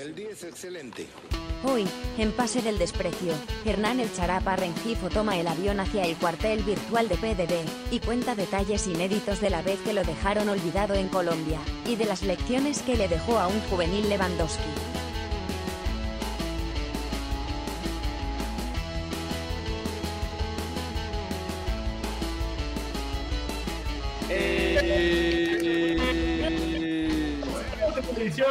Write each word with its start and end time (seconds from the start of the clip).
El 0.00 0.14
día 0.14 0.30
es 0.30 0.44
excelente. 0.44 1.06
Hoy, 1.62 1.86
en 2.16 2.32
Pase 2.32 2.62
del 2.62 2.78
Desprecio, 2.78 3.34
Hernán 3.66 4.00
el 4.00 4.10
Charapa 4.10 4.56
Rengifo 4.56 5.10
toma 5.10 5.36
el 5.38 5.46
avión 5.46 5.78
hacia 5.78 6.04
el 6.04 6.16
cuartel 6.16 6.62
virtual 6.62 7.06
de 7.06 7.16
PDD 7.16 7.92
y 7.92 8.00
cuenta 8.00 8.34
detalles 8.34 8.86
inéditos 8.86 9.42
de 9.42 9.50
la 9.50 9.60
vez 9.60 9.78
que 9.80 9.92
lo 9.92 10.02
dejaron 10.02 10.48
olvidado 10.48 10.94
en 10.94 11.08
Colombia 11.08 11.58
y 11.86 11.96
de 11.96 12.06
las 12.06 12.22
lecciones 12.22 12.80
que 12.80 12.96
le 12.96 13.08
dejó 13.08 13.38
a 13.38 13.48
un 13.48 13.60
juvenil 13.68 14.08
Lewandowski. 14.08 14.89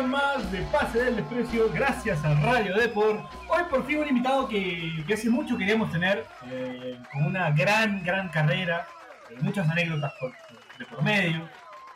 Más 0.07 0.52
de 0.52 0.61
Pase 0.64 1.02
del 1.02 1.16
Desprecio, 1.16 1.71
gracias 1.71 2.23
a 2.25 2.34
Radio 2.41 2.75
Deport. 2.75 3.21
Hoy 3.47 3.64
por 3.69 3.86
fin 3.86 4.00
un 4.00 4.10
invitado 4.10 4.47
que, 4.47 5.05
hace 5.11 5.29
mucho 5.29 5.57
queríamos 5.57 5.89
tener, 5.89 6.25
eh, 6.47 7.00
con 7.14 7.24
una 7.24 7.50
gran, 7.52 8.04
gran 8.04 8.28
carrera, 8.28 8.86
eh, 9.29 9.38
muchas 9.39 9.69
anécdotas 9.69 10.11
de 10.78 10.86
por 10.86 11.02
medio. 11.02 11.47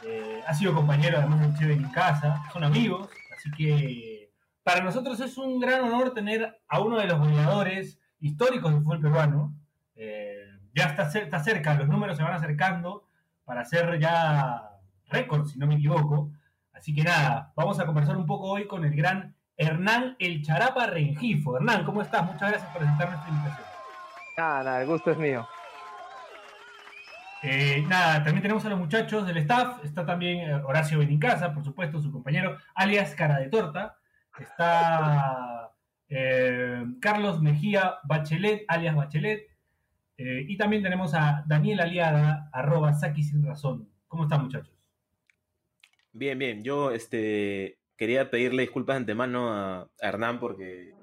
Eh, 0.01 0.41
ha 0.47 0.53
sido 0.53 0.73
compañero 0.73 1.17
además 1.17 1.59
de 1.59 1.73
en 1.73 1.83
casa, 1.91 2.41
son 2.53 2.63
amigos, 2.63 3.09
así 3.37 3.51
que 3.51 4.31
para 4.63 4.81
nosotros 4.81 5.19
es 5.19 5.37
un 5.37 5.59
gran 5.59 5.81
honor 5.81 6.13
tener 6.13 6.61
a 6.69 6.79
uno 6.79 6.97
de 6.99 7.07
los 7.07 7.19
goleadores 7.19 7.99
históricos 8.21 8.71
del 8.71 8.81
fútbol 8.81 9.01
peruano. 9.01 9.55
Ya 10.73 10.85
está 10.85 11.43
cerca, 11.43 11.73
los 11.73 11.89
números 11.89 12.15
se 12.15 12.23
van 12.23 12.33
acercando 12.33 13.09
para 13.43 13.61
hacer 13.61 13.99
ya 13.99 14.69
récord, 15.09 15.47
si 15.47 15.59
no 15.59 15.67
me 15.67 15.75
equivoco. 15.75 16.31
Así 16.83 16.93
que 16.93 17.03
nada, 17.03 17.53
vamos 17.55 17.79
a 17.79 17.85
conversar 17.85 18.17
un 18.17 18.25
poco 18.25 18.49
hoy 18.49 18.67
con 18.67 18.83
el 18.83 18.93
gran 18.93 19.33
Hernán 19.55 20.17
El 20.19 20.43
Charapa 20.43 20.85
Rengifo. 20.85 21.55
Hernán, 21.55 21.85
¿cómo 21.85 22.01
estás? 22.01 22.25
Muchas 22.25 22.49
gracias 22.49 22.69
por 22.71 22.83
aceptar 22.83 23.09
nuestra 23.09 23.29
invitación. 23.29 23.67
Nada, 24.37 24.63
nada, 24.65 24.81
el 24.81 24.87
gusto 24.87 25.11
es 25.11 25.17
mío. 25.17 25.47
Eh, 27.41 27.85
nada, 27.87 28.15
también 28.15 28.41
tenemos 28.41 28.65
a 28.65 28.69
los 28.69 28.79
muchachos 28.79 29.25
del 29.25 29.37
staff. 29.37 29.81
Está 29.85 30.05
también 30.05 30.39
eh, 30.39 30.55
Horacio 30.55 30.99
Benincasa, 30.99 31.53
por 31.53 31.63
supuesto, 31.63 32.01
su 32.01 32.11
compañero, 32.11 32.57
alias 32.75 33.15
Cara 33.15 33.39
de 33.39 33.47
Torta. 33.47 33.95
Está 34.37 35.71
eh, 36.09 36.83
Carlos 36.99 37.41
Mejía 37.41 37.99
Bachelet, 38.03 38.65
alias 38.67 38.93
Bachelet. 38.93 39.47
Eh, 40.17 40.47
y 40.49 40.57
también 40.57 40.83
tenemos 40.83 41.13
a 41.13 41.45
Daniel 41.47 41.79
Aliaga, 41.79 42.49
arroba 42.51 42.93
Saki 42.93 43.23
Sin 43.23 43.41
Razón. 43.45 43.87
¿Cómo 44.09 44.23
están, 44.23 44.43
muchachos? 44.43 44.72
Bien, 46.13 46.37
bien. 46.39 46.63
Yo 46.63 46.91
este, 46.91 47.79
quería 47.97 48.29
pedirle 48.29 48.61
disculpas 48.61 48.95
de 48.95 48.99
antemano 48.99 49.49
a, 49.49 49.81
a 49.81 49.89
Hernán 50.07 50.39
porque 50.39 50.93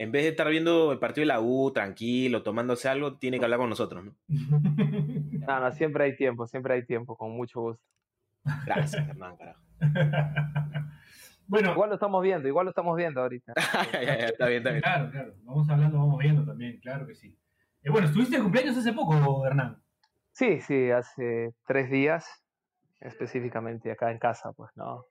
en 0.00 0.12
vez 0.12 0.22
de 0.22 0.30
estar 0.30 0.48
viendo 0.48 0.92
el 0.92 0.98
partido 0.98 1.22
de 1.22 1.26
la 1.26 1.42
U 1.42 1.72
tranquilo, 1.72 2.42
tomándose 2.42 2.88
algo, 2.88 3.18
tiene 3.18 3.38
que 3.38 3.44
hablar 3.44 3.60
con 3.60 3.68
nosotros, 3.68 4.02
¿no? 4.02 4.14
No, 5.46 5.60
no, 5.60 5.72
siempre 5.72 6.04
hay 6.04 6.16
tiempo, 6.16 6.46
siempre 6.46 6.74
hay 6.74 6.86
tiempo, 6.86 7.16
con 7.16 7.32
mucho 7.32 7.60
gusto. 7.60 7.82
Gracias, 8.64 9.08
Hernán, 9.08 9.36
carajo. 9.36 9.60
bueno, 11.46 11.72
Igual 11.72 11.88
lo 11.90 11.94
estamos 11.96 12.22
viendo, 12.22 12.48
igual 12.48 12.64
lo 12.66 12.70
estamos 12.70 12.96
viendo 12.96 13.20
ahorita. 13.20 13.52
Ya, 13.56 13.90
ya, 13.92 14.02
ya, 14.02 14.26
está 14.26 14.46
bien, 14.46 14.58
está 14.58 14.70
bien. 14.70 14.82
claro, 14.82 15.10
claro. 15.10 15.34
Vamos 15.42 15.68
hablando, 15.68 15.98
vamos 15.98 16.18
viendo 16.18 16.44
también, 16.46 16.78
claro 16.80 17.06
que 17.06 17.14
sí. 17.14 17.36
Eh, 17.82 17.90
bueno, 17.90 18.06
estuviste 18.06 18.36
de 18.36 18.42
cumpleaños 18.42 18.76
hace 18.78 18.92
poco, 18.92 19.46
Hernán. 19.46 19.82
Sí, 20.32 20.60
sí, 20.60 20.90
hace 20.90 21.52
tres 21.66 21.90
días, 21.90 22.26
específicamente 23.00 23.90
acá 23.90 24.10
en 24.10 24.18
casa, 24.18 24.52
pues, 24.52 24.70
¿no? 24.76 25.06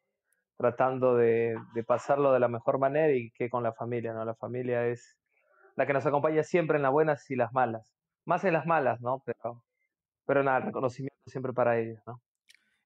Tratando 0.57 1.15
de, 1.15 1.55
de 1.73 1.83
pasarlo 1.83 2.33
de 2.33 2.39
la 2.39 2.47
mejor 2.47 2.79
manera 2.79 3.13
y 3.13 3.31
que 3.31 3.49
con 3.49 3.63
la 3.63 3.73
familia, 3.73 4.13
¿no? 4.13 4.25
La 4.25 4.35
familia 4.35 4.85
es 4.87 5.17
la 5.75 5.87
que 5.87 5.93
nos 5.93 6.05
acompaña 6.05 6.43
siempre 6.43 6.77
en 6.77 6.83
las 6.83 6.91
buenas 6.91 7.29
y 7.31 7.35
las 7.35 7.53
malas. 7.53 7.95
Más 8.25 8.43
en 8.43 8.53
las 8.53 8.65
malas, 8.65 8.99
¿no? 9.01 9.23
Pero, 9.25 9.63
pero 10.25 10.43
nada, 10.43 10.59
reconocimiento 10.59 11.15
siempre 11.25 11.53
para 11.53 11.79
ellos, 11.79 11.99
¿no? 12.05 12.21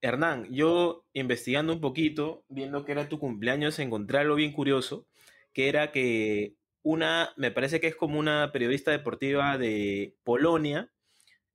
Hernán, 0.04 0.48
yo 0.52 1.06
investigando 1.14 1.74
un 1.74 1.82
poquito, 1.82 2.44
viendo 2.50 2.84
que 2.84 2.92
era 2.92 3.08
tu 3.08 3.20
cumpleaños, 3.20 3.80
encontré 3.80 4.20
algo 4.20 4.36
bien 4.36 4.52
curioso, 4.52 5.08
que 5.54 5.70
era 5.70 5.92
que 5.92 6.56
una, 6.84 7.34
me 7.38 7.52
parece 7.52 7.80
que 7.80 7.88
es 7.88 7.96
como 7.96 8.20
una 8.20 8.52
periodista 8.52 8.92
deportiva 8.92 9.58
de 9.58 10.16
Polonia, 10.24 10.92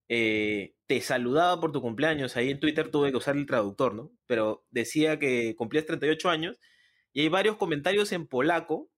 eh, 0.09 0.75
te 0.87 1.01
saludaba 1.01 1.61
por 1.61 1.73
tu 1.73 1.81
cumpleaños, 1.83 2.37
ahí 2.37 2.51
en 2.51 2.61
Twitter 2.61 2.91
tuve 2.91 3.11
que 3.11 3.19
usar 3.19 3.37
el 3.37 3.47
traductor, 3.47 3.95
¿no? 3.95 4.11
Pero 4.27 4.65
decía 4.71 5.19
que 5.19 5.55
cumplías 5.57 5.87
38 5.87 6.31
años 6.31 6.59
y 7.13 7.23
hay 7.23 7.29
varios 7.29 7.57
comentarios 7.57 8.13
en 8.13 8.27
polaco 8.27 8.89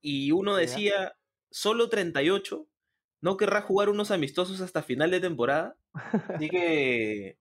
y 0.00 0.32
uno 0.32 0.56
decía, 0.56 1.14
solo 1.50 1.88
38, 1.88 2.66
¿no 3.20 3.36
querrás 3.36 3.64
jugar 3.64 3.88
unos 3.88 4.10
amistosos 4.10 4.60
hasta 4.60 4.82
final 4.82 5.10
de 5.12 5.20
temporada? 5.20 5.76
Así 6.34 6.48
que 6.48 7.38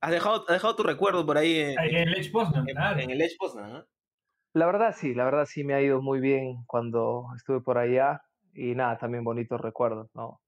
has 0.00 0.10
dejado, 0.10 0.44
has 0.48 0.54
dejado 0.56 0.76
tu 0.76 0.82
recuerdo 0.82 1.24
por 1.24 1.38
ahí 1.38 1.56
en, 1.58 1.78
En 1.78 1.94
el 2.08 2.10
Lech 2.12 2.30
Poznan, 2.32 2.68
en- 2.68 2.74
claro. 2.74 3.00
en 3.00 3.10
el 3.10 3.20
Edge 3.22 3.36
Poznan, 3.38 3.72
¿no? 3.72 3.86
La 4.54 4.66
verdad 4.66 4.94
sí, 4.94 5.14
la 5.14 5.24
verdad 5.24 5.46
sí 5.46 5.64
me 5.64 5.72
ha 5.72 5.80
ido 5.80 6.02
muy 6.02 6.20
bien 6.20 6.64
cuando 6.66 7.24
estuve 7.34 7.62
por 7.62 7.78
allá 7.78 8.20
y 8.52 8.74
nada, 8.74 8.98
también 8.98 9.24
bonitos 9.24 9.58
recuerdos, 9.58 10.10
¿no? 10.14 10.42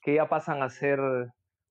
Que 0.00 0.14
ya 0.14 0.30
pasan 0.30 0.62
a 0.62 0.70
ser 0.70 0.98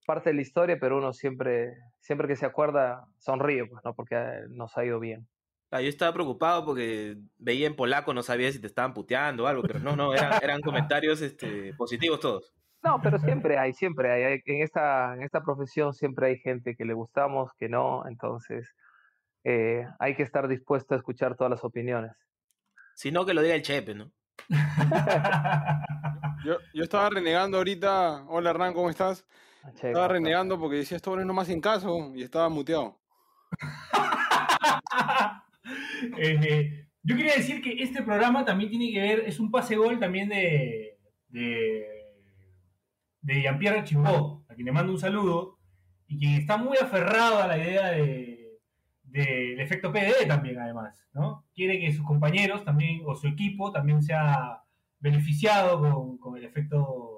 parte 0.10 0.32
de 0.32 0.36
la 0.38 0.42
historia, 0.42 0.80
pero 0.80 0.98
uno 0.98 1.14
siempre, 1.14 1.78
siempre 2.00 2.28
que 2.28 2.36
se 2.36 2.48
acuerda 2.48 3.06
sonríe, 3.20 3.68
pues, 3.68 3.86
¿no? 3.86 3.94
Porque 3.94 4.16
eh, 4.16 4.46
nos 4.50 4.76
ha 4.76 4.84
ido 4.84 5.00
bien. 5.00 5.28
Ah, 5.70 5.82
yo 5.82 5.88
estaba 5.88 6.12
preocupado 6.14 6.66
porque 6.66 7.16
veía 7.38 7.68
en 7.68 7.76
polaco, 7.76 8.12
no 8.12 8.24
sabía 8.24 8.52
si 8.52 8.60
te 8.60 8.66
estaban 8.66 8.96
puteando 8.96 9.44
o 9.44 9.48
algo, 9.48 9.62
pero 9.62 9.78
no, 9.78 9.96
no, 9.96 10.12
eran, 10.16 10.42
eran 10.42 10.62
comentarios 10.62 11.22
este, 11.22 11.76
positivos 11.76 12.20
todos. 12.20 12.56
No, 12.82 13.00
pero 13.04 13.20
siempre 13.20 13.60
hay, 13.60 13.72
siempre 13.74 14.12
hay, 14.12 14.24
hay- 14.24 14.42
en 14.46 14.64
esta, 14.64 15.14
en 15.14 15.22
esta 15.22 15.44
profesión 15.44 15.94
siempre 15.94 16.26
hay 16.26 16.40
gente 16.40 16.76
que 16.76 16.86
le 16.86 16.96
gustamos, 16.96 17.52
que 17.60 17.70
no, 17.70 18.08
entonces 18.08 18.74
eh, 19.44 19.86
hay 20.00 20.16
que 20.16 20.24
estar 20.24 20.48
dispuesto 20.48 20.96
a 20.96 20.98
escuchar 20.98 21.36
todas 21.36 21.52
las 21.52 21.64
opiniones. 21.64 22.14
Si 22.96 23.12
no, 23.12 23.28
que 23.28 23.36
lo 23.36 23.44
diga 23.44 23.54
el 23.54 23.62
Chepe, 23.62 23.94
¿no? 23.94 24.12
Yo, 26.44 26.58
yo 26.74 26.84
estaba 26.84 27.10
renegando 27.10 27.58
ahorita. 27.58 28.24
Hola 28.30 28.52
Hernán, 28.52 28.74
¿cómo 28.74 28.90
estás? 28.90 29.28
Estaba 29.68 30.08
renegando 30.08 30.60
porque 30.60 30.78
decía 30.78 30.98
esto 30.98 31.16
no 31.16 31.34
más 31.34 31.50
en 31.50 31.62
caso 31.62 32.12
y 32.16 32.24
estaba 32.24 32.50
muteado. 32.50 33.00
Eh, 36.18 36.88
yo 37.04 37.16
quería 37.16 37.36
decir 37.36 37.62
que 37.62 37.84
este 37.84 38.02
programa 38.02 38.46
también 38.46 38.70
tiene 38.70 38.92
que 38.92 39.02
ver, 39.02 39.20
es 39.28 39.40
un 39.40 39.52
pase 39.52 39.76
gol 39.76 40.00
también 40.00 40.30
de, 40.30 40.98
de, 41.28 41.86
de 43.22 43.42
Jean-Pierre 43.42 43.84
Chimbó, 43.84 44.46
a 44.50 44.54
quien 44.56 44.66
le 44.66 44.72
mando 44.72 44.94
un 44.94 45.00
saludo, 45.00 45.60
y 46.08 46.18
quien 46.18 46.34
está 46.34 46.58
muy 46.58 46.78
aferrado 46.78 47.42
a 47.42 47.48
la 47.48 47.58
idea 47.58 47.88
de, 47.92 48.60
del 49.04 49.60
efecto 49.60 49.92
PDD 49.92 50.28
también, 50.28 50.60
además, 50.60 51.08
¿no? 51.14 51.46
Quiere 51.54 51.80
que 51.80 51.92
sus 51.92 52.06
compañeros 52.06 52.64
también, 52.64 53.02
o 53.06 53.16
su 53.16 53.28
equipo, 53.28 53.72
también 53.72 54.02
sea 54.02 54.64
beneficiado 55.00 55.80
con, 55.80 56.18
con 56.18 56.38
el 56.38 56.46
efecto 56.46 57.09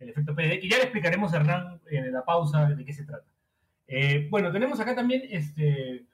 el 0.00 0.08
efecto 0.08 0.34
PDD, 0.34 0.60
que 0.60 0.68
ya 0.68 0.78
le 0.78 0.84
explicaremos 0.84 1.32
a 1.32 1.36
Hernán 1.36 1.80
en 1.90 2.12
la 2.12 2.24
pausa 2.24 2.66
de 2.66 2.84
qué 2.84 2.92
se 2.92 3.04
trata. 3.04 3.26
Eh, 3.86 4.28
bueno, 4.30 4.50
tenemos 4.50 4.80
acá 4.80 4.94
también 4.94 5.22
este, 5.30 6.06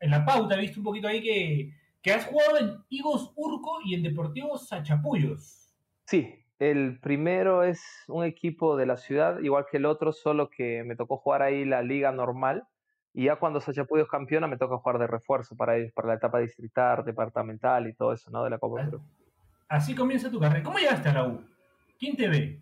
en 0.00 0.10
la 0.10 0.24
pauta, 0.24 0.56
he 0.56 0.60
visto 0.60 0.80
un 0.80 0.84
poquito 0.84 1.08
ahí 1.08 1.22
que, 1.22 1.72
que 2.02 2.12
has 2.12 2.26
jugado 2.26 2.58
en 2.58 2.84
Higos 2.88 3.32
Urco 3.36 3.78
y 3.84 3.94
en 3.94 4.02
Deportivos 4.02 4.68
Sachapullos. 4.68 5.74
Sí, 6.04 6.44
el 6.58 6.98
primero 7.00 7.62
es 7.62 7.82
un 8.08 8.24
equipo 8.24 8.76
de 8.76 8.86
la 8.86 8.96
ciudad, 8.96 9.40
igual 9.40 9.66
que 9.70 9.76
el 9.76 9.86
otro, 9.86 10.12
solo 10.12 10.48
que 10.48 10.84
me 10.84 10.96
tocó 10.96 11.16
jugar 11.18 11.42
ahí 11.42 11.64
la 11.64 11.82
liga 11.82 12.12
normal. 12.12 12.64
Y 13.12 13.24
ya 13.24 13.36
cuando 13.36 13.60
Sachapuyo 13.60 14.02
es 14.02 14.10
campeona, 14.10 14.46
me 14.46 14.58
toca 14.58 14.76
jugar 14.76 14.98
de 14.98 15.06
refuerzo 15.06 15.56
para 15.56 15.76
ellos, 15.76 15.92
para 15.92 16.08
la 16.08 16.14
etapa 16.14 16.38
distrital, 16.38 17.04
departamental 17.04 17.88
y 17.88 17.94
todo 17.94 18.12
eso, 18.12 18.30
¿no? 18.30 18.44
De 18.44 18.50
la 18.50 18.58
Copa 18.58 18.84
Perú. 18.84 19.00
Así 19.68 19.94
comienza 19.94 20.30
tu 20.30 20.38
carrera. 20.38 20.62
¿Cómo 20.62 20.78
llegaste 20.78 21.08
a 21.08 21.14
la 21.14 21.26
U? 21.26 21.44
¿Quién 21.98 22.16
te 22.16 22.28
ve? 22.28 22.60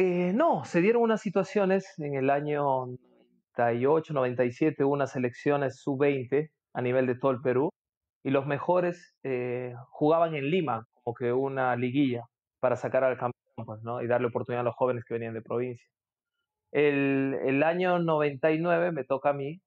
Eh, 0.00 0.32
no, 0.32 0.64
se 0.64 0.80
dieron 0.80 1.02
unas 1.02 1.20
situaciones 1.20 1.98
en 1.98 2.14
el 2.14 2.30
año 2.30 2.86
98, 3.56 4.14
97, 4.14 4.84
hubo 4.84 4.92
unas 4.92 5.16
elecciones 5.16 5.80
sub-20 5.80 6.50
a 6.74 6.82
nivel 6.82 7.08
de 7.08 7.16
todo 7.16 7.32
el 7.32 7.40
Perú 7.40 7.70
y 8.22 8.30
los 8.30 8.46
mejores 8.46 9.16
eh, 9.24 9.74
jugaban 9.90 10.36
en 10.36 10.50
Lima, 10.50 10.86
como 11.02 11.14
que 11.14 11.32
una 11.32 11.74
liguilla 11.74 12.22
para 12.60 12.76
sacar 12.76 13.02
al 13.02 13.18
campeón, 13.18 13.66
pues, 13.66 13.82
¿no? 13.82 14.00
Y 14.00 14.06
darle 14.06 14.28
oportunidad 14.28 14.60
a 14.60 14.64
los 14.64 14.76
jóvenes 14.76 15.04
que 15.04 15.14
venían 15.14 15.34
de 15.34 15.42
provincia. 15.42 15.88
El, 16.72 17.62
año 17.64 17.98
99 17.98 18.92
me 18.92 19.02
toca 19.04 19.30
a 19.30 19.32
mí 19.32 19.60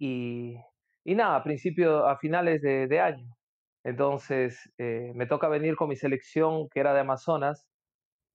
y, 0.00 0.56
y 1.04 1.14
nada, 1.14 1.36
a 1.36 1.44
principio, 1.44 2.06
a 2.08 2.18
finales 2.18 2.62
de, 2.62 2.88
de 2.88 3.00
año. 3.00 3.36
Entonces, 3.84 4.72
eh, 4.78 5.12
me 5.14 5.26
toca 5.26 5.48
venir 5.48 5.76
con 5.76 5.88
mi 5.88 5.96
selección 5.96 6.68
que 6.70 6.80
era 6.80 6.94
de 6.94 7.00
Amazonas. 7.00 7.64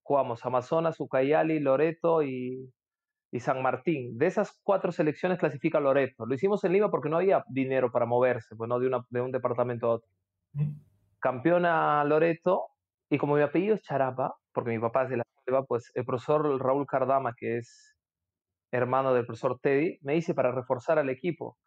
Jugamos 0.03 0.45
Amazonas, 0.45 0.99
Ucayali, 0.99 1.59
Loreto 1.59 2.23
y, 2.23 2.71
y 3.31 3.39
San 3.39 3.61
Martín. 3.61 4.17
De 4.17 4.27
esas 4.27 4.59
cuatro 4.63 4.91
selecciones 4.91 5.39
clasifica 5.39 5.79
Loreto. 5.79 6.25
Lo 6.25 6.35
hicimos 6.35 6.63
en 6.63 6.73
Lima 6.73 6.91
porque 6.91 7.09
no 7.09 7.17
había 7.17 7.43
dinero 7.49 7.91
para 7.91 8.05
moverse, 8.05 8.55
pues 8.55 8.67
no 8.67 8.79
de, 8.79 8.87
una, 8.87 9.05
de 9.09 9.21
un 9.21 9.31
departamento 9.31 9.87
a 9.87 9.93
otro. 9.95 10.09
¿Mm? 10.53 10.93
campeona 11.23 12.03
Loreto, 12.03 12.67
y 13.09 13.17
como 13.17 13.35
mi 13.35 13.41
apellido 13.41 13.75
es 13.75 13.81
Charapa, 13.81 14.35
porque 14.53 14.71
mi 14.71 14.79
papá 14.79 15.03
es 15.03 15.09
de 15.09 15.17
la 15.17 15.23
selva, 15.45 15.63
pues 15.63 15.89
el 15.95 16.03
profesor 16.05 16.61
Raúl 16.61 16.85
Cardama, 16.85 17.33
que 17.37 17.59
es 17.59 17.95
hermano 18.71 19.13
del 19.13 19.25
profesor 19.25 19.57
Teddy, 19.61 19.99
me 20.01 20.13
dice 20.15 20.33
para 20.33 20.51
reforzar 20.51 20.99
al 20.99 21.09
equipo. 21.09 21.57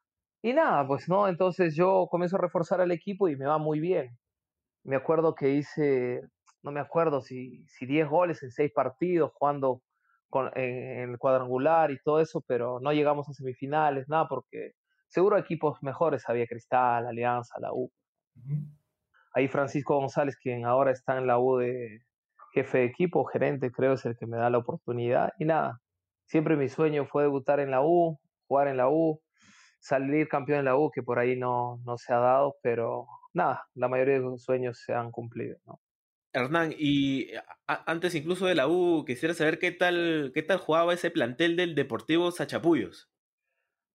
Y 0.42 0.52
nada, 0.52 0.86
pues 0.86 1.08
no, 1.08 1.26
entonces 1.26 1.74
yo 1.74 2.06
comienzo 2.10 2.36
a 2.36 2.40
reforzar 2.40 2.82
al 2.82 2.92
equipo 2.92 3.28
y 3.28 3.36
me 3.36 3.46
va 3.46 3.58
muy 3.58 3.80
bien. 3.80 4.18
Me 4.84 4.96
acuerdo 4.96 5.34
que 5.34 5.50
hice, 5.54 6.20
no 6.66 6.72
me 6.72 6.80
acuerdo 6.80 7.20
si, 7.20 7.64
si 7.68 7.86
10 7.86 8.08
goles 8.08 8.42
en 8.42 8.50
6 8.50 8.72
partidos, 8.74 9.30
jugando 9.34 9.82
con, 10.28 10.50
en, 10.58 11.10
el 11.10 11.18
cuadrangular 11.18 11.92
y 11.92 11.98
todo 12.02 12.20
eso, 12.20 12.42
pero 12.44 12.80
no 12.80 12.92
llegamos 12.92 13.28
a 13.28 13.32
semifinales, 13.32 14.08
nada, 14.08 14.26
porque 14.28 14.72
seguro 15.06 15.38
equipos 15.38 15.80
mejores 15.82 16.28
había 16.28 16.46
Cristal, 16.46 17.06
Alianza, 17.06 17.60
la 17.60 17.72
U. 17.72 17.88
Ahí 19.32 19.46
Francisco 19.46 19.96
González, 19.96 20.36
quien 20.36 20.66
ahora 20.66 20.90
está 20.90 21.16
en 21.16 21.28
la 21.28 21.38
U 21.38 21.58
de 21.58 22.02
jefe 22.52 22.78
de 22.78 22.84
equipo, 22.86 23.24
gerente, 23.26 23.70
creo 23.70 23.92
es 23.92 24.04
el 24.04 24.16
que 24.16 24.26
me 24.26 24.36
da 24.36 24.50
la 24.50 24.58
oportunidad. 24.58 25.32
Y 25.38 25.44
nada, 25.44 25.80
siempre 26.24 26.56
mi 26.56 26.68
sueño 26.68 27.06
fue 27.06 27.22
debutar 27.22 27.60
en 27.60 27.70
la 27.70 27.82
U, 27.82 28.18
jugar 28.48 28.66
en 28.66 28.76
la 28.76 28.88
U, 28.88 29.20
salir 29.78 30.26
campeón 30.26 30.58
en 30.58 30.64
la 30.64 30.76
U, 30.76 30.90
que 30.90 31.04
por 31.04 31.20
ahí 31.20 31.36
no, 31.36 31.78
no 31.84 31.96
se 31.96 32.12
ha 32.12 32.18
dado, 32.18 32.56
pero 32.60 33.06
nada, 33.34 33.68
la 33.74 33.86
mayoría 33.86 34.14
de 34.14 34.20
los 34.20 34.42
sueños 34.42 34.82
se 34.84 34.94
han 34.94 35.12
cumplido. 35.12 35.58
¿no? 35.64 35.78
Hernán, 36.36 36.74
y 36.78 37.30
antes 37.66 38.14
incluso 38.14 38.44
de 38.46 38.54
la 38.54 38.68
U, 38.68 39.04
quisiera 39.06 39.34
saber 39.34 39.58
qué 39.58 39.72
tal, 39.72 40.32
qué 40.34 40.42
tal 40.42 40.58
jugaba 40.58 40.92
ese 40.92 41.10
plantel 41.10 41.56
del 41.56 41.74
Deportivo 41.74 42.30
Sachapuyos. 42.30 43.10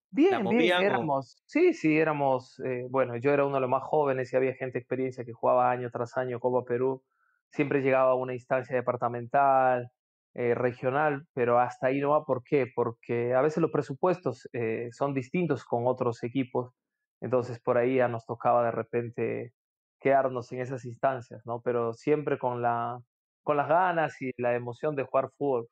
Bien, 0.10 0.44
bien, 0.50 0.82
éramos, 0.82 1.42
sí, 1.46 1.74
sí, 1.74 1.98
éramos, 1.98 2.60
eh, 2.66 2.88
bueno, 2.90 3.16
yo 3.16 3.32
era 3.32 3.46
uno 3.46 3.56
de 3.56 3.62
los 3.62 3.70
más 3.70 3.84
jóvenes 3.84 4.34
y 4.34 4.36
había 4.36 4.56
gente 4.56 4.74
de 4.74 4.80
experiencia 4.80 5.24
que 5.24 5.34
jugaba 5.34 5.70
año 5.72 5.90
tras 5.92 6.18
año 6.18 6.40
Copa 6.40 6.66
Perú, 6.66 7.04
siempre 7.50 7.82
llegaba 7.82 8.12
a 8.12 8.16
una 8.16 8.34
instancia 8.34 8.76
departamental, 8.76 9.90
eh, 10.34 10.56
regional, 10.56 11.28
pero 11.34 11.60
hasta 11.60 11.88
ahí 11.88 12.02
no 12.02 12.10
va, 12.10 12.26
¿por 12.26 12.44
qué? 12.44 12.66
Porque 12.74 13.36
a 13.36 13.42
veces 13.42 13.62
los 13.62 13.72
presupuestos 13.72 14.50
eh, 14.52 14.90
son 14.92 15.14
distintos 15.14 15.64
con 15.64 15.86
otros 15.86 16.24
equipos, 16.24 16.74
entonces 17.22 17.60
por 17.60 17.78
ahí 17.78 17.98
ya 17.98 18.08
nos 18.08 18.26
tocaba 18.26 18.66
de 18.66 18.72
repente 18.72 19.54
quedarnos 20.02 20.52
en 20.52 20.60
esas 20.62 20.84
instancias, 20.84 21.46
¿no? 21.46 21.62
Pero 21.62 21.94
siempre 21.94 22.38
con, 22.38 22.62
la, 22.62 23.00
con 23.44 23.56
las 23.56 23.70
ganas 23.70 24.22
y 24.22 24.32
la 24.38 24.56
emoción 24.56 24.96
de 24.96 25.04
jugar 25.04 25.30
fútbol. 25.38 25.70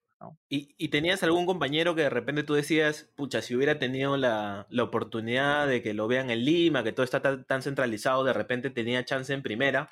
¿Y, 0.49 0.89
tenías 0.89 1.23
algún 1.23 1.45
compañero 1.45 1.95
que 1.95 2.01
de 2.01 2.09
repente 2.09 2.43
tú 2.43 2.53
decías, 2.53 3.09
pucha, 3.15 3.41
si 3.41 3.55
hubiera 3.55 3.79
tenido 3.79 4.17
la, 4.17 4.67
oportunidad 4.81 5.65
de 5.67 5.81
que 5.81 5.93
lo 5.93 6.07
vean 6.07 6.29
en 6.29 6.43
Lima, 6.43 6.83
que 6.83 6.91
todo 6.91 7.05
está 7.05 7.21
tan, 7.21 7.61
centralizado, 7.61 8.25
de 8.25 8.33
repente 8.33 8.69
tenía 8.69 9.05
chance 9.05 9.33
en 9.33 9.41
primera, 9.41 9.89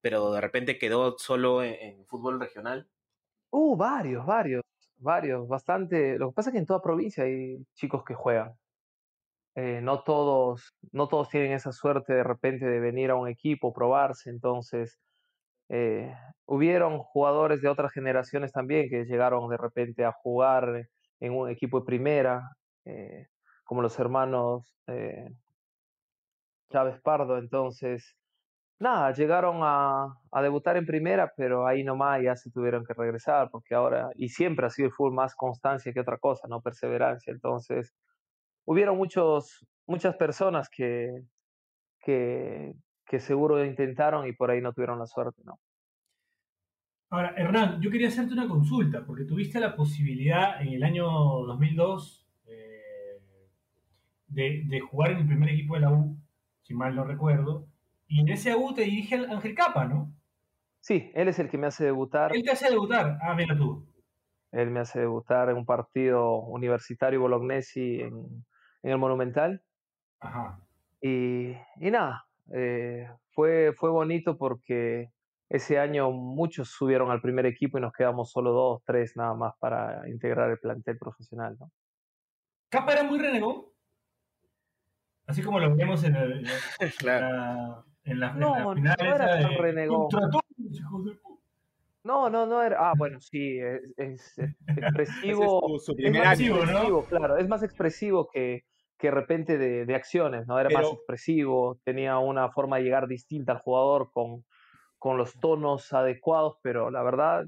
pero 0.00 0.32
de 0.32 0.40
repente 0.40 0.78
quedó 0.78 1.16
solo 1.18 1.62
en, 1.62 2.04
fútbol 2.06 2.40
regional? 2.40 2.88
Uh, 3.50 3.76
varios, 3.76 4.26
varios, 4.26 4.62
varios, 4.96 5.46
bastante. 5.46 6.18
Lo 6.18 6.30
que 6.30 6.34
pasa 6.34 6.50
es 6.50 6.54
que 6.54 6.58
en 6.58 6.66
toda 6.66 6.82
provincia 6.82 7.22
hay 7.22 7.64
chicos 7.74 8.02
que 8.04 8.14
juegan. 8.14 8.54
Eh, 9.54 9.80
no, 9.82 10.02
todos, 10.02 10.74
no 10.92 11.08
todos 11.08 11.28
tienen 11.30 11.52
esa 11.52 11.72
suerte 11.72 12.12
de 12.12 12.22
repente 12.22 12.66
de 12.66 12.80
venir 12.80 13.10
a 13.10 13.16
un 13.16 13.28
equipo, 13.28 13.72
probarse, 13.72 14.30
entonces 14.30 14.98
eh, 15.68 16.14
hubieron 16.46 16.98
jugadores 16.98 17.60
de 17.60 17.68
otras 17.68 17.92
generaciones 17.92 18.52
también 18.52 18.88
que 18.88 19.04
llegaron 19.04 19.48
de 19.50 19.56
repente 19.58 20.04
a 20.04 20.12
jugar 20.12 20.88
en 21.20 21.32
un 21.32 21.50
equipo 21.50 21.80
de 21.80 21.86
primera, 21.86 22.50
eh, 22.84 23.26
como 23.64 23.82
los 23.82 23.98
hermanos 23.98 24.74
eh, 24.86 25.28
Chávez 26.70 27.00
Pardo. 27.02 27.38
Entonces, 27.38 28.16
nada, 28.78 29.12
llegaron 29.12 29.60
a, 29.62 30.14
debutar 30.42 30.76
en 30.76 30.86
primera, 30.86 31.32
pero 31.36 31.66
ahí 31.66 31.84
nomás 31.84 32.22
ya 32.22 32.36
se 32.36 32.50
tuvieron 32.50 32.84
que 32.86 32.94
regresar, 32.94 33.50
porque 33.50 33.74
ahora, 33.74 34.10
y 34.16 34.28
siempre 34.30 34.66
ha 34.66 34.70
sido 34.70 34.88
el 34.88 34.94
fútbol 34.94 35.14
más 35.14 35.34
constancia 35.34 35.92
que 35.92 36.00
otra 36.00 36.18
cosa, 36.18 36.48
no 36.48 36.62
perseverancia. 36.62 37.32
Entonces, 37.32 37.94
hubieron 38.68 38.98
muchos, 38.98 39.66
muchas 39.86 40.14
personas 40.16 40.68
que, 40.68 41.22
que, 42.00 42.74
que 43.06 43.18
seguro 43.18 43.64
intentaron 43.64 44.28
y 44.28 44.32
por 44.32 44.50
ahí 44.50 44.60
no 44.60 44.74
tuvieron 44.74 44.98
la 44.98 45.06
suerte, 45.06 45.40
¿no? 45.44 45.58
Ahora, 47.10 47.32
Hernán, 47.38 47.80
yo 47.80 47.90
quería 47.90 48.08
hacerte 48.08 48.34
una 48.34 48.46
consulta, 48.46 49.06
porque 49.06 49.24
tuviste 49.24 49.58
la 49.58 49.74
posibilidad 49.74 50.60
en 50.60 50.74
el 50.74 50.84
año 50.84 51.06
2002 51.06 52.28
eh, 52.46 53.22
de, 54.26 54.80
jugar 54.80 55.12
en 55.12 55.18
el 55.20 55.26
primer 55.26 55.48
equipo 55.48 55.74
de 55.74 55.80
la 55.80 55.90
U, 55.90 56.18
si 56.60 56.74
mal 56.74 56.94
no 56.94 57.04
recuerdo, 57.04 57.66
y 58.06 58.20
en 58.20 58.28
ese 58.28 58.54
U 58.54 58.74
te 58.74 58.82
dirige 58.82 59.14
Ángel 59.14 59.54
Capa, 59.54 59.86
¿no? 59.86 60.12
Sí, 60.80 61.10
él 61.14 61.28
es 61.28 61.38
el 61.38 61.48
que 61.48 61.56
me 61.56 61.68
hace 61.68 61.86
debutar. 61.86 62.36
Él 62.36 62.42
te 62.42 62.50
hace 62.50 62.68
debutar, 62.68 63.18
ah, 63.22 63.34
mira 63.34 63.56
tú. 63.56 63.86
Él 64.52 64.70
me 64.70 64.80
hace 64.80 65.00
debutar 65.00 65.48
en 65.48 65.56
un 65.56 65.64
partido 65.64 66.40
universitario 66.40 67.22
bolognesi 67.22 68.02
en, 68.02 68.44
en 68.82 68.92
el 68.92 68.98
Monumental. 68.98 69.62
Ajá. 70.20 70.60
Y, 71.00 71.50
y 71.50 71.90
nada, 71.90 72.26
eh, 72.52 73.08
fue, 73.30 73.72
fue 73.72 73.90
bonito 73.90 74.36
porque 74.36 75.10
ese 75.48 75.78
año 75.78 76.10
muchos 76.10 76.70
subieron 76.70 77.10
al 77.10 77.20
primer 77.20 77.46
equipo 77.46 77.78
y 77.78 77.80
nos 77.80 77.92
quedamos 77.92 78.30
solo 78.30 78.52
dos, 78.52 78.82
tres 78.84 79.16
nada 79.16 79.34
más 79.34 79.54
para 79.58 80.08
integrar 80.08 80.50
el 80.50 80.58
plantel 80.58 80.98
profesional. 80.98 81.56
¿no? 81.58 81.70
¿Capa 82.68 82.92
era 82.92 83.02
muy 83.04 83.18
renegón? 83.18 83.66
Así 85.26 85.42
como 85.42 85.60
lo 85.60 85.74
vemos 85.74 86.04
en, 86.04 86.16
el, 86.16 86.46
claro. 86.98 87.84
en, 88.04 88.20
la, 88.20 88.32
no, 88.32 88.74
no 88.74 88.92
era 88.98 89.40
tan 89.40 89.54
renegón. 89.58 90.08
No, 92.04 92.30
no, 92.30 92.46
no 92.46 92.62
era. 92.62 92.90
Ah, 92.90 92.92
bueno, 92.96 93.20
sí, 93.20 93.58
es, 93.96 94.38
expresivo. 94.66 95.76
es, 95.76 95.84
su, 95.84 95.94
primer 95.94 96.22
expresivo, 96.22 96.64
¿no? 96.64 97.02
Claro, 97.04 97.36
es 97.36 97.48
más 97.48 97.62
expresivo 97.62 98.28
que, 98.32 98.64
que 98.98 99.08
de 99.08 99.10
repente 99.12 99.58
de, 99.58 99.94
acciones, 99.94 100.46
¿no? 100.46 100.58
Era 100.58 100.70
más 100.70 100.92
expresivo, 100.92 101.78
tenía 101.84 102.18
una 102.18 102.50
forma 102.50 102.76
de 102.76 102.84
llegar 102.84 103.06
distinta 103.08 103.52
al 103.52 103.58
jugador 103.58 104.10
con, 104.12 104.44
con 104.98 105.16
los 105.16 105.38
tonos 105.40 105.92
adecuados, 105.92 106.56
pero 106.62 106.90
la 106.90 107.02
verdad, 107.02 107.46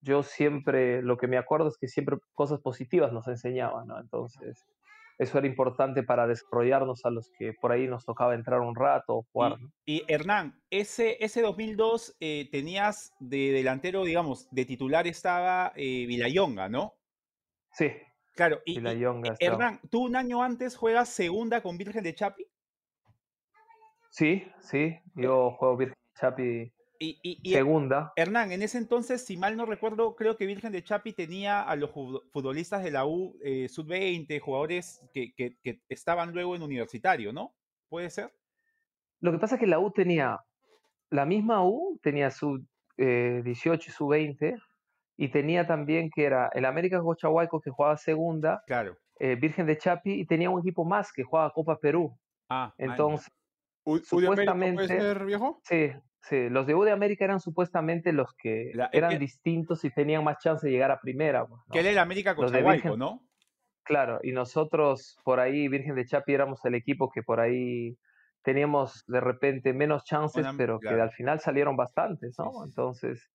yo 0.00 0.22
siempre, 0.22 1.02
lo 1.02 1.16
que 1.16 1.26
me 1.26 1.38
acuerdo 1.38 1.68
es 1.68 1.76
que 1.78 1.88
siempre 1.88 2.16
cosas 2.34 2.60
positivas 2.60 3.12
nos 3.12 3.28
enseñaban, 3.28 3.86
¿no? 3.86 4.00
Entonces, 4.00 4.64
eso 5.18 5.38
era 5.38 5.48
importante 5.48 6.04
para 6.04 6.28
desarrollarnos 6.28 7.04
a 7.04 7.10
los 7.10 7.30
que 7.36 7.52
por 7.52 7.72
ahí 7.72 7.88
nos 7.88 8.04
tocaba 8.04 8.34
entrar 8.34 8.60
un 8.60 8.76
rato 8.76 9.16
o 9.16 9.26
jugar. 9.32 9.56
Y, 9.84 10.04
Hernán, 10.06 10.60
ese, 10.70 11.16
ese 11.22 11.42
2002 11.42 12.16
eh, 12.20 12.48
tenías 12.52 13.12
de 13.18 13.50
delantero, 13.50 14.04
digamos, 14.04 14.48
de 14.52 14.64
titular 14.64 15.08
estaba 15.08 15.72
eh, 15.74 16.06
Vilayonga, 16.06 16.68
¿no? 16.68 16.94
Sí. 17.72 17.90
Claro, 18.36 18.60
y, 18.64 18.78
Hernán, 19.40 19.80
¿tú 19.90 20.04
un 20.04 20.14
año 20.14 20.44
antes 20.44 20.76
juegas 20.76 21.08
segunda 21.08 21.60
con 21.60 21.76
Virgen 21.76 22.04
de 22.04 22.14
Chapi? 22.14 22.46
Sí, 24.10 24.44
sí, 24.60 24.96
yo 25.16 25.50
juego 25.50 25.76
Virgen 25.76 25.96
de 25.96 26.20
Chapi 26.20 26.72
y, 26.98 27.52
segunda. 27.52 28.12
Hernán, 28.16 28.52
en 28.52 28.62
ese 28.62 28.78
entonces, 28.78 29.24
si 29.24 29.36
mal 29.36 29.56
no 29.56 29.66
recuerdo, 29.66 30.16
creo 30.16 30.36
que 30.36 30.46
Virgen 30.46 30.72
de 30.72 30.82
Chapi 30.82 31.12
tenía 31.12 31.62
a 31.62 31.76
los 31.76 31.90
futbolistas 31.90 32.82
de 32.82 32.90
la 32.90 33.06
U 33.06 33.38
eh, 33.42 33.68
sub-20, 33.68 34.40
jugadores 34.40 35.00
que, 35.12 35.32
estaban 35.88 36.32
luego 36.32 36.56
en 36.56 36.62
universitario, 36.62 37.32
¿no? 37.32 37.54
¿Puede 37.88 38.10
ser? 38.10 38.32
Lo 39.20 39.32
que 39.32 39.38
pasa 39.38 39.54
es 39.54 39.60
que 39.60 39.66
la 39.66 39.78
U 39.78 39.90
tenía, 39.92 40.40
la 41.10 41.24
misma 41.24 41.64
U 41.64 41.98
tenía 42.02 42.30
sub 42.30 42.64
18 42.96 43.90
y 43.90 43.92
sub 43.92 44.10
20, 44.10 44.56
y 45.16 45.28
tenía 45.28 45.66
también 45.66 46.10
que 46.14 46.24
era 46.24 46.48
el 46.54 46.64
América 46.64 47.00
Cochahuayco 47.00 47.60
que 47.60 47.70
jugaba 47.70 47.96
segunda, 47.96 48.62
claro. 48.66 48.96
Eh, 49.20 49.34
Virgen 49.34 49.66
de 49.66 49.76
Chapi 49.76 50.12
y 50.12 50.26
tenía 50.26 50.48
un 50.48 50.60
equipo 50.60 50.84
más 50.84 51.12
que 51.12 51.24
jugaba 51.24 51.52
Copa 51.52 51.78
Perú. 51.80 52.16
Ah, 52.48 52.72
entonces 52.78 53.28
supuestamente 54.04 54.84
puede 54.84 55.00
ser, 55.00 55.24
viejo? 55.24 55.60
Sí, 55.64 55.90
sí, 56.22 56.48
los 56.48 56.66
de 56.66 56.74
U 56.74 56.84
de 56.84 56.92
América 56.92 57.24
eran 57.24 57.40
supuestamente 57.40 58.12
los 58.12 58.34
que 58.34 58.72
eran 58.92 59.18
distintos 59.18 59.84
y 59.84 59.90
tenían 59.90 60.24
más 60.24 60.38
chance 60.38 60.66
de 60.66 60.72
llegar 60.72 60.90
a 60.90 61.00
primera. 61.00 61.46
Pues, 61.46 61.60
que 61.70 61.80
era 61.80 61.90
el 61.90 61.98
América 61.98 62.34
Cochahuayco, 62.34 62.96
¿no? 62.96 63.22
Claro, 63.84 64.20
y 64.22 64.32
nosotros 64.32 65.18
por 65.24 65.40
ahí, 65.40 65.66
Virgen 65.68 65.94
de 65.94 66.04
Chapi, 66.04 66.34
éramos 66.34 66.62
el 66.66 66.74
equipo 66.74 67.10
que 67.10 67.22
por 67.22 67.40
ahí 67.40 67.96
teníamos 68.42 69.02
de 69.06 69.20
repente 69.20 69.72
menos 69.72 70.04
chances, 70.04 70.46
pero 70.56 70.78
que 70.78 70.88
al 70.88 71.10
final 71.10 71.40
salieron 71.40 71.76
bastantes, 71.76 72.38
¿no? 72.38 72.64
Entonces, 72.64 73.30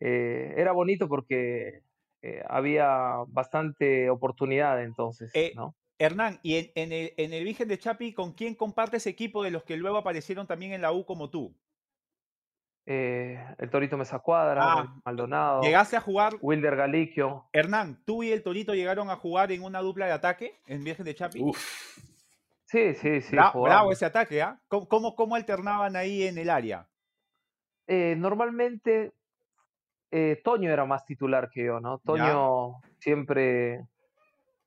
eh, 0.00 0.54
era 0.56 0.72
bonito 0.72 1.08
porque 1.08 1.82
eh, 2.22 2.42
había 2.48 3.16
bastante 3.28 4.10
oportunidad 4.10 4.82
entonces, 4.82 5.30
eh, 5.34 5.52
¿no? 5.54 5.76
Hernán, 5.98 6.40
y 6.42 6.72
en, 6.74 6.92
el, 6.92 7.12
en, 7.16 7.32
el, 7.32 7.44
Virgen 7.44 7.68
de 7.68 7.78
Chapi, 7.78 8.12
¿con 8.12 8.32
quién 8.32 8.54
compartes 8.54 9.06
equipo 9.06 9.44
de 9.44 9.52
los 9.52 9.62
que 9.62 9.76
luego 9.76 9.98
aparecieron 9.98 10.46
también 10.46 10.72
en 10.72 10.82
la 10.82 10.90
U 10.92 11.04
como 11.04 11.30
tú? 11.30 11.54
El 12.86 13.70
Torito 13.70 13.96
Mesa 13.96 14.18
Cuadra, 14.18 14.62
ah, 14.62 14.94
Maldonado. 15.04 15.62
¿Llegaste 15.62 15.96
a 15.96 16.00
jugar? 16.00 16.34
Wilder 16.40 16.76
Galiquio. 16.76 17.48
Hernán, 17.52 18.02
¿tú 18.04 18.22
y 18.22 18.30
el 18.30 18.42
Torito 18.42 18.74
llegaron 18.74 19.10
a 19.10 19.16
jugar 19.16 19.52
en 19.52 19.62
una 19.62 19.80
dupla 19.80 20.06
de 20.06 20.12
ataque 20.12 20.60
en 20.66 20.84
Virgen 20.84 21.04
de 21.04 21.14
Chapi? 21.14 21.42
Sí, 22.64 22.94
sí, 22.94 23.20
sí. 23.20 23.36
bravo 23.36 23.92
ese 23.92 24.04
ataque, 24.04 24.42
¿ah? 24.42 24.60
¿Cómo, 24.68 25.14
cómo, 25.14 25.34
alternaban 25.34 25.96
ahí 25.96 26.24
en 26.24 26.38
el 26.38 26.50
área? 26.50 26.88
eh, 27.86 28.14
normalmente 28.16 29.12
eh, 30.10 30.40
Toño 30.44 30.70
era 30.70 30.84
más 30.84 31.04
titular 31.04 31.50
que 31.50 31.64
yo, 31.64 31.80
¿no? 31.80 31.98
Toño 31.98 32.80
siempre, 32.98 33.84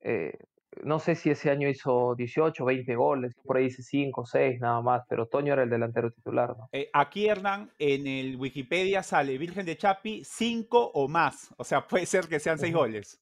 eh, 0.02 0.38
no 0.84 1.00
sé 1.00 1.16
si 1.16 1.30
ese 1.30 1.50
año 1.50 1.68
hizo 1.70 2.16
18, 2.16 2.64
20 2.66 2.96
goles, 2.96 3.34
por 3.44 3.58
ahí 3.58 3.66
hice 3.66 3.84
5, 3.84 4.26
6 4.26 4.60
nada 4.62 4.82
más, 4.82 5.04
pero 5.10 5.28
Toño 5.28 5.54
era 5.54 5.64
el 5.64 5.70
delantero 5.70 6.12
titular, 6.12 6.50
¿no? 6.58 6.70
Eh, 6.72 6.90
aquí, 6.94 7.28
Hernán, 7.28 7.72
en 7.80 8.08
el 8.08 8.36
Wikipedia 8.38 9.04
sale 9.04 9.38
Virgen 9.38 9.66
de 9.66 9.78
Chapi 9.78 10.24
5 10.26 10.92
o 10.94 11.08
más. 11.08 11.54
O 11.58 11.64
sea, 11.64 11.82
puede 11.88 12.06
ser 12.06 12.28
que 12.28 12.40
sean 12.40 12.58
6 12.60 12.74
goles. 12.74 13.22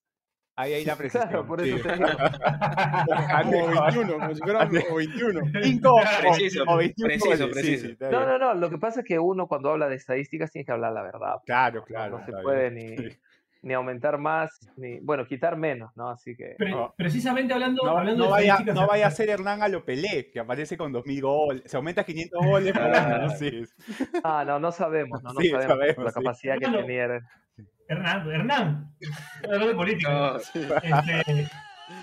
Ahí 0.57 0.71
hay 0.73 0.85
la 0.85 0.95
precisión. 0.97 1.27
Claro, 1.27 1.45
por 1.45 1.59
eso 1.61 1.75
sí. 1.77 1.83
te 1.83 1.93
digo. 1.95 2.07
Como 3.43 3.67
21, 3.67 4.13
como 4.19 4.33
si 4.35 4.41
fueran 4.41 4.69
o 4.89 4.95
21. 4.95 5.41
5 5.63 5.95
Preciso, 6.21 6.63
o 6.67 6.77
21 6.77 7.07
preciso. 7.07 7.35
Sí, 7.47 7.51
preciso. 7.53 7.87
sí, 7.87 7.97
No, 8.09 8.25
no, 8.25 8.37
no, 8.39 8.53
lo 8.53 8.69
que 8.69 8.77
pasa 8.77 9.01
es 9.01 9.05
que 9.05 9.19
uno 9.19 9.47
cuando 9.47 9.69
habla 9.71 9.89
de 9.89 9.95
estadísticas 9.95 10.51
tiene 10.51 10.65
que 10.65 10.71
hablar 10.71 10.93
la 10.93 11.03
verdad. 11.03 11.35
Claro, 11.45 11.79
No, 11.81 11.85
claro. 11.85 12.19
no 12.19 12.25
se 12.25 12.31
puede 12.41 12.69
bien. 12.69 12.97
ni, 13.01 13.09
Sí. 13.09 13.17
Ni 13.65 13.73
aumentar 13.73 14.19
más, 14.19 14.59
ni, 14.77 14.99
bueno, 14.99 15.25
quitar 15.25 15.57
menos, 15.57 15.89
¿no? 15.97 16.09
Así 16.11 16.35
que... 16.35 16.53
Pre- 16.55 16.69
No. 16.69 16.93
precisamente 16.95 17.51
hablando, 17.51 17.83
No, 17.83 17.97
hablando 17.97 18.19
no 18.19 18.25
de 18.25 18.31
vaya, 18.31 18.59
no 18.73 18.85
vaya 18.87 19.07
a 19.07 19.11
ser 19.11 19.27
Hernán 19.29 19.63
a 19.63 19.67
lo 19.67 19.83
Pelé, 19.83 20.29
que 20.31 20.39
aparece 20.39 20.77
con 20.77 20.93
2.000 20.93 21.21
goles. 21.21 21.63
Se 21.65 21.75
aumenta 21.75 22.01
a 22.01 22.03
500 22.05 22.45
goles 22.45 22.73
por 22.73 22.83
año, 22.83 23.17
¿no? 23.23 23.29
Sí. 23.31 23.63
Ah, 24.23 24.43
no, 24.45 24.59
no 24.59 24.71
sabemos, 24.71 25.23
no, 25.23 25.33
no 25.33 25.39
Sí, 25.39 25.49
sabemos, 25.49 25.73
sabemos, 25.75 26.03
la 26.05 26.11
sí. 26.11 26.13
capacidad 26.15 26.57
que 26.59 26.67
tenía. 26.67 27.19
Hernán, 27.87 28.31
Hernán, 28.31 28.95
hablando 29.43 29.67
de 29.67 29.73
política. 29.75 30.09
No, 30.11 30.35
Este, 30.37 31.47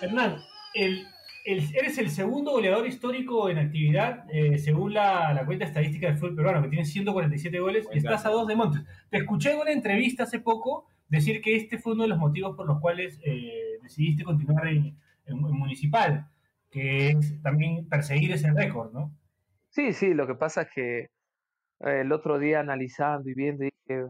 Hernán, 0.01 0.37
el, 0.75 1.07
el- 1.45 1.75
eres 1.77 1.97
el 1.99 2.11
segundo 2.11 2.51
goleador 2.53 2.87
histórico 2.89 3.49
en 3.49 3.59
actividad 3.59 4.25
eh, 4.33 4.59
según 4.59 4.95
la, 4.95 5.33
la 5.33 5.45
cuenta 5.47 5.65
estadística 5.65 6.09
del 6.09 6.19
fútbol 6.19 6.35
peruano, 6.37 6.63
que 6.63 6.69
tiene 6.71 6.85
147 6.85 7.59
goles 7.61 7.87
y 7.93 7.99
estás 7.99 8.27
a 8.27 8.31
dos 8.31 8.49
de 8.49 8.57
Montes. 8.57 8.83
Te 9.11 9.19
escuché 9.19 9.53
en 9.53 9.61
una 9.61 9.71
entrevista 9.71 10.25
hace 10.25 10.41
poco 10.41 10.89
decir 11.13 11.43
que 11.43 11.55
este 11.57 11.79
fue 11.79 11.93
uno 11.93 12.05
de 12.05 12.09
los 12.09 12.19
motivos 12.19 12.57
por 12.57 12.67
los 12.67 12.81
cuales 12.81 13.21
eh, 13.23 13.79
decidiste 13.83 14.25
continuar 14.25 14.67
en, 14.67 14.97
Municipal, 15.25 16.29
que 16.71 17.11
es 17.11 17.41
también 17.43 17.89
perseguir 17.89 18.33
ese 18.33 18.53
récord, 18.53 18.93
¿no? 18.93 19.15
Sí, 19.69 19.93
sí, 19.93 20.15
lo 20.15 20.27
que 20.27 20.35
pasa 20.35 20.63
es 20.63 20.69
que 20.75 20.99
eh, 20.99 21.09
el 22.01 22.11
otro 22.13 22.39
día 22.39 22.61
analizando 22.61 23.31
y 23.31 23.35
viendo, 23.35 23.65
dije, 23.65 24.07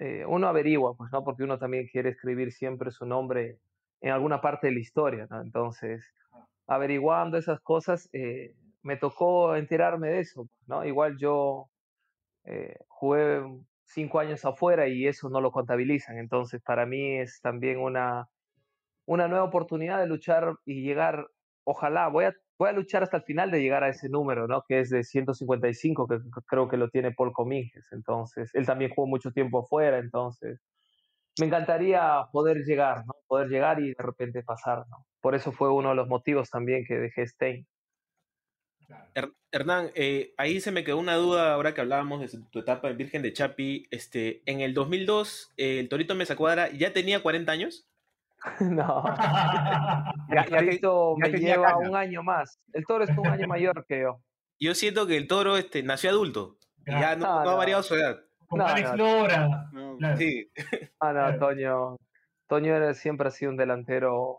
eh, 0.00 0.24
uno 0.26 0.48
averigua, 0.48 0.94
pues, 0.96 1.12
¿no? 1.12 1.22
Porque 1.22 1.44
uno 1.44 1.58
también 1.58 1.86
quiere 1.86 2.10
escribir 2.10 2.52
siempre 2.52 2.90
su 2.90 3.06
nombre 3.06 3.58
en 4.00 4.10
alguna 4.10 4.40
parte 4.40 4.66
de 4.66 4.74
la 4.74 4.80
historia, 4.80 5.26
¿no? 5.30 5.40
Entonces, 5.40 6.04
averiguando 6.66 7.38
esas 7.38 7.60
cosas, 7.60 8.10
me 8.82 8.96
tocó 8.96 9.54
enterarme 9.56 10.08
de 10.08 10.20
eso, 10.20 10.48
¿no? 10.66 10.84
Igual 10.84 11.16
yo 11.16 11.70
eh, 12.44 12.76
jugué 12.88 13.42
cinco 13.84 14.18
años 14.20 14.44
afuera 14.44 14.88
y 14.88 15.06
eso 15.06 15.28
no 15.30 15.40
lo 15.40 15.52
contabilizan, 15.52 16.18
entonces 16.18 16.62
para 16.62 16.86
mí 16.86 17.18
es 17.18 17.40
también 17.40 17.78
una, 17.78 18.28
una 19.06 19.28
nueva 19.28 19.44
oportunidad 19.44 20.00
de 20.00 20.06
luchar 20.06 20.54
y 20.64 20.82
llegar, 20.82 21.26
ojalá, 21.64 22.08
voy 22.08 22.26
a, 22.26 22.34
voy 22.58 22.70
a 22.70 22.72
luchar 22.72 23.02
hasta 23.02 23.18
el 23.18 23.24
final 23.24 23.50
de 23.50 23.60
llegar 23.60 23.84
a 23.84 23.88
ese 23.90 24.08
número, 24.08 24.46
¿no? 24.46 24.64
Que 24.68 24.80
es 24.80 24.90
de 24.90 25.04
155, 25.04 26.06
que 26.08 26.18
creo 26.46 26.68
que 26.68 26.76
lo 26.76 26.88
tiene 26.88 27.12
Paul 27.12 27.32
Cominges, 27.32 27.86
entonces, 27.92 28.50
él 28.54 28.66
también 28.66 28.90
jugó 28.94 29.06
mucho 29.06 29.32
tiempo 29.32 29.60
afuera, 29.60 29.98
entonces, 29.98 30.60
me 31.40 31.46
encantaría 31.46 32.26
poder 32.32 32.58
llegar, 32.64 33.04
¿no? 33.06 33.14
Poder 33.26 33.48
llegar 33.48 33.80
y 33.80 33.88
de 33.88 34.02
repente 34.02 34.42
pasar, 34.42 34.84
¿no? 34.88 35.06
Por 35.20 35.34
eso 35.34 35.52
fue 35.52 35.72
uno 35.72 35.90
de 35.90 35.96
los 35.96 36.08
motivos 36.08 36.48
también 36.50 36.84
que 36.86 36.94
dejé 36.94 37.26
Stein. 37.26 37.66
Her- 39.14 39.32
Hernán, 39.52 39.90
eh, 39.94 40.34
ahí 40.36 40.60
se 40.60 40.72
me 40.72 40.82
quedó 40.84 40.98
una 40.98 41.14
duda 41.14 41.54
ahora 41.54 41.74
que 41.74 41.80
hablábamos 41.80 42.20
de 42.20 42.38
tu 42.50 42.58
etapa 42.58 42.90
en 42.90 42.96
Virgen 42.96 43.22
de 43.22 43.32
Chapi. 43.32 43.86
Este, 43.90 44.42
en 44.46 44.60
el 44.60 44.74
2002, 44.74 45.52
eh, 45.56 45.78
el 45.80 45.88
Torito 45.88 46.14
Mesa 46.14 46.36
Cuadra 46.36 46.70
ya 46.70 46.92
tenía 46.92 47.22
40 47.22 47.52
años. 47.52 47.86
no, 48.60 49.04
Ya- 50.28 50.44
ya 50.44 50.44
te- 50.44 50.50
Torito 50.78 51.16
ya 51.24 51.28
me 51.30 51.38
lleva 51.38 51.76
un 51.78 51.96
año 51.96 52.22
más. 52.22 52.58
El 52.72 52.84
toro 52.84 53.04
es 53.04 53.16
un 53.16 53.26
año 53.26 53.46
mayor 53.46 53.84
que 53.86 54.00
yo. 54.02 54.20
Yo 54.60 54.74
siento 54.74 55.06
que 55.06 55.16
el 55.16 55.26
toro 55.28 55.56
este, 55.56 55.82
nació 55.82 56.10
adulto. 56.10 56.56
Y 56.86 56.90
ya 56.92 57.16
no, 57.16 57.26
Ah, 57.40 57.44
no 57.44 57.50
ha 57.50 57.54
variado 57.54 57.82
su 57.82 57.94
edad. 57.94 58.20
Con 58.46 58.58
No, 58.58 58.66
Alex 58.66 58.90
no. 58.90 58.96
Lora. 58.96 59.68
No, 59.72 59.96
Claro. 59.96 60.16
Sí. 60.18 60.50
Ah, 61.00 61.12
no, 61.12 61.12
Claro. 61.12 61.38
Toño, 61.38 61.96
Toño 62.48 62.74
era- 62.76 62.94
siempre 62.94 63.28
ha 63.28 63.30
sido 63.30 63.50
un 63.52 63.56
delantero 63.56 64.36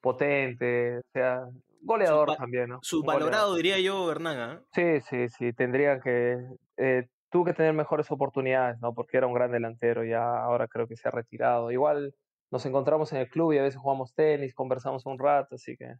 potente, 0.00 0.98
o 0.98 1.02
sea, 1.12 1.42
goleador 1.82 2.28
Subva- 2.30 2.36
también, 2.36 2.68
¿no? 2.68 2.78
Subvalorado, 2.82 3.54
diría 3.56 3.78
yo, 3.78 4.10
Hernán. 4.10 4.38
¿ah? 4.38 4.62
Sí, 4.72 5.00
sí, 5.00 5.28
sí, 5.28 5.52
tendría 5.52 6.00
que, 6.00 6.38
eh, 6.76 7.08
tuvo 7.30 7.44
que 7.44 7.54
tener 7.54 7.72
mejores 7.74 8.10
oportunidades, 8.10 8.80
¿no? 8.80 8.94
Porque 8.94 9.16
era 9.16 9.26
un 9.26 9.34
gran 9.34 9.52
delantero, 9.52 10.04
ya 10.04 10.42
ahora 10.42 10.68
creo 10.68 10.86
que 10.86 10.96
se 10.96 11.08
ha 11.08 11.10
retirado. 11.10 11.70
Igual 11.70 12.14
nos 12.50 12.64
encontramos 12.66 13.12
en 13.12 13.18
el 13.20 13.28
club 13.28 13.52
y 13.52 13.58
a 13.58 13.62
veces 13.62 13.80
jugamos 13.80 14.14
tenis, 14.14 14.54
conversamos 14.54 15.06
un 15.06 15.18
rato, 15.18 15.56
así 15.56 15.76
que... 15.76 15.94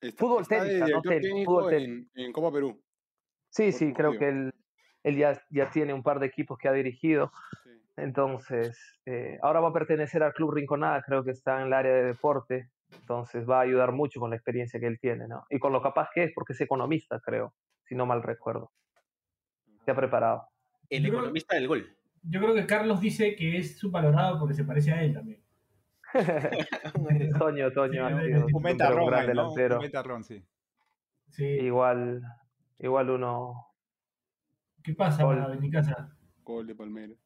Está, 0.00 0.18
Fútbol 0.18 0.42
está 0.42 0.62
técnica, 0.62 0.86
no 0.86 1.02
tenis, 1.02 1.44
fútbol 1.44 1.74
en, 1.74 2.10
en 2.14 2.32
Copa 2.32 2.52
Perú. 2.52 2.80
Sí, 3.50 3.72
sí, 3.72 3.92
creo 3.92 4.12
que 4.12 4.28
él, 4.28 4.54
él 5.02 5.16
ya, 5.16 5.42
ya 5.50 5.70
tiene 5.70 5.92
un 5.92 6.04
par 6.04 6.20
de 6.20 6.26
equipos 6.26 6.56
que 6.56 6.68
ha 6.68 6.72
dirigido. 6.72 7.32
Sí. 7.64 7.70
Entonces, 7.96 8.78
eh, 9.06 9.38
ahora 9.42 9.58
va 9.58 9.70
a 9.70 9.72
pertenecer 9.72 10.22
al 10.22 10.34
Club 10.34 10.52
Rinconada, 10.52 11.02
creo 11.02 11.24
que 11.24 11.32
está 11.32 11.60
en 11.60 11.66
el 11.66 11.72
área 11.72 11.92
de 11.92 12.04
deporte, 12.04 12.70
entonces 12.92 13.48
va 13.48 13.58
a 13.58 13.62
ayudar 13.62 13.92
mucho 13.92 14.20
con 14.20 14.30
la 14.30 14.36
experiencia 14.36 14.78
que 14.80 14.86
él 14.86 14.98
tiene, 15.00 15.26
¿no? 15.28 15.44
Y 15.50 15.58
con 15.58 15.72
lo 15.72 15.82
capaz 15.82 16.08
que 16.14 16.24
es, 16.24 16.32
porque 16.34 16.52
es 16.52 16.60
economista, 16.60 17.20
creo, 17.20 17.54
si 17.84 17.94
no 17.94 18.06
mal 18.06 18.22
recuerdo. 18.22 18.72
Se 19.84 19.90
ha 19.90 19.96
preparado. 19.96 20.48
El 20.90 21.02
Yo 21.02 21.08
creo- 21.10 21.20
economista 21.20 21.54
del 21.56 21.68
gol. 21.68 21.96
Yo 22.22 22.40
creo 22.40 22.54
que 22.54 22.66
Carlos 22.66 23.00
dice 23.00 23.36
que 23.36 23.56
es 23.58 23.78
subvalorado 23.78 24.38
porque 24.38 24.54
se 24.54 24.64
parece 24.64 24.92
a 24.92 25.02
él 25.02 25.14
también. 25.14 25.42
Toño, 27.38 27.70
Toño 27.72 28.08
Sí, 28.20 28.26
sido. 28.26 28.46
Un 28.46 28.62
gran 29.06 29.22
¿no? 29.22 29.26
delantero. 29.28 29.76
Un 29.76 29.82
ventarrón, 29.82 30.24
sí. 30.24 30.44
Sí. 31.30 31.44
Igual, 31.44 32.22
igual 32.78 33.10
uno... 33.10 33.66
¿Qué 34.82 34.94
pasa, 34.94 35.24
Gol. 35.24 35.52
en 35.52 35.60
mi 35.60 35.70
casa? 35.70 36.16
Gol 36.42 36.66
de 36.66 36.74
Palmeiras. 36.74 37.18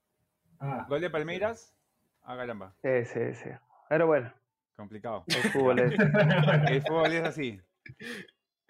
Ah, 0.58 0.84
Gol 0.88 1.00
de 1.00 1.10
Palmeiras. 1.10 1.76
Ah, 2.22 2.36
caramba. 2.36 2.74
Sí, 2.82 3.04
sí, 3.04 3.34
sí. 3.34 3.50
Pero 3.88 4.06
bueno, 4.06 4.32
Complicado. 4.76 5.24
el 5.28 5.50
fútbol 5.50 5.78
es, 5.80 5.92
El 6.70 6.82
fútbol 6.82 7.12
es 7.12 7.24
así. 7.24 7.60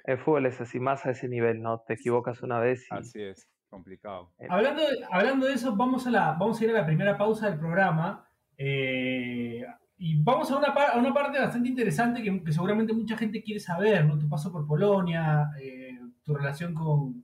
el 0.04 0.18
fútbol 0.18 0.46
es 0.46 0.60
así, 0.60 0.80
más 0.80 1.06
a 1.06 1.10
ese 1.10 1.28
nivel, 1.28 1.62
¿no? 1.62 1.80
Te 1.80 1.94
equivocas 1.94 2.42
una 2.42 2.58
vez 2.58 2.86
y... 2.90 2.94
Así 2.94 3.22
es. 3.22 3.48
Complicado. 3.70 4.32
hablando, 4.50 4.82
de, 4.82 4.98
hablando 5.10 5.46
de 5.46 5.54
eso, 5.54 5.74
vamos 5.74 6.06
a, 6.06 6.10
la, 6.10 6.32
vamos 6.32 6.60
a 6.60 6.64
ir 6.64 6.70
a 6.70 6.74
la 6.74 6.84
primera 6.86 7.16
pausa 7.16 7.48
del 7.48 7.58
programa. 7.58 8.28
eh, 8.58 9.64
y 10.04 10.20
vamos 10.20 10.50
a 10.50 10.58
una, 10.58 10.74
par- 10.74 10.90
a 10.94 10.98
una 10.98 11.14
parte 11.14 11.38
bastante 11.38 11.68
interesante 11.68 12.22
que, 12.22 12.42
que 12.42 12.52
seguramente 12.52 12.92
mucha 12.92 13.16
gente 13.16 13.40
quiere 13.42 13.60
saber, 13.60 14.04
¿no? 14.04 14.18
Tu 14.18 14.28
paso 14.28 14.50
por 14.50 14.66
Polonia, 14.66 15.48
eh, 15.60 15.96
tu 16.24 16.34
relación 16.34 16.74
con... 16.74 17.21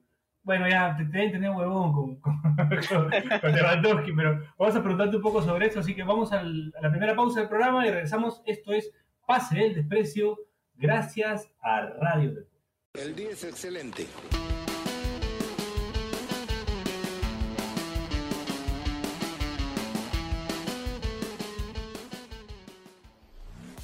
Bueno, 0.49 0.67
ya 0.67 0.97
te, 0.97 1.05
deben 1.05 1.31
tener 1.31 1.51
huevón 1.51 1.93
con, 1.93 2.17
con, 2.21 2.41
con- 2.41 3.11
con 3.43 3.53
Lewandowski, 3.53 4.13
pero 4.15 4.41
vamos 4.59 4.75
a 4.77 4.81
preguntarte 4.81 5.17
un 5.19 5.23
poco 5.23 5.43
sobre 5.43 5.67
eso. 5.67 5.81
Así 5.81 5.95
que 5.95 6.03
vamos 6.05 6.33
al- 6.33 6.73
a 6.79 6.81
la 6.81 6.91
primera 6.91 7.15
pausa 7.15 7.41
del 7.41 7.51
programa 7.51 7.87
y 7.87 7.91
regresamos. 7.91 8.41
Esto 8.47 8.73
es 8.73 8.91
Pase 9.27 9.57
del 9.59 9.75
Desprecio, 9.75 10.39
gracias 10.75 11.51
a 11.61 11.83
Radio 12.01 12.31
Deportes. 12.31 12.49
El 12.95 13.15
día 13.15 13.29
es 13.33 13.45
excelente. 13.45 14.07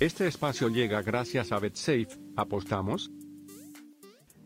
Este 0.00 0.26
espacio 0.26 0.68
llega 0.68 1.02
gracias 1.02 1.52
a 1.52 1.58
BetSafe. 1.58 2.08
¿Apostamos? 2.36 3.10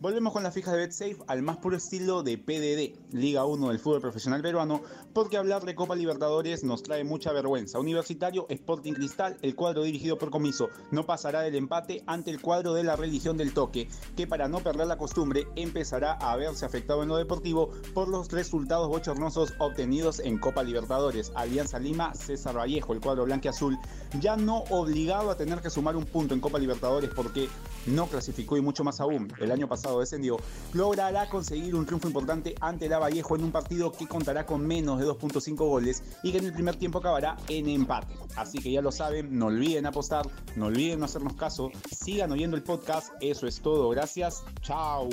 Volvemos 0.00 0.33
con 0.33 0.45
las 0.45 0.55
fijas 0.55 0.75
de 0.75 0.78
BetSafe 0.78 1.17
al 1.26 1.43
más 1.43 1.57
puro 1.57 1.76
estilo 1.76 2.23
de 2.23 2.38
PDD, 2.38 3.12
Liga 3.12 3.45
1 3.45 3.69
del 3.69 3.81
fútbol 3.81 4.00
profesional 4.00 4.40
peruano, 4.40 4.81
porque 5.12 5.37
hablar 5.37 5.64
de 5.64 5.75
Copa 5.75 5.97
Libertadores 5.97 6.62
nos 6.62 6.85
trae 6.85 7.02
mucha 7.02 7.33
vergüenza. 7.33 7.81
Universitario 7.81 8.47
Sporting 8.49 8.93
Cristal, 8.93 9.37
el 9.43 9.57
cuadro 9.57 9.83
dirigido 9.83 10.17
por 10.17 10.31
Comiso, 10.31 10.69
no 10.93 11.05
pasará 11.05 11.40
del 11.40 11.57
empate 11.57 12.05
ante 12.07 12.31
el 12.31 12.40
cuadro 12.40 12.75
de 12.75 12.85
la 12.85 12.95
religión 12.95 13.37
del 13.37 13.52
toque, 13.52 13.88
que 14.17 14.28
para 14.28 14.47
no 14.47 14.61
perder 14.61 14.87
la 14.87 14.99
costumbre 14.99 15.49
empezará 15.57 16.12
a 16.12 16.37
verse 16.37 16.64
afectado 16.64 17.02
en 17.02 17.09
lo 17.09 17.17
deportivo 17.17 17.71
por 17.93 18.07
los 18.07 18.31
resultados 18.31 18.87
bochornosos 18.87 19.55
obtenidos 19.59 20.21
en 20.21 20.38
Copa 20.38 20.62
Libertadores. 20.62 21.33
Alianza 21.35 21.81
Lima, 21.81 22.14
César 22.14 22.57
Vallejo, 22.57 22.93
el 22.93 23.00
cuadro 23.00 23.25
blanqueazul, 23.25 23.76
ya 24.21 24.37
no 24.37 24.59
obligado 24.71 25.33
a 25.33 25.37
tener 25.37 25.61
que 25.61 25.71
sumar 25.71 25.97
un 25.97 26.05
punto 26.05 26.35
en 26.35 26.40
Copa 26.40 26.61
Libertadores 26.61 27.11
porque 27.17 27.49
no 27.87 28.07
clasificó 28.07 28.57
y 28.57 28.61
mucho 28.61 28.85
más 28.85 29.00
aún, 29.00 29.33
el 29.40 29.50
año 29.50 29.67
pasado 29.67 29.88
pasado 29.88 30.38
logrará 30.75 31.28
conseguir 31.28 31.75
un 31.75 31.87
triunfo 31.87 32.09
importante 32.09 32.54
ante 32.61 32.88
la 32.88 32.97
Lavallejo 32.99 33.37
en 33.37 33.45
un 33.45 33.52
partido 33.52 33.92
que 33.92 34.07
contará 34.07 34.45
con 34.45 34.66
menos 34.66 34.99
de 34.99 35.07
2.5 35.07 35.57
goles 35.57 36.02
y 36.23 36.33
que 36.33 36.38
en 36.38 36.47
el 36.47 36.52
primer 36.52 36.76
tiempo 36.76 36.99
acabará 36.99 37.37
en 37.49 37.68
empate. 37.68 38.14
Así 38.37 38.59
que 38.59 38.71
ya 38.71 38.83
lo 38.83 38.92
saben, 38.92 39.38
no 39.38 39.47
olviden 39.47 39.87
apostar, 39.87 40.26
no 40.57 40.66
olviden 40.66 41.00
no 41.00 41.07
hacernos 41.07 41.35
caso, 41.35 41.71
sigan 41.90 42.33
oyendo 42.33 42.57
el 42.57 42.62
podcast, 42.62 43.12
eso 43.21 43.47
es 43.47 43.61
todo, 43.61 43.88
gracias, 43.90 44.42
chao. 44.62 45.09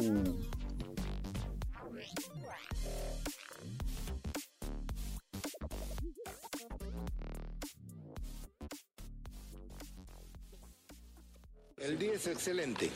El 11.78 12.00
día 12.00 12.14
es 12.14 12.26
excelente. 12.26 12.90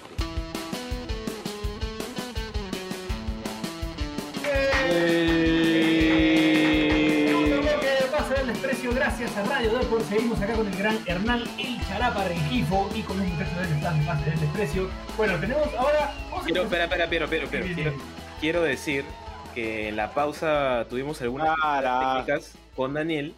Desprecio, 8.49 8.93
gracias 8.93 9.37
a 9.37 9.43
Radio 9.43 9.77
Deport. 9.77 10.03
Seguimos 10.05 10.41
acá 10.41 10.53
con 10.53 10.67
el 10.67 10.75
gran 10.75 10.97
Hernán 11.05 11.43
El 11.57 11.79
Charapa 11.87 12.27
Rengifo 12.27 12.89
y 12.95 13.03
con 13.03 13.17
los 13.17 13.27
muchachos 13.27 13.55
del 13.57 13.71
staff 13.73 14.25
de 14.25 14.31
del 14.31 14.39
Desprecio. 14.39 14.89
Bueno, 15.17 15.39
tenemos 15.39 15.73
ahora. 15.75 16.13
Quiero, 16.45 16.63
espera, 16.63 16.85
espera, 16.85 17.03
espera, 17.05 17.25
espera, 17.25 17.65
Quiero, 17.75 17.93
quiero 18.39 18.61
decir 18.63 19.05
que 19.53 19.89
en 19.89 19.95
la 19.95 20.13
pausa 20.13 20.87
tuvimos 20.89 21.21
algunas 21.21 21.55
Para. 21.61 22.23
técnicas 22.23 22.55
con 22.75 22.93
Daniel 22.93 23.35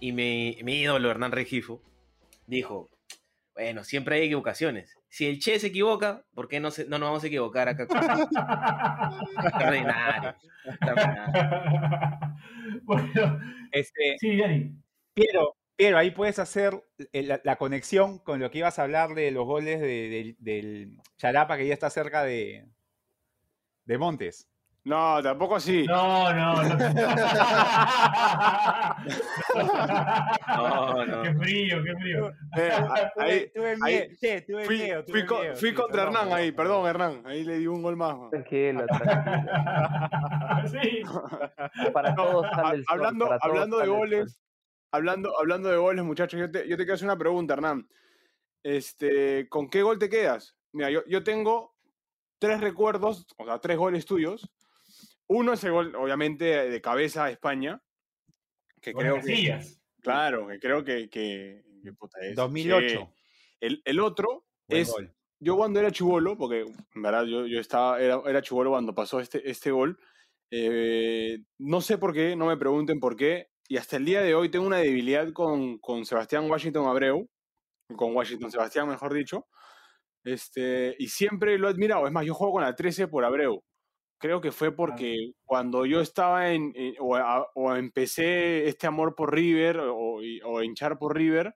y 0.00 0.12
mi, 0.12 0.58
mi 0.62 0.80
ídolo 0.80 1.10
Hernán 1.10 1.32
Regifo 1.32 1.80
dijo, 2.46 2.90
bueno, 3.54 3.84
siempre 3.84 4.16
hay 4.16 4.26
equivocaciones. 4.26 4.95
Si 5.16 5.24
el 5.26 5.38
Che 5.38 5.58
se 5.58 5.68
equivoca, 5.68 6.26
¿por 6.34 6.46
qué 6.46 6.60
no, 6.60 6.70
se, 6.70 6.84
no 6.84 6.98
nos 6.98 7.08
vamos 7.08 7.24
a 7.24 7.28
equivocar 7.28 7.70
acá? 7.70 7.84
Extraordinario. 7.84 10.34
extraordinario. 10.66 12.18
bueno, 12.82 13.40
Este, 13.72 14.16
sí, 14.18 14.36
Dani. 14.36 14.76
Piero, 15.14 15.56
Piero, 15.74 15.96
ahí 15.96 16.10
puedes 16.10 16.38
hacer 16.38 16.84
eh, 17.14 17.22
la, 17.22 17.40
la 17.44 17.56
conexión 17.56 18.18
con 18.18 18.40
lo 18.40 18.50
que 18.50 18.58
ibas 18.58 18.78
a 18.78 18.82
hablar 18.82 19.14
de 19.14 19.30
los 19.30 19.46
goles 19.46 19.80
de- 19.80 20.10
del- 20.10 20.36
del 20.38 20.98
Charapa 21.16 21.56
que 21.56 21.66
ya 21.66 21.72
está 21.72 21.88
cerca 21.88 22.22
de, 22.22 22.66
de 23.86 23.96
Montes. 23.96 24.46
No, 24.86 25.20
tampoco 25.20 25.56
así. 25.56 25.84
No, 25.84 26.32
no, 26.32 26.62
no. 26.62 26.76
No, 30.56 31.06
no. 31.06 31.22
Qué 31.22 31.34
frío, 31.34 31.82
qué 31.82 31.92
frío. 31.96 32.28
Eh, 32.56 32.70
ahí, 33.16 33.50
tuve 33.52 33.70
ahí 33.70 33.76
miedo, 33.82 34.14
che, 34.20 34.40
tuve 34.42 34.64
fui, 34.64 34.78
miedo, 34.78 35.02
fui 35.02 35.12
tuve 35.12 35.26
co- 35.26 35.40
miedo, 35.40 35.56
fui 35.56 35.68
sí, 35.70 35.74
contra 35.74 36.04
perdón, 36.04 36.16
Hernán 36.22 36.38
ahí, 36.38 36.52
perdón. 36.52 36.86
Hernán. 36.86 37.22
Ahí 37.26 37.42
le 37.42 37.58
di 37.58 37.66
un 37.66 37.82
gol 37.82 37.96
más. 37.96 38.16
man. 38.16 38.30
Tranquilo, 38.30 38.86
tranquilo. 38.86 39.52
Sí. 40.70 41.02
Para 41.92 42.14
todos 42.14 42.46
sale 42.54 42.76
el 42.76 42.84
sol, 42.84 42.94
hablando, 42.94 43.26
para 43.26 43.38
todos 43.40 43.52
hablando 43.52 43.78
de 43.78 43.86
goles, 43.88 44.40
hablando, 44.92 45.36
hablando 45.40 45.68
de 45.68 45.76
goles, 45.78 46.04
muchachos, 46.04 46.38
yo 46.38 46.48
te, 46.48 46.60
yo 46.68 46.76
te 46.76 46.84
quiero 46.84 46.94
hacer 46.94 47.08
una 47.08 47.18
pregunta, 47.18 47.54
Hernán. 47.54 47.88
Este, 48.62 49.48
¿con 49.48 49.68
qué 49.68 49.82
gol 49.82 49.98
te 49.98 50.08
quedas? 50.08 50.56
Mira, 50.72 50.90
yo, 50.90 51.04
yo 51.06 51.24
tengo 51.24 51.74
tres 52.38 52.60
recuerdos, 52.60 53.26
o 53.36 53.44
sea, 53.44 53.58
tres 53.58 53.76
goles 53.78 54.06
tuyos. 54.06 54.48
Uno 55.28 55.52
es 55.52 55.64
el 55.64 55.72
gol, 55.72 55.94
obviamente, 55.96 56.44
de 56.44 56.80
cabeza 56.80 57.24
a 57.24 57.30
España, 57.30 57.82
que 58.80 58.92
Con 58.92 59.02
creo 59.02 59.20
que, 59.20 59.60
claro, 60.02 60.46
que 60.48 60.58
creo 60.58 60.84
que, 60.84 61.08
que, 61.08 61.62
que 61.82 61.92
puta 61.92 62.18
es. 62.22 62.34
2008. 62.36 62.88
Sí. 62.88 62.98
El, 63.60 63.82
el 63.84 64.00
otro 64.00 64.46
Buen 64.68 64.82
es, 64.82 64.90
gol. 64.90 65.14
yo 65.40 65.56
cuando 65.56 65.80
era 65.80 65.90
chivolo, 65.90 66.36
porque 66.36 66.60
en 66.94 67.02
verdad 67.02 67.24
yo, 67.24 67.46
yo 67.46 67.58
estaba, 67.60 68.00
era, 68.00 68.20
era 68.26 68.42
chivolo 68.42 68.70
cuando 68.70 68.94
pasó 68.94 69.20
este, 69.20 69.48
este 69.50 69.70
gol, 69.70 69.98
eh, 70.50 71.38
no 71.58 71.80
sé 71.80 71.98
por 71.98 72.12
qué, 72.12 72.36
no 72.36 72.46
me 72.46 72.56
pregunten 72.56 73.00
por 73.00 73.16
qué, 73.16 73.48
y 73.68 73.78
hasta 73.78 73.96
el 73.96 74.04
día 74.04 74.22
de 74.22 74.34
hoy 74.34 74.48
tengo 74.50 74.66
una 74.66 74.78
debilidad 74.78 75.32
con, 75.32 75.78
con 75.78 76.04
Sebastián 76.04 76.48
Washington 76.48 76.86
Abreu, 76.86 77.28
con 77.96 78.14
Washington 78.14 78.50
Sebastián, 78.50 78.88
mejor 78.88 79.12
dicho, 79.12 79.46
este, 80.24 80.94
y 80.98 81.08
siempre 81.08 81.58
lo 81.58 81.68
he 81.68 81.70
admirado, 81.70 82.06
es 82.06 82.12
más, 82.12 82.26
yo 82.26 82.34
juego 82.34 82.54
con 82.54 82.62
la 82.62 82.74
13 82.74 83.08
por 83.08 83.24
Abreu. 83.24 83.62
Creo 84.18 84.40
que 84.40 84.50
fue 84.52 84.72
porque 84.74 85.32
cuando 85.44 85.84
yo 85.84 86.00
estaba 86.00 86.50
en, 86.50 86.72
en- 86.74 86.94
o, 87.00 87.16
a- 87.16 87.46
o 87.54 87.74
empecé 87.76 88.66
este 88.68 88.86
amor 88.86 89.14
por 89.14 89.34
River 89.34 89.78
o, 89.80 90.22
hinchar 90.62 90.98
por 90.98 91.14
River, 91.14 91.54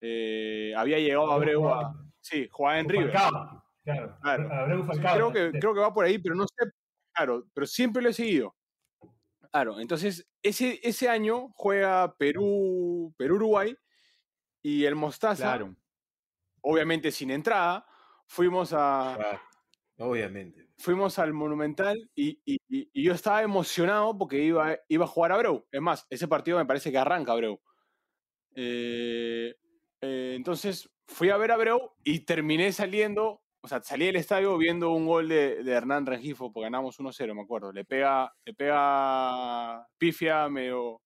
eh, 0.00 0.72
había 0.76 0.98
llegado 0.98 1.30
Abreu 1.30 1.68
a... 1.68 1.94
Sí, 2.20 2.48
jugaba 2.50 2.78
en 2.78 2.88
River. 2.88 3.12
Falcao, 3.12 3.64
Claro. 3.84 4.18
Claro. 4.22 4.52
Abreu 4.52 4.84
Falcao. 4.84 5.14
creo, 5.14 5.32
que, 5.32 5.58
creo 5.58 5.74
que 5.74 5.80
va 5.80 5.92
por 5.92 6.04
ahí, 6.04 6.18
pero 6.18 6.34
no 6.34 6.44
sé. 6.46 6.70
Claro, 7.14 7.44
pero 7.52 7.66
siempre 7.66 8.02
lo 8.02 8.08
he 8.10 8.12
seguido. 8.14 8.54
Claro, 9.50 9.80
entonces 9.80 10.28
ese, 10.42 10.78
ese 10.82 11.08
año 11.08 11.48
juega 11.54 12.14
Perú, 12.16 13.14
Perú-Uruguay 13.16 13.76
y 14.62 14.84
el 14.84 14.94
Mostaza, 14.94 15.44
Claro. 15.44 15.74
obviamente 16.62 17.10
sin 17.10 17.30
entrada, 17.30 17.86
fuimos 18.26 18.72
a, 18.74 19.14
Claro, 19.16 19.40
Obviamente. 19.98 20.67
Fuimos 20.78 21.18
al 21.18 21.32
Monumental 21.34 22.10
y, 22.14 22.40
y- 22.44 22.58
yo 23.02 23.12
estaba 23.12 23.42
emocionado 23.42 24.16
porque 24.16 24.42
iba, 24.42 24.76
iba 24.88 25.04
a 25.04 25.08
jugar 25.08 25.32
Abreu. 25.32 25.66
Es 25.72 25.80
más, 25.80 26.06
ese 26.10 26.28
partido 26.28 26.58
me 26.58 26.66
parece 26.66 26.90
que 26.92 26.98
arranca 26.98 27.32
Abreu. 27.32 27.60
Eh, 28.54 29.54
eh, 30.00 30.32
entonces 30.36 30.90
fui 31.06 31.30
a 31.30 31.36
ver 31.36 31.50
a 31.50 31.54
Abreu 31.54 31.92
y 32.04 32.20
terminé 32.20 32.72
saliendo, 32.72 33.42
o 33.60 33.68
sea, 33.68 33.80
salí 33.82 34.06
del 34.06 34.16
estadio 34.16 34.56
viendo 34.58 34.90
un 34.90 35.06
gol 35.06 35.28
de, 35.28 35.62
de 35.62 35.72
Hernán 35.72 36.06
Rengifo, 36.06 36.52
porque 36.52 36.64
ganamos 36.66 36.98
1-0, 36.98 37.34
me 37.34 37.42
acuerdo. 37.42 37.72
Le 37.72 37.84
pega, 37.84 38.32
le 38.44 38.54
pega 38.54 39.86
pifia, 39.98 40.48
medio 40.48 41.02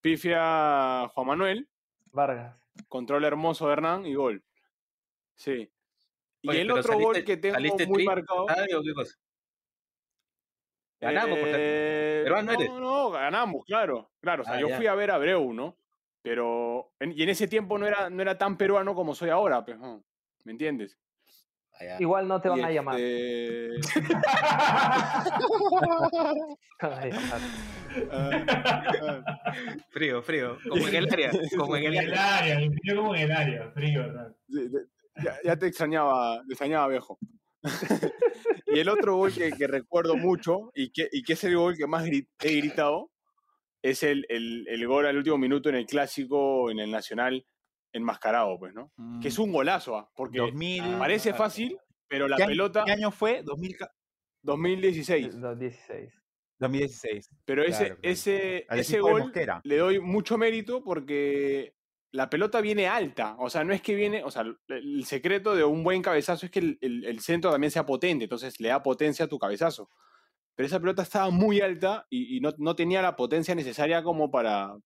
pifia 0.00 1.02
a 1.04 1.08
Juan 1.08 1.26
Manuel, 1.28 1.68
Vargas. 2.12 2.56
control 2.88 3.24
hermoso 3.24 3.66
de 3.66 3.72
Hernán 3.74 4.06
y 4.06 4.14
gol. 4.14 4.44
Sí. 5.34 5.70
Y 6.42 6.48
Oye, 6.50 6.60
el 6.62 6.66
pero 6.68 6.80
otro 6.80 6.94
gol 6.98 7.14
saliste- 7.16 7.24
que 7.24 7.36
tengo 7.36 7.54
saliste 7.54 7.86
muy 7.86 8.04
marcado. 8.04 8.46
¿Ah, 8.50 8.64
o 8.76 8.82
qué 8.82 8.92
cosa? 8.94 9.14
Ganamos, 11.00 11.38
por. 11.38 11.48
Eh, 11.52 12.20
Peruano 12.24 12.52
no, 12.52 12.58
eres. 12.60 12.70
no, 12.72 13.10
ganamos, 13.10 13.64
claro. 13.64 14.10
Claro, 14.20 14.42
o 14.42 14.44
sea, 14.44 14.54
Ah, 14.54 14.60
yo 14.60 14.68
ya. 14.68 14.76
fui 14.76 14.86
a 14.86 14.94
ver 14.94 15.10
a 15.10 15.14
Abreu, 15.16 15.52
¿no? 15.52 15.76
Pero. 16.22 16.92
en- 17.00 17.12
y 17.12 17.22
en 17.22 17.28
ese 17.28 17.48
tiempo 17.48 17.78
no 17.78 17.86
era, 17.86 18.08
no 18.10 18.22
era 18.22 18.38
tan 18.38 18.56
peruano 18.56 18.94
como 18.94 19.14
soy 19.14 19.30
ahora, 19.30 19.64
pues, 19.64 19.78
¿no? 19.78 20.04
¿me 20.44 20.52
entiendes? 20.52 20.98
Ah. 21.80 21.96
Igual 21.98 22.28
no 22.28 22.40
te 22.40 22.48
van 22.48 22.58
Y 22.60 22.62
a 22.62 22.70
llamar. 22.70 23.00
este, 23.00 23.80
Te 26.78 26.86
van 26.86 26.98
a 26.98 27.06
llamar. 27.06 27.40
Frío, 29.90 30.22
frío. 30.22 30.58
Como 30.68 30.86
en 30.88 30.94
el 30.94 31.12
área. 31.12 31.30
Como 31.56 31.76
en 31.76 31.84
el 31.84 31.96
el 31.96 32.14
área. 32.14 32.56
pidió 32.58 32.96
como 32.96 33.14
en 33.14 33.22
el 33.22 33.32
área, 33.32 33.70
frío, 33.72 34.00
¿verdad? 34.02 34.32
Ya, 35.16 35.36
ya 35.44 35.56
te 35.56 35.66
extrañaba, 35.66 36.42
te 36.46 36.52
extrañaba 36.54 36.88
viejo. 36.88 37.18
y 38.66 38.78
el 38.78 38.88
otro 38.88 39.16
gol 39.16 39.32
que, 39.32 39.52
que 39.52 39.66
recuerdo 39.66 40.16
mucho 40.16 40.70
y 40.74 40.90
que, 40.90 41.08
y 41.12 41.22
que 41.22 41.34
es 41.34 41.44
el 41.44 41.56
gol 41.56 41.76
que 41.76 41.86
más 41.86 42.06
he 42.06 42.26
gritado 42.56 43.10
es 43.82 44.02
el, 44.02 44.24
el, 44.28 44.66
el 44.68 44.86
gol 44.86 45.06
al 45.06 45.16
último 45.16 45.38
minuto 45.38 45.68
en 45.68 45.74
el 45.76 45.86
clásico, 45.86 46.70
en 46.70 46.78
el 46.78 46.90
Nacional, 46.90 47.44
enmascarado, 47.92 48.58
pues, 48.58 48.72
¿no? 48.74 48.92
Que 49.20 49.28
es 49.28 49.38
un 49.38 49.52
golazo, 49.52 49.96
ah, 49.96 50.08
porque 50.14 50.38
2000, 50.38 50.98
parece 50.98 51.34
fácil, 51.34 51.76
pero 52.08 52.28
la 52.28 52.36
¿Qué 52.36 52.44
año- 52.44 52.50
pelota 52.50 52.84
¿Qué 52.84 52.92
año 52.92 53.10
fue? 53.10 53.42
2000 53.42 53.76
ca- 53.76 53.92
2016. 54.44 55.34
Los 55.34 55.58
16. 55.58 56.12
2016. 56.58 57.28
Pero 57.44 57.62
ese, 57.64 57.70
Claro, 57.70 57.94
claro. 57.96 58.00
ese, 58.12 58.66
Al 58.68 58.78
ese 58.78 58.96
de 58.96 59.00
gol 59.02 59.32
le 59.64 59.76
doy 59.76 60.00
mucho 60.00 60.38
mérito 60.38 60.82
porque 60.84 61.74
la 62.12 62.28
pelota 62.30 62.60
viene 62.60 62.86
alta. 62.86 63.36
O 63.38 63.50
sea, 63.50 63.64
no 63.64 63.72
es 63.72 63.82
que 63.82 63.94
viene. 63.94 64.22
O 64.24 64.30
sea, 64.30 64.44
el- 64.68 65.04
secreto 65.06 65.54
de 65.54 65.64
un 65.64 65.82
buen 65.82 66.02
cabezazo 66.02 66.46
es 66.46 66.52
que 66.52 66.58
el, 66.60 66.78
el- 66.80 67.04
el 67.06 67.20
centro 67.20 67.50
también 67.50 67.70
sea 67.70 67.84
potente. 67.86 68.24
Entonces 68.24 68.60
le 68.60 68.68
da 68.68 68.82
potencia 68.82 69.24
a 69.24 69.28
tu 69.28 69.38
cabezazo. 69.38 69.88
Pero 70.54 70.66
esa 70.66 70.78
pelota 70.80 71.02
estaba 71.02 71.30
muy 71.30 71.60
alta 71.62 72.06
y, 72.10 72.36
y 72.36 72.40
no, 72.40 72.52
no 72.58 72.76
tenía 72.76 73.00
la 73.02 73.16
potencia 73.16 73.54
necesaria 73.54 74.02
como 74.02 74.30
para, 74.30 74.76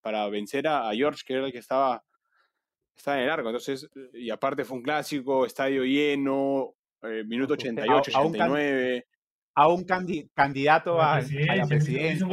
para 0.00 0.28
vencer 0.28 0.66
a, 0.66 0.88
a 0.88 0.94
George, 0.94 1.22
que 1.24 1.34
era 1.34 1.46
el 1.46 1.52
que 1.52 1.58
estaba, 1.58 2.02
estaba 2.96 3.18
en 3.18 3.24
el 3.24 3.30
arco. 3.30 3.48
Entonces, 3.48 3.88
y 4.14 4.30
aparte 4.30 4.64
fue 4.64 4.78
un 4.78 4.82
clásico, 4.82 5.46
estadio 5.46 5.84
lleno, 5.84 6.74
eh, 7.02 7.22
minuto 7.24 7.54
Ajustado. 7.54 7.98
88, 7.98 8.10
A- 8.14 8.18
a 8.20 8.24
un 8.24 8.32
can- 8.32 8.50
89. 8.50 9.06
A 9.54 9.68
un 9.68 9.84
candi- 9.86 10.30
candidato 10.34 11.00
a, 11.00 11.20
la 11.56 11.68
presidencia. 11.68 12.26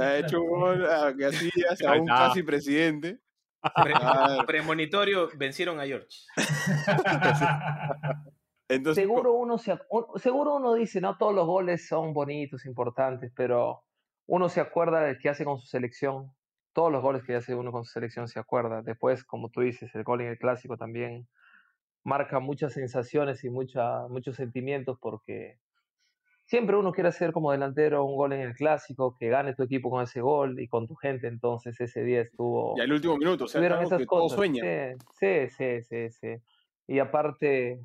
Ha 0.00 0.18
hecho 0.18 0.40
un 0.40 0.48
gol 0.60 0.86
a 0.86 1.14
Casillas, 1.16 1.82
a 1.82 1.92
un 1.94 2.06
casi 2.28 2.42
presidente. 2.44 3.18
Pre- 3.82 3.92
Claro. 3.94 4.46
premonitorio 4.46 5.28
vencieron 5.36 5.78
a 5.80 5.84
George. 5.86 6.08
Entonces, 8.68 9.02
Seguro 9.04 9.34
uno, 9.34 9.58
se, 9.58 9.78
seguro 10.16 10.54
uno 10.56 10.74
dice, 10.74 11.00
no 11.00 11.16
todos 11.18 11.34
los 11.34 11.46
goles 11.46 11.86
son 11.86 12.12
bonitos, 12.14 12.64
importantes, 12.64 13.30
pero 13.36 13.84
uno 14.26 14.48
se 14.48 14.60
acuerda 14.60 15.00
del 15.02 15.18
que 15.18 15.28
hace 15.28 15.44
con 15.44 15.58
su 15.58 15.66
selección. 15.66 16.32
Todos 16.72 16.90
los 16.90 17.02
goles 17.02 17.22
que 17.24 17.34
hace 17.34 17.54
uno 17.54 17.70
con 17.70 17.84
su 17.84 17.92
selección 17.92 18.28
se 18.28 18.38
acuerda. 18.40 18.80
Después, 18.82 19.24
como 19.24 19.50
tú 19.50 19.60
dices, 19.60 19.94
el 19.94 20.04
gol 20.04 20.22
en 20.22 20.28
el 20.28 20.38
clásico 20.38 20.78
también 20.78 21.28
marca 22.02 22.40
muchas 22.40 22.72
sensaciones 22.72 23.44
y 23.44 23.50
mucha, 23.50 24.08
muchos 24.08 24.36
sentimientos 24.36 24.96
porque 25.00 25.58
siempre 26.44 26.76
uno 26.76 26.92
quiere 26.92 27.08
hacer 27.08 27.32
como 27.32 27.52
delantero 27.52 28.04
un 28.04 28.16
gol 28.16 28.32
en 28.32 28.40
el 28.40 28.54
clásico, 28.54 29.16
que 29.18 29.28
gane 29.28 29.54
tu 29.54 29.62
equipo 29.62 29.90
con 29.90 30.02
ese 30.02 30.20
gol 30.20 30.60
y 30.60 30.68
con 30.68 30.86
tu 30.86 30.94
gente. 30.94 31.26
Entonces 31.26 31.80
ese 31.80 32.04
día 32.04 32.20
estuvo... 32.22 32.74
y 32.76 32.80
al 32.80 32.92
último 32.92 33.16
minuto, 33.16 33.44
o 33.44 33.48
sea, 33.48 33.60
algo 33.60 33.82
esas 33.82 33.98
que 33.98 34.06
todo 34.06 34.20
cosas. 34.20 34.36
sueña. 34.36 34.62
Sí, 35.18 35.48
sí, 35.56 35.82
sí, 35.82 36.10
sí. 36.10 36.34
Y 36.86 36.98
aparte, 36.98 37.80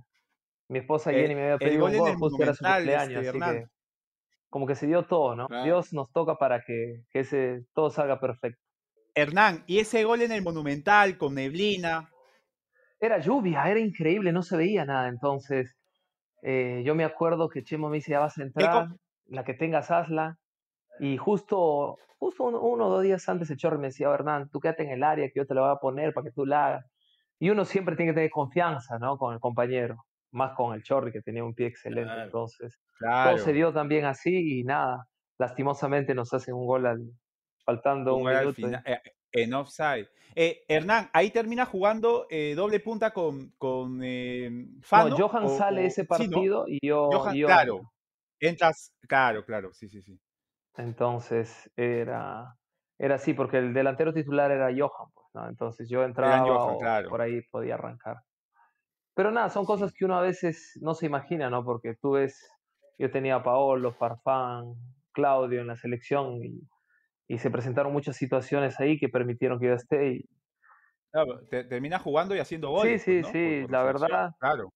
mi 0.67 0.79
esposa 0.79 1.11
El- 1.11 1.17
Jenny 1.21 1.35
me 1.35 1.43
había 1.43 1.57
pedido 1.57 1.85
un 1.85 1.97
gol, 1.97 2.15
justo 2.15 2.43
era 2.43 2.53
su 2.53 2.63
Monumental, 2.63 2.83
cumpleaños, 2.83 3.25
este, 3.25 3.43
así 3.43 3.59
que 3.59 3.67
como 4.49 4.65
que 4.65 4.75
se 4.75 4.87
dio 4.87 5.03
todo, 5.05 5.35
¿no? 5.35 5.47
Claro. 5.47 5.63
Dios 5.63 5.93
nos 5.93 6.11
toca 6.11 6.35
para 6.35 6.63
que, 6.63 7.03
que 7.11 7.19
ese 7.19 7.65
todo 7.73 7.89
salga 7.89 8.19
perfecto. 8.19 8.59
Hernán, 9.13 9.63
y 9.67 9.79
ese 9.79 10.03
gol 10.03 10.21
en 10.21 10.31
el 10.31 10.41
Monumental 10.41 11.17
con 11.17 11.35
neblina, 11.35 12.09
era 12.99 13.19
lluvia, 13.19 13.69
era 13.69 13.79
increíble, 13.79 14.31
no 14.31 14.41
se 14.41 14.57
veía 14.57 14.85
nada. 14.85 15.07
Entonces, 15.07 15.76
eh, 16.49 16.81
yo 16.85 16.95
me 16.95 17.03
acuerdo 17.03 17.49
que 17.49 17.61
Chemo 17.61 17.89
me 17.89 17.97
dice, 17.97 18.11
ya 18.11 18.19
vas 18.19 18.37
a 18.37 18.43
entrar, 18.43 18.87
la 19.25 19.43
que 19.43 19.53
tengas, 19.53 19.91
hazla. 19.91 20.37
Y 20.97 21.17
justo, 21.17 21.97
justo 22.17 22.45
uno, 22.45 22.87
o 22.87 22.89
dos 22.89 23.03
días 23.03 23.27
antes 23.27 23.49
el 23.51 23.57
Chorri 23.57 23.77
me 23.77 23.87
decía, 23.87 24.09
oh, 24.09 24.13
Hernán, 24.13 24.47
tú 24.49 24.61
quédate 24.61 24.83
en 24.83 24.91
el 24.91 25.03
área 25.03 25.27
que 25.27 25.33
yo 25.35 25.45
te 25.45 25.53
la 25.53 25.61
voy 25.63 25.71
a 25.71 25.75
poner 25.75 26.13
para 26.13 26.23
que 26.23 26.31
tú 26.31 26.45
la 26.45 26.67
hagas. 26.67 26.85
Y 27.37 27.49
uno 27.49 27.65
siempre 27.65 27.97
tiene 27.97 28.13
que 28.13 28.15
tener 28.15 28.29
confianza, 28.31 28.97
¿no? 28.97 29.17
Con 29.17 29.33
el 29.33 29.41
compañero, 29.41 29.97
más 30.31 30.53
con 30.55 30.73
el 30.73 30.83
Chorri 30.83 31.11
que 31.11 31.21
tenía 31.21 31.43
un 31.43 31.53
pie 31.53 31.67
excelente. 31.67 32.13
Entonces, 32.23 32.79
todo 32.97 33.37
se 33.39 33.51
dio 33.51 33.73
también 33.73 34.05
así 34.05 34.59
y 34.59 34.63
nada, 34.63 35.05
lastimosamente 35.37 36.15
nos 36.15 36.33
hacen 36.33 36.55
un 36.55 36.65
gol 36.65 36.85
al, 36.85 37.11
faltando 37.65 38.15
un, 38.15 38.25
minuto. 38.25 38.69
Eh, 38.85 39.01
en 39.31 39.53
offside. 39.53 40.07
Eh, 40.35 40.63
Hernán, 40.67 41.09
ahí 41.13 41.31
termina 41.31 41.65
jugando 41.65 42.27
eh, 42.29 42.53
doble 42.55 42.79
punta 42.79 43.11
con, 43.11 43.51
con 43.57 44.01
Fano. 44.81 45.09
No, 45.09 45.17
Johan 45.17 45.49
sale 45.49 45.85
ese 45.85 46.05
partido 46.05 46.65
y 46.67 46.79
yo, 46.85 47.09
Claro, 47.45 47.81
entras, 48.39 48.93
claro, 49.07 49.43
claro, 49.45 49.73
sí, 49.73 49.89
sí, 49.89 50.01
sí. 50.01 50.19
Entonces 50.75 51.71
era, 51.75 52.55
era 52.99 53.15
así, 53.15 53.33
porque 53.33 53.57
el 53.57 53.73
delantero 53.73 54.13
titular 54.13 54.51
era 54.51 54.67
Johan, 54.67 55.09
pues, 55.13 55.27
¿no? 55.33 55.49
Entonces 55.49 55.89
yo 55.89 56.03
entraba 56.03 56.45
por 57.09 57.21
ahí 57.21 57.41
podía 57.49 57.75
arrancar. 57.75 58.17
Pero 59.15 59.31
nada, 59.31 59.49
son 59.49 59.65
cosas 59.65 59.91
que 59.93 60.05
uno 60.05 60.15
a 60.15 60.21
veces 60.21 60.77
no 60.81 60.93
se 60.93 61.07
imagina, 61.07 61.49
¿no? 61.49 61.65
Porque 61.65 61.95
tú 61.95 62.11
ves, 62.11 62.47
yo 62.99 63.09
tenía 63.09 63.37
a 63.37 63.43
Paolo, 63.43 63.91
Farfán, 63.91 64.75
Claudio 65.11 65.61
en 65.61 65.67
la 65.67 65.75
selección 65.75 66.43
y, 66.43 66.61
y 67.27 67.37
se 67.39 67.51
presentaron 67.51 67.93
muchas 67.93 68.15
situaciones 68.15 68.79
ahí 68.79 68.97
que 68.97 69.09
permitieron 69.09 69.59
que 69.59 69.67
yo 69.67 69.73
esté. 69.73 70.07
Y... 70.13 70.29
termina 71.49 71.99
jugando 71.99 72.35
y 72.35 72.39
haciendo 72.39 72.69
goles. 72.69 73.01
Sí, 73.01 73.23
sí, 73.23 73.29
sí, 73.31 73.67
la 73.69 73.83
verdad. 73.83 74.31
Claro. 74.39 74.71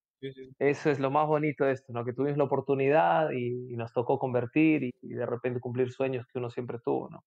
Eso 0.59 0.91
es 0.91 0.99
lo 0.99 1.09
más 1.09 1.27
bonito 1.27 1.65
de 1.65 1.71
esto, 1.71 1.91
¿no? 1.93 2.05
Que 2.05 2.13
tuvimos 2.13 2.37
la 2.37 2.43
oportunidad 2.43 3.31
y, 3.31 3.75
nos 3.75 3.91
tocó 3.91 4.19
convertir 4.19 4.83
y, 4.83 5.07
de 5.07 5.25
repente 5.25 5.59
cumplir 5.59 5.91
sueños 5.91 6.27
que 6.27 6.37
uno 6.37 6.49
siempre 6.51 6.77
tuvo, 6.83 7.09
¿no? 7.09 7.23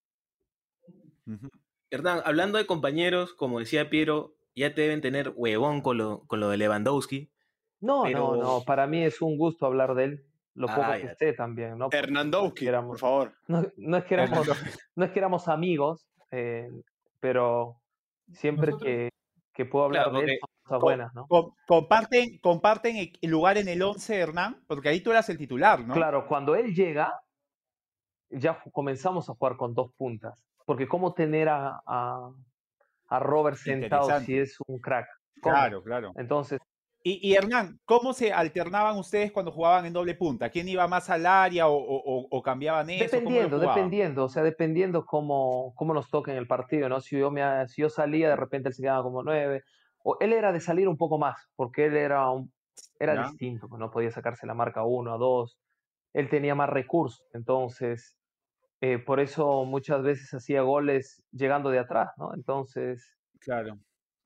Hernán, 1.91 2.21
hablando 2.25 2.59
de 2.59 2.67
compañeros, 2.67 3.35
como 3.35 3.59
decía 3.59 3.91
Piero, 3.91 4.37
ya 4.55 4.75
te 4.75 4.83
deben 4.83 5.01
tener 5.01 5.33
huevón 5.35 5.81
con 5.81 5.99
lo, 5.99 6.21
con 6.27 6.39
lo 6.39 6.51
de 6.51 6.59
Lewandowski. 6.59 7.31
No, 7.81 8.09
no, 8.09 8.37
no, 8.37 8.63
para 8.65 8.87
mí 8.87 9.03
es 9.03 9.21
un 9.21 9.37
gusto 9.37 9.67
hablar 9.67 9.95
de 9.95 10.05
él, 10.05 10.27
lo 10.55 10.69
poco 10.69 10.93
que 10.93 11.07
esté 11.07 11.33
también, 11.33 11.79
¿no? 11.79 11.89
Hernandowski, 11.91 12.69
por 12.71 12.99
favor. 12.99 13.33
No, 13.49 13.65
no, 13.77 13.97
es 13.97 14.05
que 14.05 14.15
éramos, 14.15 14.47
no 14.97 15.05
es 15.05 15.11
que 15.11 15.19
éramos 15.19 15.49
amigos, 15.49 16.07
eh, 16.31 16.71
pero 17.21 17.81
siempre 18.33 18.73
que, 18.81 19.11
que, 19.53 19.65
puedo 19.65 19.87
hablar 19.87 20.13
de 20.13 20.21
él 20.21 20.39
son 20.41 20.51
cosas 20.63 20.81
buenas, 20.81 21.15
¿no? 21.15 21.27
Comparten, 21.67 22.39
comparten 22.39 22.97
el 23.21 23.31
lugar 23.31 23.59
en 23.59 23.69
el 23.69 23.83
11, 23.83 24.17
Hernán, 24.17 24.63
porque 24.67 24.89
ahí 24.89 25.01
tú 25.01 25.11
eras 25.11 25.29
el 25.29 25.39
titular, 25.39 25.81
¿no? 25.85 25.95
Claro, 25.95 26.27
cuando 26.27 26.55
él 26.55 26.75
llega, 26.75 27.21
ya 28.31 28.61
comenzamos 28.73 29.29
a 29.29 29.35
jugar 29.35 29.57
con 29.57 29.75
dos 29.75 29.93
puntas, 29.97 30.35
porque 30.65 30.87
cómo 30.87 31.15
tener 31.15 31.49
a, 31.49 31.81
a, 31.85 32.31
a 33.09 33.19
Robert 33.19 33.57
sentado 33.57 34.21
si 34.21 34.39
es 34.39 34.57
un 34.67 34.79
crack. 34.79 35.09
Claro, 35.43 35.83
claro. 35.83 36.13
Entonces, 36.17 36.61
y, 37.07 37.35
Hernán, 37.35 37.79
¿cómo 37.85 38.15
se 38.15 38.33
alternaban 38.33 38.97
ustedes 38.97 39.31
cuando 39.31 39.53
jugaban 39.53 39.85
en 39.85 39.93
doble 39.93 40.15
punta? 40.15 40.49
¿Quién 40.49 40.67
iba 40.69 40.89
más 40.89 41.11
al 41.11 41.27
área 41.27 41.67
o, 41.69 42.43
cambiaban 42.43 42.89
eso? 42.89 43.05
Dependiendo, 43.05 43.59
dependiendo, 43.59 44.25
o 44.25 44.29
sea, 44.31 44.43
dependiendo 44.43 45.05
cómo, 45.05 45.75
cómo 45.77 45.93
nos 45.93 46.09
toque 46.09 46.31
en 46.31 46.39
el 46.39 46.47
partido, 46.47 46.89
¿no? 46.89 47.03
Si 47.03 47.19
yo, 47.19 47.31
me, 47.31 47.69
si 47.69 47.83
yo 47.83 47.91
salía, 47.91 48.31
de 48.31 48.37
repente 48.37 48.71
él 48.71 48.75
se 48.75 48.81
quedaba 48.81 49.03
como 49.03 49.23
nueve, 49.23 49.65
o 50.03 50.17
él 50.19 50.33
era 50.33 50.51
de 50.51 50.61
salir 50.61 50.89
un 50.89 50.97
poco 50.97 51.19
más, 51.19 51.47
porque 51.57 51.85
él 51.85 51.97
era, 51.99 52.31
un, 52.31 52.51
era 52.99 53.27
distinto, 53.27 53.69
pues, 53.69 53.79
no 53.79 53.91
podía 53.91 54.11
sacarse 54.11 54.47
la 54.47 54.55
marca 54.55 54.83
uno 54.83 55.13
a 55.13 55.19
dos, 55.19 55.59
él 56.15 56.31
tenía 56.31 56.55
más 56.55 56.71
recursos, 56.71 57.27
entonces, 57.35 58.17
eh, 58.81 58.97
por 58.97 59.21
eso 59.21 59.67
muchas 59.67 60.03
veces 60.03 60.33
hacía 60.33 60.63
goles 60.63 61.23
llegando 61.33 61.69
de 61.69 61.81
atrás, 61.81 62.13
¿no? 62.17 62.33
Entonces... 62.33 63.15
Claro 63.41 63.79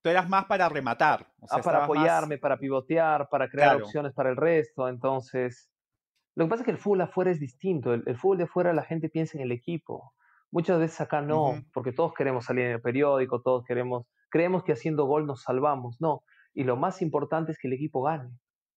tú 0.02 0.08
eras 0.08 0.28
más 0.28 0.46
para 0.46 0.68
rematar. 0.68 1.26
ah, 1.50 1.60
para 1.62 1.84
apoyarme, 1.84 2.38
para 2.38 2.58
pivotear, 2.58 3.28
para 3.28 3.48
crear 3.48 3.82
opciones 3.82 4.12
para 4.12 4.30
el 4.30 4.36
resto. 4.36 4.88
Entonces, 4.88 5.70
lo 6.34 6.44
que 6.44 6.50
pasa 6.50 6.62
es 6.62 6.64
que 6.66 6.70
el 6.72 6.78
fútbol 6.78 7.02
afuera 7.02 7.30
es 7.30 7.40
distinto. 7.40 7.92
El, 7.92 8.16
fútbol 8.16 8.38
de 8.38 8.44
afuera 8.44 8.72
la 8.72 8.84
gente 8.84 9.08
piensa 9.08 9.36
en 9.38 9.44
el 9.44 9.52
equipo. 9.52 10.12
Muchas 10.50 10.78
veces 10.78 11.00
acá 11.00 11.20
no, 11.20 11.62
porque 11.72 11.92
todos 11.92 12.14
queremos 12.14 12.44
salir 12.44 12.66
en 12.66 12.72
el 12.72 12.80
periódico, 12.80 13.42
todos 13.42 13.64
queremos, 13.64 14.06
creemos 14.30 14.62
que 14.62 14.72
haciendo 14.72 15.04
gol 15.04 15.26
nos 15.26 15.42
salvamos. 15.42 15.96
No. 16.00 16.22
Y 16.54 16.64
lo 16.64 16.76
más 16.76 17.02
importante 17.02 17.52
es 17.52 17.58
que 17.58 17.68
el 17.68 17.74
equipo 17.74 18.02
gane. 18.02 18.30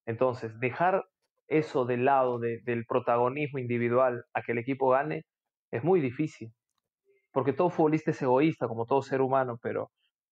Entonces, 0.05 0.59
dejar 0.59 1.05
eso 1.47 1.85
del 1.85 2.05
lado 2.05 2.39
del 2.39 2.85
protagonismo 2.87 3.59
individual 3.59 4.23
a 4.33 4.41
que 4.41 4.53
el 4.53 4.57
equipo 4.57 4.89
gane 4.89 5.25
es 5.71 5.83
muy 5.83 6.01
difícil. 6.01 6.51
Porque 7.31 7.53
todo 7.53 7.69
futbolista 7.69 8.11
es 8.11 8.21
egoísta, 8.21 8.67
como 8.67 8.85
todo 8.85 9.01
ser 9.01 9.21
humano, 9.21 9.57
pero 9.61 9.91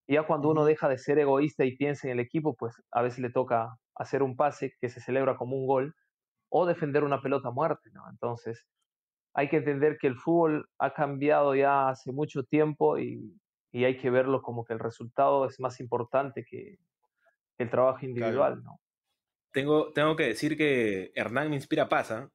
y 0.10 0.16
ya 0.16 0.24
cuando 0.24 0.50
uno 0.50 0.66
deja 0.66 0.90
de 0.90 0.98
ser 0.98 1.20
egoísta 1.20 1.66
y 1.66 1.78
piensa 1.78 2.08
en 2.08 2.14
el 2.14 2.20
equipo, 2.20 2.56
pues 2.56 2.74
a 2.92 3.04
veces 3.04 3.20
le 3.20 3.30
toca 3.30 3.78
hacer 3.94 4.24
un 4.24 4.36
pase 4.36 4.74
que 4.82 4.90
se 4.90 5.02
celebra 5.02 5.38
como 5.38 5.56
un 5.56 5.68
gol 5.68 5.96
o 6.50 6.66
defender 6.66 7.04
una 7.04 7.22
pelota 7.22 7.50
a 7.50 7.52
muerte, 7.52 7.92
¿no? 7.94 8.10
Entonces, 8.10 8.66
hay 9.36 9.50
que 9.50 9.58
entender 9.58 10.00
que 10.02 10.08
el 10.08 10.16
fútbol 10.16 10.68
ha 10.80 10.96
cambiado 10.96 11.54
ya 11.54 11.90
hace 11.90 12.12
mucho 12.12 12.42
tiempo 12.44 12.98
y, 12.98 13.40
hay 13.72 13.98
que 13.98 14.10
verlo 14.10 14.42
como 14.42 14.66
que 14.66 14.74
el 14.74 14.80
resultado 14.80 15.46
es 15.46 15.60
más 15.60 15.80
importante 15.80 16.44
que 16.44 16.80
el 17.60 17.70
trabajo 17.70 18.04
individual, 18.04 18.64
¿no? 18.64 18.80
Tengo, 19.54 19.94
tengo 19.94 20.16
que 20.16 20.24
decir 20.24 20.58
que 20.58 21.12
Hernán 21.14 21.52
me 21.52 21.56
inspira 21.56 21.88
paz, 21.88 22.10
¿ah? 22.10 22.28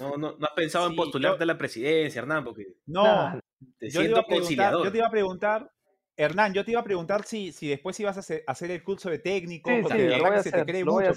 No, 0.00 0.16
no, 0.16 0.36
has 0.40 0.54
pensado 0.56 0.88
en 0.88 0.96
postularte 0.96 1.44
a 1.44 1.46
la 1.46 1.56
presidencia, 1.56 2.20
Hernán, 2.20 2.42
porque 2.42 2.66
no, 2.84 3.40
te 3.78 3.90
yo, 3.90 4.00
siento 4.00 4.24
yo 4.28 4.90
te 4.90 4.98
iba 4.98 5.06
a 5.06 5.10
preguntar 5.10 5.70
Hernán, 6.18 6.54
yo 6.54 6.64
te 6.64 6.70
iba 6.70 6.80
a 6.80 6.84
preguntar 6.84 7.24
si, 7.24 7.52
si 7.52 7.68
después 7.68 7.98
ibas 8.00 8.16
a 8.16 8.42
hacer, 8.46 8.70
el 8.70 8.82
curso 8.82 9.10
de 9.10 9.18
técnico, 9.18 9.70
porque 9.82 10.42
se 10.42 10.50
te 10.50 10.64
cree 10.64 10.84
mucho 10.84 11.12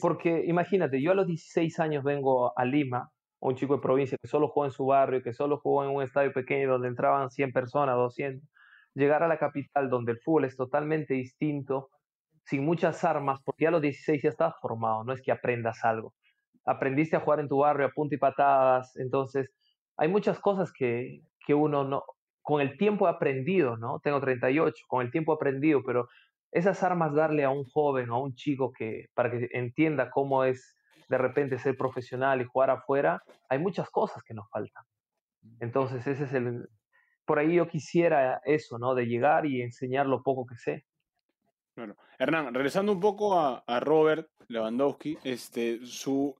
Porque 0.00 0.44
imagínate, 0.46 1.02
yo 1.02 1.10
a 1.10 1.14
los 1.14 1.26
16 1.26 1.80
años 1.80 2.04
vengo 2.04 2.56
a 2.56 2.64
Lima, 2.64 3.10
un 3.40 3.56
chico 3.56 3.74
de 3.74 3.82
provincia 3.82 4.16
que 4.20 4.28
solo 4.28 4.48
jugó 4.48 4.66
en 4.66 4.70
su 4.70 4.86
barrio, 4.86 5.22
que 5.22 5.32
solo 5.32 5.58
jugó 5.58 5.84
en 5.84 5.90
un 5.90 6.02
estadio 6.02 6.32
pequeño 6.32 6.70
donde 6.70 6.88
entraban 6.88 7.30
100 7.30 7.52
personas, 7.52 7.96
200. 7.96 8.48
Llegar 8.94 9.24
a 9.24 9.28
la 9.28 9.38
capital 9.38 9.90
donde 9.90 10.12
el 10.12 10.20
fútbol 10.20 10.44
es 10.44 10.56
totalmente 10.56 11.14
distinto, 11.14 11.90
sin 12.44 12.64
muchas 12.64 13.02
armas, 13.02 13.40
porque 13.44 13.64
ya 13.64 13.68
a 13.70 13.72
los 13.72 13.82
16 13.82 14.22
ya 14.22 14.30
estás 14.30 14.54
formado, 14.60 15.02
no 15.02 15.12
es 15.12 15.20
que 15.22 15.32
aprendas 15.32 15.84
algo. 15.84 16.14
Aprendiste 16.64 17.16
a 17.16 17.20
jugar 17.20 17.40
en 17.40 17.48
tu 17.48 17.58
barrio 17.58 17.86
a 17.86 17.90
punta 17.90 18.14
y 18.14 18.18
patadas, 18.18 18.96
entonces 18.96 19.50
hay 19.96 20.08
muchas 20.08 20.38
cosas 20.38 20.72
que, 20.72 21.22
que 21.44 21.54
uno 21.54 21.84
no, 21.84 22.04
con 22.46 22.60
el 22.60 22.78
tiempo 22.78 23.08
he 23.08 23.10
aprendido, 23.10 23.76
¿no? 23.76 23.98
Tengo 23.98 24.20
38, 24.20 24.84
con 24.86 25.04
el 25.04 25.10
tiempo 25.10 25.32
he 25.32 25.34
aprendido, 25.34 25.82
pero 25.84 26.08
esas 26.52 26.80
armas 26.84 27.12
darle 27.12 27.42
a 27.42 27.50
un 27.50 27.64
joven, 27.64 28.08
a 28.10 28.18
un 28.18 28.36
chico 28.36 28.70
que 28.70 29.06
para 29.14 29.32
que 29.32 29.48
entienda 29.50 30.10
cómo 30.10 30.44
es 30.44 30.76
de 31.08 31.18
repente 31.18 31.58
ser 31.58 31.76
profesional 31.76 32.40
y 32.40 32.44
jugar 32.44 32.70
afuera, 32.70 33.20
hay 33.48 33.58
muchas 33.58 33.90
cosas 33.90 34.22
que 34.22 34.32
nos 34.32 34.48
faltan. 34.48 34.84
Entonces, 35.58 36.06
ese 36.06 36.22
es 36.22 36.32
el 36.34 36.68
por 37.24 37.40
ahí 37.40 37.56
yo 37.56 37.66
quisiera 37.66 38.40
eso, 38.44 38.78
¿no? 38.78 38.94
De 38.94 39.06
llegar 39.06 39.44
y 39.44 39.60
enseñar 39.60 40.06
lo 40.06 40.22
poco 40.22 40.46
que 40.46 40.54
sé. 40.54 40.84
Bueno, 41.74 41.96
Hernán, 42.16 42.54
regresando 42.54 42.92
un 42.92 43.00
poco 43.00 43.36
a, 43.36 43.80
Robert 43.80 44.30
Lewandowski, 44.46 45.18
este, 45.24 45.84
su, 45.84 46.36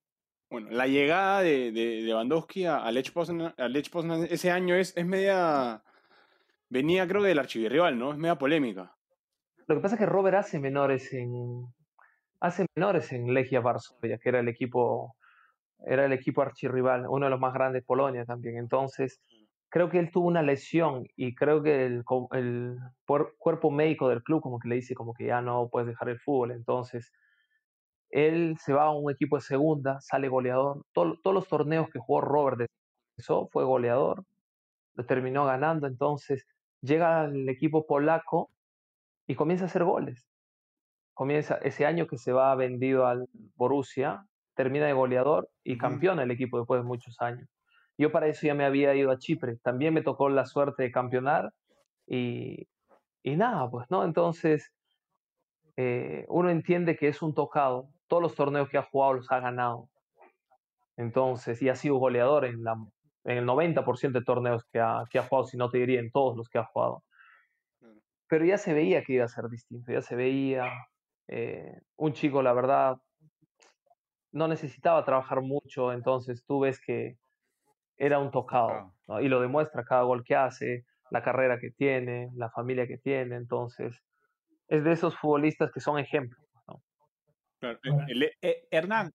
bueno, 0.48 0.68
la 0.70 0.86
llegada 0.86 1.42
de, 1.42 1.72
Lewandowski 1.72 2.66
a, 2.66 2.88
Lech 2.92 3.10
Poznan, 3.10 3.52
ese 4.30 4.52
año 4.52 4.76
es, 4.76 4.96
es 4.96 5.04
media 5.04 5.82
venía 6.68 7.06
creo 7.06 7.22
del 7.22 7.38
archivirrival, 7.38 7.98
¿no? 7.98 8.12
Es 8.12 8.18
media 8.18 8.36
polémica. 8.36 8.94
Lo 9.66 9.76
que 9.76 9.80
pasa 9.80 9.96
es 9.96 10.00
que 10.00 10.06
Robert 10.06 10.36
hace 10.36 10.58
menores 10.60 11.12
en 11.12 11.66
hace 12.40 12.66
menores 12.74 13.12
en 13.12 13.32
Legia 13.32 13.60
Varsovia, 13.60 14.18
que 14.18 14.28
era 14.28 14.40
el 14.40 14.48
equipo 14.48 15.16
era 15.84 16.04
el 16.06 16.12
equipo 16.12 16.42
archirrival, 16.42 17.06
uno 17.08 17.26
de 17.26 17.30
los 17.30 17.40
más 17.40 17.52
grandes 17.52 17.82
de 17.82 17.86
Polonia 17.86 18.24
también. 18.24 18.56
Entonces, 18.56 19.20
creo 19.68 19.90
que 19.90 19.98
él 19.98 20.10
tuvo 20.10 20.28
una 20.28 20.42
lesión 20.42 21.06
y 21.16 21.34
creo 21.34 21.62
que 21.62 21.84
el, 21.86 22.04
el 22.32 22.78
cuerpo 23.38 23.70
médico 23.70 24.08
del 24.08 24.22
club 24.22 24.40
como 24.40 24.58
que 24.58 24.68
le 24.68 24.76
dice 24.76 24.94
como 24.94 25.12
que 25.12 25.26
ya 25.26 25.42
no 25.42 25.68
puedes 25.70 25.88
dejar 25.88 26.08
el 26.08 26.18
fútbol. 26.20 26.52
Entonces, 26.52 27.12
él 28.10 28.56
se 28.58 28.72
va 28.72 28.84
a 28.84 28.90
un 28.90 29.10
equipo 29.10 29.36
de 29.36 29.42
segunda, 29.42 30.00
sale 30.00 30.28
goleador. 30.28 30.84
todos 30.92 31.18
los 31.24 31.48
torneos 31.48 31.88
que 31.90 31.98
jugó 31.98 32.20
Robert 32.20 32.58
de 32.58 32.66
eso 33.18 33.48
fue 33.52 33.64
goleador, 33.64 34.24
lo 34.94 35.06
terminó 35.06 35.44
ganando. 35.46 35.86
Entonces, 35.86 36.46
llega 36.86 37.22
al 37.22 37.48
equipo 37.48 37.86
polaco 37.86 38.50
y 39.26 39.34
comienza 39.34 39.64
a 39.64 39.68
hacer 39.68 39.84
goles. 39.84 40.26
Comienza 41.14 41.56
ese 41.62 41.86
año 41.86 42.06
que 42.06 42.18
se 42.18 42.32
va 42.32 42.54
vendido 42.54 43.06
al 43.06 43.28
Borussia, 43.56 44.26
termina 44.54 44.86
de 44.86 44.92
goleador 44.92 45.48
y 45.64 45.78
campeona 45.78 46.22
el 46.22 46.30
equipo 46.30 46.58
después 46.58 46.80
de 46.80 46.86
muchos 46.86 47.16
años. 47.20 47.48
Yo 47.98 48.12
para 48.12 48.26
eso 48.26 48.46
ya 48.46 48.54
me 48.54 48.64
había 48.64 48.94
ido 48.94 49.10
a 49.10 49.18
Chipre, 49.18 49.56
también 49.62 49.94
me 49.94 50.02
tocó 50.02 50.28
la 50.28 50.44
suerte 50.44 50.82
de 50.82 50.90
campeonar 50.90 51.52
y, 52.06 52.68
y 53.22 53.36
nada, 53.36 53.70
pues, 53.70 53.86
¿no? 53.90 54.04
Entonces, 54.04 54.72
eh, 55.76 56.24
uno 56.28 56.50
entiende 56.50 56.96
que 56.96 57.08
es 57.08 57.22
un 57.22 57.34
tocado. 57.34 57.88
Todos 58.06 58.22
los 58.22 58.34
torneos 58.34 58.68
que 58.68 58.78
ha 58.78 58.82
jugado 58.82 59.14
los 59.14 59.30
ha 59.32 59.40
ganado. 59.40 59.88
Entonces, 60.96 61.60
y 61.60 61.68
ha 61.68 61.74
sido 61.74 61.96
goleador 61.96 62.44
en, 62.44 62.62
la, 62.62 62.76
en 63.26 63.38
el 63.38 63.44
90% 63.44 64.18
de 64.20 64.24
torneos 64.24 64.64
que 64.72 64.80
ha, 64.80 65.02
que 65.10 65.18
ha 65.18 65.22
jugado, 65.22 65.46
si 65.46 65.56
no 65.56 65.68
te 65.68 65.78
diría 65.78 66.00
en 66.00 66.10
todos 66.10 66.36
los 66.36 66.48
que 66.48 66.58
ha 66.58 66.64
jugado. 66.64 67.02
Pero 68.28 68.44
ya 68.44 68.58
se 68.58 68.72
veía 68.72 69.02
que 69.04 69.14
iba 69.14 69.24
a 69.24 69.28
ser 69.28 69.48
distinto, 69.48 69.92
ya 69.92 70.00
se 70.02 70.16
veía 70.16 70.72
eh, 71.28 71.80
un 71.96 72.12
chico, 72.12 72.42
la 72.42 72.52
verdad, 72.52 72.96
no 74.32 74.48
necesitaba 74.48 75.04
trabajar 75.04 75.40
mucho, 75.42 75.92
entonces 75.92 76.44
tú 76.46 76.60
ves 76.60 76.80
que 76.80 77.16
era 77.96 78.18
un 78.18 78.30
tocado, 78.30 78.92
¿no? 79.06 79.20
y 79.20 79.28
lo 79.28 79.40
demuestra 79.40 79.84
cada 79.84 80.02
gol 80.02 80.22
que 80.24 80.36
hace, 80.36 80.84
la 81.10 81.22
carrera 81.22 81.58
que 81.58 81.70
tiene, 81.70 82.30
la 82.34 82.50
familia 82.50 82.86
que 82.86 82.98
tiene, 82.98 83.36
entonces 83.36 84.02
es 84.68 84.84
de 84.84 84.92
esos 84.92 85.16
futbolistas 85.16 85.70
que 85.72 85.80
son 85.80 85.98
ejemplos. 85.98 86.40
el- 88.08 88.32
Eh, 88.42 88.66
Hernán, 88.70 89.12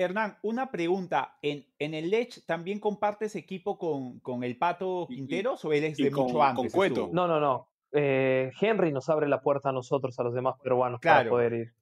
Hernán, 0.00 0.36
una 0.42 0.70
pregunta. 0.70 1.36
¿En, 1.42 1.66
en 1.78 1.94
el 1.94 2.10
Lech 2.10 2.44
también 2.46 2.80
compartes 2.80 3.36
equipo 3.36 3.78
con, 3.78 4.18
con 4.20 4.42
el 4.44 4.56
Pato 4.58 5.06
Y- 5.08 5.14
y- 5.14 5.16
Quinteros 5.16 5.64
o 5.64 5.72
él 5.72 5.84
es 5.84 5.98
y 5.98 6.04
de 6.04 6.10
con- 6.10 6.24
mucho 6.24 6.34
con 6.38 6.46
antes? 6.46 6.72
Cueto. 6.72 7.10
No, 7.12 7.26
no, 7.28 7.38
no. 7.40 7.68
Eh, 7.92 8.50
Henry 8.60 8.92
nos 8.92 9.08
abre 9.08 9.28
la 9.28 9.40
puerta 9.42 9.70
a 9.70 9.72
nosotros, 9.72 10.18
a 10.18 10.22
los 10.22 10.34
demás 10.34 10.54
peruanos, 10.62 11.00
para 11.02 11.28
poder 11.28 11.52
ir. 11.52 11.72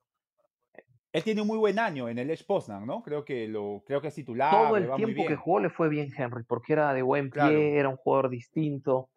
Él 1.12 1.24
tiene 1.24 1.40
un 1.40 1.46
muy 1.46 1.59
buen 1.59 1.78
año 1.78 2.09
en 2.09 2.18
el 2.18 2.28
Lech 2.28 2.44
Poznan, 2.44 2.87
¿no? 2.87 3.02
Creo 3.02 3.24
que 3.24 3.48
lo, 3.48 3.83
creo 3.87 4.00
que 4.00 4.09
es 4.09 4.14
titular. 4.14 4.50
Todo 4.50 4.78
le 4.78 4.87
el 4.87 4.94
tiempo 4.94 5.24
que 5.26 5.37
jugó 5.37 5.59
le 5.61 5.70
fue 5.70 5.88
bien 5.88 6.11
Henry, 6.16 6.44
porque 6.46 6.74
era 6.74 6.92
de 6.92 7.02
buen 7.02 7.31
pie, 7.31 7.40
Claro. 7.40 7.59
era 7.59 7.88
un 7.88 7.96
jugador 7.96 8.28
distinto. 8.28 9.09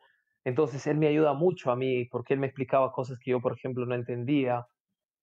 Entonces 0.46 0.88
él 0.88 0.98
me 0.98 1.08
ayuda 1.08 1.34
mucho 1.34 1.70
a 1.70 1.76
mí, 1.76 2.06
porque 2.06 2.34
él 2.34 2.40
me 2.40 2.48
explicaba 2.48 2.92
cosas 2.94 3.20
que 3.20 3.32
yo, 3.32 3.42
por 3.42 3.54
ejemplo, 3.58 3.86
no 3.86 3.94
entendía. 3.94 4.66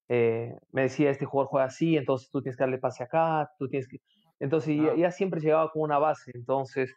Eh, 0.09 0.55
me 0.73 0.83
decía, 0.83 1.11
este 1.11 1.27
jugador 1.27 1.51
juega 1.51 1.67
así, 1.67 1.97
entonces 1.97 2.31
tú 2.31 2.41
tienes 2.41 2.57
que 2.57 2.63
darle 2.65 2.79
pase 2.79 3.05
acá, 3.05 3.51
tú 3.59 3.69
tienes 3.69 3.89
que... 3.89 3.99
Entonces 4.41 4.77
ya, 4.77 4.93
Ah. 4.93 4.97
ya 4.97 5.11
siempre 5.11 5.41
llegaba 5.41 5.71
con 5.71 5.83
una 5.83 5.99
base. 5.99 6.31
Entonces 6.35 6.95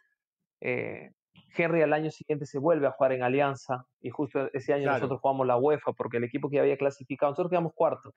eh, 0.60 1.10
Henry 1.56 1.82
al 1.82 1.92
año 1.92 2.10
siguiente 2.10 2.46
se 2.46 2.58
vuelve 2.58 2.86
a 2.86 2.92
jugar 2.92 3.12
en 3.12 3.22
Alianza 3.22 3.84
y 4.00 4.10
justo 4.10 4.48
ese 4.52 4.72
año 4.72 4.84
Claro. 4.84 4.98
nosotros 4.98 5.20
jugamos 5.20 5.46
la 5.46 5.56
UEFA 5.56 5.92
porque 5.92 6.16
el 6.18 6.24
equipo 6.24 6.48
que 6.48 6.60
había 6.60 6.76
clasificado, 6.76 7.32
nosotros 7.32 7.50
quedamos 7.50 7.72
cuarto. 7.74 8.12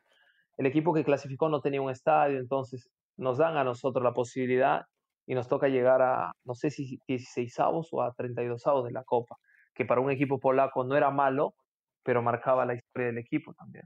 El 0.57 0.65
equipo 0.67 0.93
que 0.93 1.03
clasificó 1.03 1.49
no 1.49 1.59
tenía 1.59 1.81
un 1.81 1.89
estadio, 1.89 2.39
entonces 2.39 2.89
nos 3.17 3.37
dan 3.37 3.57
a 3.57 3.63
nosotros 3.63 4.03
la 4.03 4.13
posibilidad 4.13 4.83
y 5.25 5.33
nos 5.35 5.47
toca 5.49 5.67
llegar 5.67 6.01
a, 6.01 6.31
no 6.45 6.53
sé 6.53 6.69
si 6.69 6.99
16 7.07 7.59
avos 7.59 7.89
o 7.91 8.01
a 8.03 8.13
32 8.13 8.65
avos 8.67 8.85
de 8.85 8.91
la 8.91 9.03
Copa, 9.03 9.35
que 9.73 9.83
para 9.85 9.99
un 10.01 10.11
equipo 10.11 10.39
polaco 10.39 10.83
no 10.85 10.95
era 10.95 11.09
malo, 11.11 11.55
pero 12.03 12.21
marcaba 12.21 12.65
la 12.65 12.75
historia 12.75 13.07
del 13.07 13.17
equipo 13.17 13.53
también. 13.55 13.85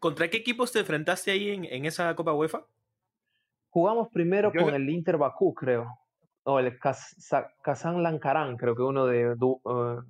¿Contra 0.00 0.28
qué 0.28 0.38
equipos 0.38 0.72
te 0.72 0.80
enfrentaste 0.80 1.30
ahí 1.30 1.50
en, 1.50 1.64
en 1.66 1.84
esa 1.84 2.14
Copa 2.16 2.32
UEFA? 2.32 2.64
Jugamos 3.68 4.08
primero 4.08 4.50
Yo 4.52 4.64
con 4.64 4.74
el 4.74 4.88
Inter 4.88 5.16
Bakú, 5.18 5.54
creo, 5.54 5.86
o 6.44 6.58
el 6.58 6.78
Kaz- 6.80 7.14
Kazán 7.62 8.02
Lankaran, 8.02 8.56
creo 8.56 8.74
que 8.74 8.82
uno 8.82 9.06
de, 9.06 9.34
du- 9.36 9.60
eh, 9.64 10.02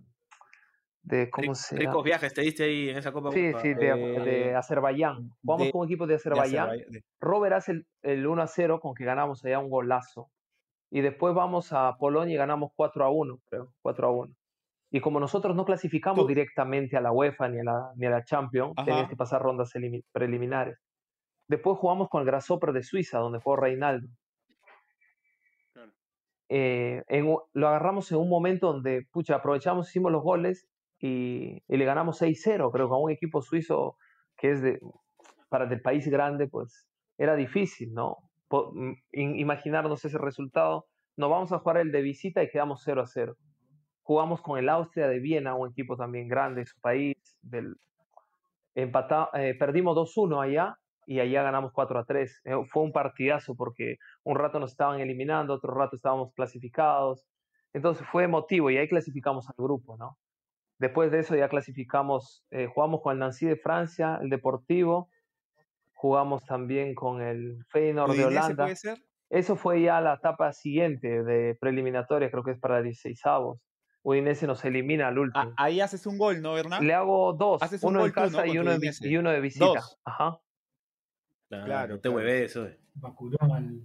de 1.02 1.28
¿cómo 1.30 1.54
se 1.54 1.76
Ricos 1.76 2.04
viajes 2.04 2.32
te 2.32 2.40
diste 2.42 2.62
ahí 2.64 2.88
en 2.88 2.98
esa 2.98 3.12
Copa 3.12 3.30
Sí, 3.32 3.40
UEFA. 3.48 3.60
sí, 3.60 3.74
de, 3.74 3.84
de 3.94 4.48
Eh, 4.50 4.54
Azerbaiyán. 4.54 5.30
Jugamos 5.44 5.66
de- 5.66 5.72
con 5.72 5.80
un 5.82 5.86
equipo 5.88 6.06
de 6.06 6.12
de 6.12 6.16
Azerbaiyán. 6.16 6.70
Robert 7.20 7.54
hace 7.56 7.72
el, 7.72 7.86
el 8.02 8.26
1 8.26 8.42
a 8.42 8.46
0 8.46 8.80
con 8.80 8.94
que 8.94 9.04
ganamos 9.04 9.44
allá 9.44 9.58
un 9.58 9.68
golazo. 9.68 10.30
Y 10.88 11.00
después 11.02 11.34
vamos 11.34 11.72
a 11.72 11.96
Polonia 11.98 12.34
y 12.34 12.38
ganamos 12.38 12.70
4 12.76 13.04
a 13.04 13.10
1, 13.10 13.38
creo, 13.48 13.74
4 13.82 14.06
a 14.06 14.10
1. 14.12 14.34
Y 14.90 15.00
como 15.00 15.20
nosotros 15.20 15.54
no 15.54 15.64
clasificamos 15.64 16.24
Tú- 16.24 16.26
directamente 16.28 16.96
a 16.96 17.00
la 17.00 17.12
UEFA 17.12 17.48
ni 17.48 17.60
a 17.60 17.64
la, 17.64 17.92
ni 17.96 18.06
a 18.06 18.10
la 18.10 18.24
Champions, 18.24 18.74
tenías 18.76 19.02
Ajá. 19.02 19.08
que 19.08 19.16
pasar 19.16 19.40
rondas 19.42 19.74
elimi- 19.76 20.04
preliminares. 20.12 20.78
Después 21.48 21.78
jugamos 21.78 22.08
con 22.08 22.20
el 22.22 22.26
Grasshopper 22.26 22.72
de 22.72 22.82
Suiza, 22.82 23.18
donde 23.18 23.40
jugó 23.40 23.56
Reinaldo. 23.56 24.08
Claro. 25.72 25.92
Eh, 26.48 27.02
en 27.08 27.34
lo 27.52 27.68
agarramos 27.68 28.10
en 28.12 28.18
un 28.18 28.28
momento 28.28 28.72
donde, 28.72 29.06
pucha, 29.12 29.36
aprovechamos, 29.36 29.88
hicimos 29.88 30.10
los 30.12 30.22
goles 30.22 30.66
y, 30.98 31.62
y 31.68 31.76
le 31.76 31.84
ganamos 31.84 32.20
6-0, 32.20 32.70
creo 32.72 32.88
que 32.88 32.94
a 32.94 32.98
un 32.98 33.10
equipo 33.10 33.42
suizo 33.42 33.96
que 34.36 34.50
es 34.52 34.62
de, 34.62 34.80
para 35.48 35.66
del 35.66 35.80
país 35.82 36.08
grande, 36.08 36.48
pues 36.48 36.86
era 37.18 37.36
difícil, 37.36 37.92
¿no? 37.92 38.16
Mm, 38.50 38.92
in- 39.12 39.38
imaginarnos 39.38 40.04
ese 40.04 40.18
resultado. 40.18 40.86
Nos 41.16 41.30
vamos 41.30 41.52
a 41.52 41.58
jugar 41.60 41.76
el 41.78 41.92
de 41.92 42.02
visita 42.02 42.42
y 42.42 42.48
quedamos 42.50 42.82
0 42.84 43.02
a 43.02 43.06
0. 43.06 43.36
Jugamos 44.10 44.42
con 44.42 44.58
el 44.58 44.68
Austria 44.68 45.06
de 45.06 45.20
Viena, 45.20 45.54
un 45.54 45.70
equipo 45.70 45.96
también 45.96 46.26
grande 46.26 46.62
de 46.62 46.66
su 46.66 46.80
país. 46.80 47.14
Del, 47.42 47.76
empata- 48.74 49.30
eh, 49.34 49.54
perdimos 49.56 49.94
2-1 49.96 50.42
allá 50.42 50.76
y 51.06 51.20
allá 51.20 51.44
ganamos 51.44 51.70
4 51.72 51.96
a 51.96 52.04
3. 52.04 52.40
Eh, 52.42 52.54
fue 52.68 52.82
un 52.82 52.90
partidazo 52.90 53.54
porque 53.54 53.98
un 54.24 54.34
rato 54.36 54.58
nos 54.58 54.72
estaban 54.72 54.98
eliminando, 54.98 55.54
otro 55.54 55.72
rato 55.72 55.94
estábamos 55.94 56.32
clasificados. 56.34 57.24
Entonces 57.72 58.04
fue 58.10 58.24
emotivo 58.24 58.68
y 58.72 58.78
ahí 58.78 58.88
clasificamos 58.88 59.48
al 59.48 59.54
grupo, 59.56 59.96
¿no? 59.96 60.18
Después 60.80 61.12
de 61.12 61.20
eso 61.20 61.36
ya 61.36 61.48
clasificamos, 61.48 62.44
eh, 62.50 62.66
jugamos 62.66 63.02
con 63.02 63.12
el 63.12 63.20
Nancy 63.20 63.46
de 63.46 63.58
Francia, 63.58 64.18
el 64.20 64.28
Deportivo, 64.28 65.08
jugamos 65.94 66.44
también 66.44 66.96
con 66.96 67.22
el 67.22 67.64
Feyenoord 67.68 68.10
de 68.10 68.24
¿Udinese 68.26 68.38
Holanda. 68.38 68.64
puede 68.64 68.74
ser? 68.74 68.98
Eso 69.28 69.54
fue 69.54 69.82
ya 69.82 70.00
la 70.00 70.14
etapa 70.14 70.52
siguiente 70.52 71.22
de 71.22 71.54
preliminatoria, 71.60 72.28
creo 72.28 72.42
que 72.42 72.50
es 72.50 72.58
para 72.58 72.82
16 72.82 73.24
avos. 73.24 73.69
Udinese 74.02 74.46
nos 74.46 74.64
elimina 74.64 75.08
al 75.08 75.16
Ah, 75.16 75.20
último. 75.20 75.54
ahí 75.56 75.80
haces 75.80 76.06
un 76.06 76.16
gol, 76.18 76.40
¿no, 76.40 76.56
Hernán? 76.56 76.86
Le 76.86 76.94
hago 76.94 77.32
dos, 77.34 77.62
haces 77.62 77.82
un 77.82 77.90
uno 77.90 78.00
en 78.06 78.12
gol 78.12 78.14
tú, 78.14 78.20
¿no? 78.20 78.26
casa 78.38 78.46
y, 78.46 78.58
uno 78.58 78.70
de, 78.70 78.76
vi- 78.78 78.88
Udinese. 78.88 79.08
y 79.08 79.16
uno 79.16 79.30
de 79.30 79.40
visita. 79.40 79.64
Dos. 79.66 79.98
Ajá. 80.04 80.38
Claro, 81.48 81.64
Claro, 81.66 81.88
no 81.88 81.96
te 81.96 82.02
claro. 82.08 82.16
hueves 82.16 82.50
eso. 82.50 82.66
eh. 82.66 82.78
Bacurón 82.94 83.52
al, 83.52 83.80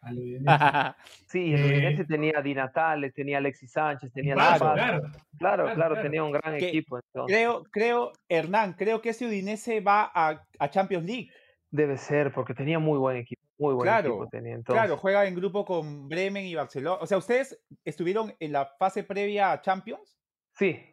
al 0.00 0.18
Udinese. 0.18 0.44
Sí, 1.28 1.54
el 1.54 1.60
Eh, 1.60 1.66
Udinese 1.66 2.04
tenía 2.06 2.40
Di 2.42 2.54
Natale, 2.54 3.10
tenía 3.12 3.38
Alexis 3.38 3.70
Sánchez, 3.72 4.12
tenía 4.12 4.34
Claro, 4.34 4.58
Zapata. 4.58 4.74
claro. 4.74 5.00
Claro, 5.00 5.12
claro, 5.38 5.64
claro, 5.64 5.74
claro. 5.94 6.02
tenía 6.02 6.24
un 6.24 6.32
gran 6.32 6.58
Que- 6.58 6.68
equipo. 6.68 6.98
Entonces. 6.98 7.36
Creo, 7.36 7.62
creo, 7.70 8.12
Hernán, 8.28 8.72
creo 8.74 9.00
que 9.00 9.10
ese 9.10 9.26
Udinese 9.26 9.80
va 9.80 10.10
a, 10.14 10.42
a 10.58 10.70
Champions 10.70 11.04
League. 11.06 11.30
Debe 11.70 11.96
ser, 11.96 12.32
porque 12.32 12.52
tenía 12.54 12.78
muy 12.78 12.98
buen 12.98 13.16
equipo. 13.16 13.41
Muy 13.62 13.74
buen 13.74 13.86
Claro, 13.86 14.08
equipo 14.08 14.28
tenía. 14.28 14.54
Entonces, 14.54 14.82
Claro, 14.82 14.96
juega 14.98 15.24
en 15.26 15.34
grupo 15.34 15.64
con 15.64 16.08
Bremen 16.08 16.44
y 16.46 16.54
Barcelona. 16.54 16.98
O 17.00 17.06
sea, 17.06 17.18
¿ustedes 17.18 17.58
estuvieron 17.84 18.34
en 18.40 18.52
la 18.52 18.66
fase 18.78 19.04
previa 19.04 19.52
a 19.52 19.60
Champions? 19.60 20.18
Sí. 20.54 20.84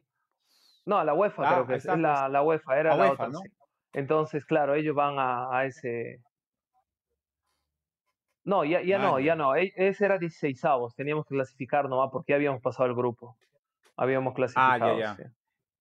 No, 0.86 1.04
la 1.04 1.14
UEFA 1.14 1.44
Ah, 1.50 1.54
creo 1.56 1.68
que 1.68 1.76
es, 1.76 1.86
la, 1.86 2.30
la 2.30 2.42
UEFA, 2.44 2.80
era 2.80 2.92
La 2.92 2.96
la, 2.96 3.02
UEFA, 3.12 3.24
otra. 3.26 3.28
¿no? 3.30 3.40
sí. 3.40 3.50
Entonces, 3.94 4.46
claro, 4.46 4.76
ellos 4.76 4.96
van 4.96 5.18
a, 5.18 5.58
a 5.58 5.66
ese. 5.66 6.22
No, 8.44 8.64
ya, 8.66 8.82
ya 8.82 8.98
no, 8.98 9.20
ya. 9.20 9.26
ya 9.28 9.36
no. 9.36 9.56
e- 9.56 9.74
Ese 9.76 10.06
era 10.06 10.18
16 10.18 10.64
avos. 10.66 10.96
Teníamos 10.96 11.26
que 11.26 11.36
clasificar 11.36 11.88
nomás 11.90 12.10
porque 12.12 12.32
ya 12.34 12.36
habíamos 12.38 12.62
pasado 12.62 12.88
el 12.88 12.96
grupo. 12.96 13.38
Habíamos 13.98 14.34
clasificado. 14.34 14.96
Ah, 14.96 15.00
ya. 15.00 15.16
sí. 15.16 15.24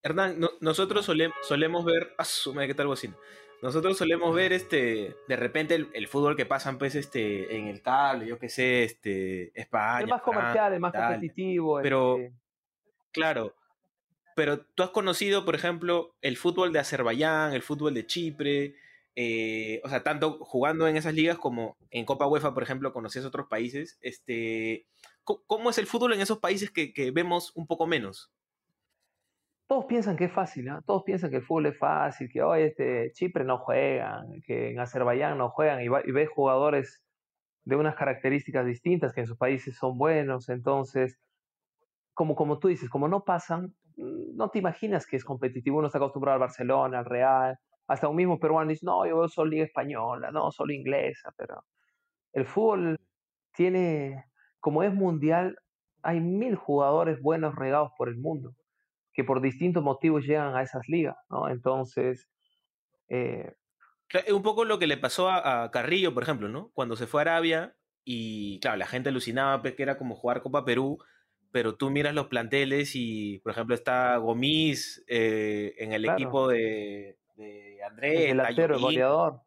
Hernán, 0.03 0.39
no- 0.39 0.49
nosotros 0.61 1.05
sole- 1.05 1.31
solemos 1.43 1.85
ver. 1.85 2.13
Ah, 2.17 2.25
su 2.25 2.53
madre, 2.53 2.67
¿qué 2.67 2.73
tal 2.75 2.87
bocina? 2.87 3.15
Nosotros 3.61 3.97
solemos 3.97 4.33
ver 4.33 4.53
este. 4.53 5.15
De 5.27 5.35
repente 5.35 5.75
el, 5.75 5.89
el 5.93 6.07
fútbol 6.07 6.35
que 6.35 6.45
pasan, 6.45 6.77
pues, 6.77 6.95
este, 6.95 7.55
en 7.57 7.67
el 7.67 7.81
cable, 7.81 8.25
yo 8.25 8.39
qué 8.39 8.49
sé, 8.49 8.83
este. 8.83 9.51
España. 9.59 10.01
El 10.01 10.07
más 10.07 10.21
Francia, 10.21 10.41
comercial, 10.41 10.73
el 10.73 10.79
más 10.79 10.93
competitivo. 10.93 11.79
Pero- 11.81 12.17
este, 12.17 12.33
Claro. 13.11 13.55
Pero 14.35 14.61
tú 14.61 14.83
has 14.83 14.91
conocido, 14.91 15.43
por 15.43 15.55
ejemplo, 15.55 16.15
el 16.21 16.37
fútbol 16.37 16.71
de 16.71 16.79
Azerbaiyán, 16.79 17.53
el 17.53 17.61
fútbol 17.63 17.93
de 17.93 18.05
Chipre, 18.05 18.75
eh, 19.15 19.81
o 19.83 19.89
sea, 19.89 20.01
tanto 20.03 20.37
jugando 20.39 20.87
en 20.87 20.95
esas 20.95 21.13
ligas 21.13 21.37
como 21.37 21.75
en 21.91 22.05
Copa 22.05 22.27
UEFA, 22.27 22.53
por 22.53 22.63
ejemplo, 22.63 22.93
conocías 22.93 23.25
otros 23.25 23.47
países. 23.47 23.97
Este, 24.01 24.85
¿cómo, 25.25 25.41
cómo 25.45 25.69
es 25.69 25.77
el 25.77 25.87
fútbol 25.87 26.13
en 26.13 26.21
esos 26.21 26.37
países 26.39 26.71
que, 26.71 26.93
que 26.93 27.11
vemos 27.11 27.51
un 27.55 27.67
poco 27.67 27.85
menos? 27.85 28.31
Todos 29.69 29.85
piensan 29.85 30.17
que 30.17 30.25
es 30.25 30.31
fácil. 30.31 30.67
Todos 30.83 31.03
piensan 31.03 31.29
que 31.29 31.35
el 31.37 31.43
fútbol 31.43 31.67
es 31.67 31.77
fácil, 31.77 32.27
que 32.27 32.41
hoy 32.41 32.63
este 32.63 33.11
Chipre 33.13 33.43
no 33.45 33.59
juegan, 33.59 34.41
que 34.43 34.71
en 34.71 34.79
Azerbaiyán 34.79 35.37
no 35.37 35.51
juegan, 35.51 35.79
y, 35.81 35.87
va- 35.87 36.01
y 36.03 36.11
ves 36.11 36.27
jugadores 36.27 37.05
de 37.65 37.75
unas 37.75 37.95
características 37.95 38.65
distintas 38.65 39.13
que 39.13 39.21
en 39.21 39.27
sus 39.27 39.37
países 39.37 39.77
son 39.77 39.95
buenos, 39.99 40.49
entonces, 40.49 41.19
como, 42.15 42.35
como 42.35 42.59
tú 42.59 42.69
dices, 42.69 42.89
como 42.89 43.07
no 43.07 43.23
pasan, 43.25 43.75
mm, 43.97 44.35
no 44.37 44.49
te 44.49 44.59
imaginas 44.59 45.05
que 45.07 45.17
es 45.17 45.25
competitivo, 45.25 45.77
uno 45.79 45.87
está 45.87 45.99
acostumbrado 45.99 46.35
al 46.35 46.39
Barcelona, 46.41 46.99
al 46.99 47.05
Real, 47.05 47.57
hasta 47.87 48.07
un 48.09 48.15
mismo 48.15 48.39
peruano 48.39 48.69
dice, 48.71 48.85
no, 48.87 49.05
yo 49.05 49.17
veo 49.19 49.27
solo 49.29 49.51
liga 49.51 49.65
española, 49.65 50.31
no, 50.31 50.51
solo 50.51 50.73
inglesa, 50.73 51.31
pero 51.37 51.63
el 52.33 52.45
fútbol 52.45 52.99
tiene, 53.53 54.25
como 54.59 54.83
es 54.83 54.93
mundial, 54.93 55.57
hay 56.03 56.21
mil 56.21 56.55
jugadores 56.55 57.21
buenos 57.21 57.55
regados 57.55 57.91
por 57.97 58.09
el 58.09 58.17
mundo 58.17 58.53
que 59.19 59.25
por 59.25 59.41
distintos 59.41 59.83
motivos 59.83 60.23
llegan 60.23 60.55
a 60.55 60.61
esas 60.63 60.87
ligas, 60.87 61.17
¿no? 61.29 61.49
Entonces, 61.49 62.29
eh, 63.09 63.53
Es 64.11 64.31
un 64.31 64.41
poco 64.43 64.63
lo 64.65 64.79
que 64.79 64.87
le 64.87 64.97
pasó 64.97 65.29
a, 65.29 65.63
a 65.63 65.71
Carrillo, 65.71 66.13
por 66.13 66.23
ejemplo, 66.23 66.47
¿no? 66.47 66.71
Cuando 66.73 66.95
se 66.95 67.05
fue 67.05 67.19
a 67.21 67.23
Arabia 67.23 67.75
y, 68.05 68.59
claro, 68.61 68.77
la 68.77 68.87
gente 68.87 69.09
alucinaba 69.09 69.61
pues, 69.61 69.75
que 69.75 69.83
era 69.83 69.97
como 69.97 70.15
jugar 70.15 70.41
Copa 70.41 70.63
Perú, 70.65 70.97
pero 71.51 71.75
tú 71.75 71.89
miras 71.91 72.15
los 72.15 72.27
planteles 72.27 72.91
y, 72.95 73.39
por 73.39 73.51
ejemplo, 73.51 73.75
está 73.75 74.15
Gomis 74.17 75.03
eh, 75.07 75.75
en 75.79 75.91
el 75.93 76.03
Claro. 76.03 76.17
equipo 76.17 76.47
de, 76.47 77.17
de 77.35 77.75
El 77.77 77.83
Andrés, 77.83 78.19
delantero, 78.29 78.75
el 78.75 78.81
goleador. 78.81 79.41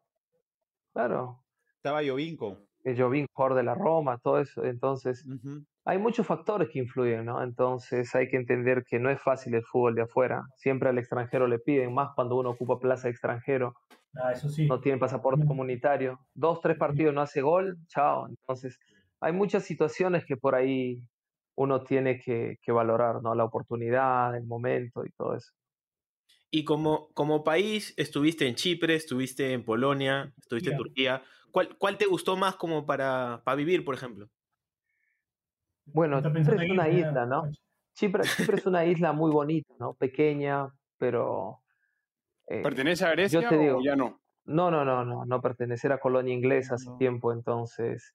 Claro. 0.93 1.43
Estaba 1.77 2.01
Jovinco. 2.05 2.59
El 2.83 3.01
Jovín, 3.01 3.25
jugador 3.33 3.57
de 3.57 3.63
la 3.63 3.73
Roma, 3.75 4.17
todo 4.19 4.39
eso. 4.39 4.63
Entonces. 4.63 5.25
Hay 5.85 5.97
muchos 5.97 6.25
factores 6.27 6.69
que 6.71 6.79
influyen, 6.79 7.25
¿no? 7.25 7.43
Entonces, 7.43 8.13
hay 8.15 8.27
que 8.29 8.37
entender 8.37 8.83
que 8.87 8.99
no 8.99 9.09
es 9.09 9.21
fácil 9.21 9.53
el 9.55 9.63
fútbol 9.63 9.95
de 9.95 10.03
afuera. 10.03 10.43
Siempre 10.55 10.89
al 10.89 10.97
extranjero 10.97 11.47
le 11.47 11.59
piden, 11.59 11.93
más 11.93 12.09
cuando 12.15 12.35
uno 12.37 12.51
ocupa 12.51 12.79
plaza 12.79 13.03
de 13.07 13.11
extranjero, 13.11 13.73
Ah, 14.15 14.31
eso 14.31 14.47
sí. 14.49 14.67
no 14.67 14.79
tiene 14.79 14.97
pasaporte 14.99 15.43
Mm. 15.43 15.47
comunitario. 15.47 16.19
Dos, 16.33 16.61
tres 16.61 16.77
partidos 16.77 17.13
no 17.13 17.21
hace 17.21 17.41
gol, 17.41 17.77
chao. 17.87 18.27
Entonces, 18.29 18.79
hay 19.19 19.33
muchas 19.33 19.63
situaciones 19.65 20.25
que 20.25 20.37
por 20.37 20.55
ahí 20.55 21.01
uno 21.55 21.83
tiene 21.83 22.19
que, 22.19 22.57
que 22.61 22.71
valorar, 22.71 23.21
¿no? 23.23 23.35
La 23.35 23.43
oportunidad, 23.45 24.35
el 24.37 24.45
momento 24.45 25.05
y 25.05 25.11
todo 25.11 25.35
eso. 25.35 25.51
Y 26.51 26.63
como, 26.65 27.09
como 27.13 27.43
país, 27.43 27.93
estuviste 27.97 28.47
en 28.47 28.55
Chipre, 28.55 28.95
estuviste 28.95 29.53
en 29.53 29.65
Polonia, 29.65 30.31
estuviste 30.37 30.69
en 30.69 30.77
Turquía. 30.77 31.23
¿Cuál, 31.51 31.77
cuál 31.77 31.97
te 31.97 32.05
gustó 32.05 32.37
más 32.37 32.55
como 32.55 32.85
para, 32.85 33.41
para 33.43 33.55
vivir, 33.55 33.83
por 33.83 33.95
ejemplo? 33.95 34.29
Bueno, 35.85 36.21
Chipre 36.21 36.65
es 36.65 36.71
una 36.71 36.89
isla, 36.89 37.25
¿no? 37.25 37.43
Chipre, 37.93 38.23
Chipre 38.23 38.57
es 38.57 38.65
una 38.65 38.85
isla 38.85 39.13
muy 39.13 39.31
bonita, 39.31 39.73
¿no? 39.79 39.93
Pequeña, 39.93 40.67
pero... 40.97 41.61
eh, 42.47 42.61
¿Pertenece 42.61 43.05
a 43.05 43.11
Grecia 43.11 43.47
te 43.47 43.57
digo, 43.57 43.77
o 43.77 43.83
ya 43.83 43.95
no? 43.95 44.19
No, 44.45 44.71
no, 44.71 44.83
no, 44.83 45.05
no, 45.05 45.25
no 45.25 45.41
pertenecer 45.41 45.91
a 45.91 45.99
colonia 45.99 46.33
inglesa 46.33 46.75
hace 46.75 46.89
No. 46.89 46.97
tiempo, 46.97 47.31
entonces, 47.31 48.13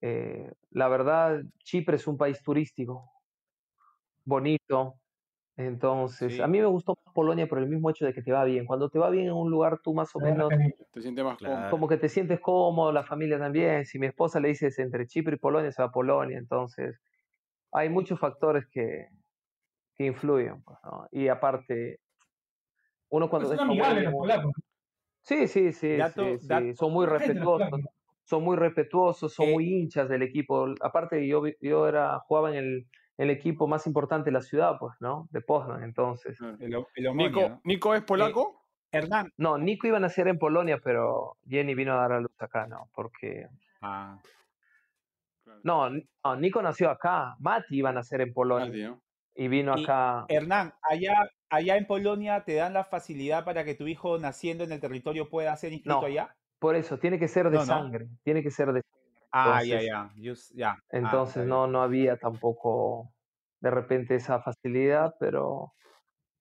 eh, 0.00 0.52
la 0.70 0.88
verdad, 0.88 1.42
Chipre 1.64 1.96
es 1.96 2.06
un 2.06 2.16
país 2.16 2.42
turístico, 2.42 3.10
bonito, 4.24 5.00
entonces, 5.56 6.34
Sí. 6.34 6.42
a 6.42 6.46
mí 6.46 6.60
me 6.60 6.66
gustó 6.66 6.96
más 7.04 7.14
Polonia 7.14 7.46
por 7.48 7.58
el 7.58 7.68
mismo 7.68 7.90
hecho 7.90 8.04
de 8.06 8.12
que 8.14 8.22
te 8.22 8.32
va 8.32 8.44
bien. 8.44 8.66
Cuando 8.66 8.90
te 8.90 8.98
va 8.98 9.10
bien 9.10 9.26
en 9.26 9.32
un 9.32 9.50
lugar, 9.50 9.80
tú 9.82 9.94
más 9.94 10.14
o 10.14 10.20
menos. 10.20 10.48
Te 10.92 11.00
sientes 11.02 11.24
más 11.24 11.38
cómodo. 11.38 11.56
Claro. 11.56 11.70
como 11.70 11.88
que 11.88 11.96
te 11.96 12.08
sientes 12.08 12.40
cómodo, 12.40 12.92
la 12.92 13.04
familia 13.04 13.38
también. 13.38 13.84
Si 13.86 13.98
mi 13.98 14.06
esposa 14.06 14.40
le 14.40 14.48
dices 14.48 14.78
entre 14.78 15.06
Chipre 15.06 15.36
y 15.36 15.38
Polonia, 15.38 15.72
se 15.72 15.82
va 15.82 15.88
a 15.88 15.92
Polonia, 15.92 16.38
entonces, 16.38 17.00
hay 17.72 17.88
muchos 17.90 18.20
factores 18.20 18.66
que, 18.70 19.08
que 19.96 20.06
influyen, 20.06 20.62
pues, 20.64 20.78
¿no? 20.84 21.06
Y 21.12 21.28
aparte, 21.28 22.00
uno 23.08 23.28
cuando 23.30 23.48
Pues 23.48 23.58
son 23.58 23.68
amigables 23.70 24.04
los 24.04 24.12
polacos. 24.14 24.52
Sí, 25.22 25.48
sí, 25.48 25.72
sí, 25.72 25.96
Dato- 25.96 26.38
sí, 26.38 26.46
sí, 26.46 26.74
son 26.74 26.92
muy 26.92 27.06
respetuosos, 27.06 27.80
son 28.24 28.44
muy 28.44 28.56
respetuosos, 28.56 29.34
son 29.34 29.48
Eh, 29.48 29.52
muy 29.54 29.64
hinchas 29.74 30.08
del 30.08 30.22
equipo. 30.22 30.66
Aparte, 30.82 31.26
yo, 31.26 31.42
yo 31.60 31.88
era, 31.88 32.18
jugaba 32.20 32.50
en 32.50 32.56
el, 32.56 32.86
el 33.18 33.30
equipo 33.30 33.66
más 33.66 33.86
importante 33.86 34.26
de 34.26 34.32
la 34.32 34.42
ciudad, 34.42 34.76
pues, 34.78 34.94
¿no? 35.00 35.26
De 35.30 35.40
Poznan, 35.40 35.82
entonces. 35.82 36.38
El, 36.60 36.74
el 36.94 37.16
Nico, 37.16 37.40
¿no? 37.48 37.60
¿Nico 37.64 37.94
es 37.94 38.02
polaco? 38.02 38.62
Hernán. 38.92 39.32
No, 39.36 39.58
Nico 39.58 39.86
iba 39.86 39.96
a 39.96 40.00
nacer 40.00 40.28
en 40.28 40.38
Polonia, 40.38 40.78
pero 40.82 41.36
Jenny 41.46 41.74
vino 41.74 41.92
a 41.94 41.96
dar 41.96 42.12
a 42.12 42.20
luz 42.20 42.30
acá, 42.38 42.66
¿no? 42.66 42.88
Porque... 42.94 43.48
Ah, 43.80 44.18
No, 45.62 45.90
no, 45.90 46.36
Nico 46.36 46.62
nació 46.62 46.90
acá, 46.90 47.36
Mati 47.40 47.76
iba 47.78 47.90
a 47.90 47.92
nacer 47.92 48.20
en 48.20 48.30
Ah, 48.30 48.34
Polonia 48.34 48.98
y 49.34 49.48
vino 49.48 49.76
Y- 49.76 49.82
acá. 49.84 50.24
Hernán, 50.28 50.72
allá, 50.82 51.14
allá 51.50 51.76
en 51.76 51.86
Polonia 51.86 52.44
te 52.44 52.54
dan 52.54 52.72
la 52.74 52.84
facilidad 52.84 53.44
para 53.44 53.64
que 53.64 53.74
tu 53.74 53.86
hijo 53.86 54.18
naciendo 54.18 54.64
en 54.64 54.72
el 54.72 54.80
territorio 54.80 55.28
pueda 55.28 55.54
ser 55.56 55.72
inscrito 55.72 56.06
allá. 56.06 56.34
Por 56.58 56.74
eso, 56.74 56.98
tiene 56.98 57.18
que 57.18 57.28
ser 57.28 57.46
de 57.50 57.56
No, 57.56 57.60
no. 57.60 57.66
sangre, 57.66 58.08
tiene 58.22 58.42
que 58.42 58.50
ser 58.50 58.72
de 58.72 58.82
Ah, 59.38 59.62
ya, 59.62 59.82
ya. 59.82 60.02
Ah, 60.02 60.80
está 60.88 60.96
Entonces 60.98 61.36
bien. 61.36 61.48
no, 61.50 61.66
no 61.66 61.82
había 61.82 62.16
tampoco 62.16 63.12
de 63.60 63.70
repente 63.70 64.14
esa 64.14 64.40
facilidad, 64.40 65.14
pero 65.20 65.74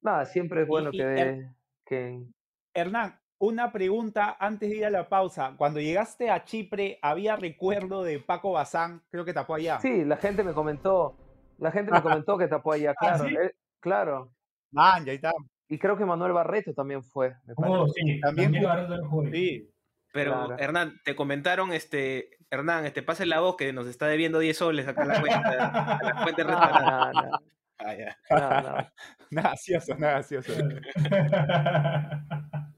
nada, 0.02 0.26
siempre 0.26 0.62
es 0.62 0.68
Y- 0.68 0.70
bueno 0.70 0.90
y 0.94 0.98
que, 0.98 1.04
Her- 1.04 1.56
que 1.86 2.26
Hernán, 2.74 3.20
una 3.38 3.72
pregunta 3.72 4.38
antes 4.40 4.70
de 4.70 4.78
ir 4.78 4.86
a 4.86 4.90
la 4.90 5.10
pausa. 5.10 5.56
Cuando 5.58 5.80
llegaste 5.82 6.30
a 6.30 6.46
Chipre, 6.46 7.00
¿había 7.02 7.36
recuerdo 7.36 8.04
de 8.04 8.20
Paco 8.20 8.54
Bazán? 8.54 9.04
Creo 9.10 9.26
que 9.26 9.34
tapó 9.34 9.56
allá. 9.56 9.80
sí, 9.80 10.06
la 10.06 10.16
gente 10.18 10.44
me 10.44 10.54
comentó, 10.54 11.18
la 11.58 11.72
gente 11.72 11.92
me 11.92 12.02
comentó 12.24 12.38
que 12.38 12.48
tapó 12.48 12.72
allá, 12.74 12.94
claro, 12.96 13.28
¿sí? 13.28 13.36
eh, 13.36 13.52
claro. 13.82 14.32
Ah, 14.76 15.02
ya 15.06 15.12
está. 15.14 15.32
Y 15.68 15.80
creo 15.80 15.98
que 15.98 16.06
Manuel 16.06 16.32
Barreto 16.34 16.74
también 16.74 17.04
fue, 17.04 17.36
me. 17.46 17.54
Oh, 17.58 17.88
sí, 17.90 18.22
También 18.22 18.54
Barreto. 18.64 18.96
Sí. 19.32 19.70
Pero, 20.16 20.32
Claro. 20.48 20.58
Hernán, 20.64 21.02
te 21.04 21.14
comentaron, 21.16 21.74
este, 21.74 22.30
Hernán, 22.50 22.86
este, 22.86 23.04
pase 23.04 23.26
la 23.26 23.42
voz 23.42 23.58
que 23.58 23.74
nos 23.74 23.86
está 23.86 24.08
debiendo 24.08 24.40
10 24.40 24.58
soles 24.58 24.88
acá 24.88 25.02
en 25.04 25.08
la 25.10 25.20
cuenta, 25.20 25.98
a 25.98 26.04
la 26.04 26.24
cuenta 26.24 26.44
del 26.44 26.52
No, 26.52 26.60
no, 26.60 27.12
no, 27.22 27.40
Ah, 27.78 27.94
ya. 27.94 28.18
no, 28.32 28.38
no. 28.40 28.88
Nada 29.32 29.50
gracioso, 29.50 29.96
nada 29.98 30.14
gracioso. 30.14 30.54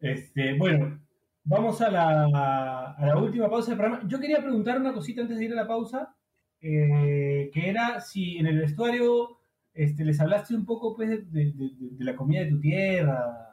Este, 0.00 0.54
bueno, 0.54 0.98
vamos 1.44 1.80
a 1.82 1.90
la, 1.90 2.94
a 2.96 3.06
la 3.06 3.16
última 3.18 3.50
pausa 3.50 3.70
del 3.72 3.78
programa. 3.78 4.02
Yo 4.08 4.18
quería 4.20 4.38
preguntar 4.38 4.80
una 4.80 4.92
cosita 4.94 5.20
antes 5.22 5.36
de 5.38 5.44
ir 5.44 5.52
a 5.52 5.56
la 5.56 5.66
pausa, 5.66 6.14
eh, 6.60 7.50
que 7.52 7.68
era 7.68 8.00
si 8.00 8.38
en 8.38 8.46
el 8.46 8.58
vestuario 8.58 9.40
este, 9.74 10.04
les 10.04 10.20
hablaste 10.20 10.54
un 10.54 10.64
poco 10.64 10.94
pues, 10.96 11.08
de, 11.10 11.18
de- 11.18 11.52
de- 11.52 11.70
de 11.92 12.04
la 12.04 12.14
comida 12.16 12.40
de 12.40 12.46
tu 12.50 12.60
tierra, 12.60 13.49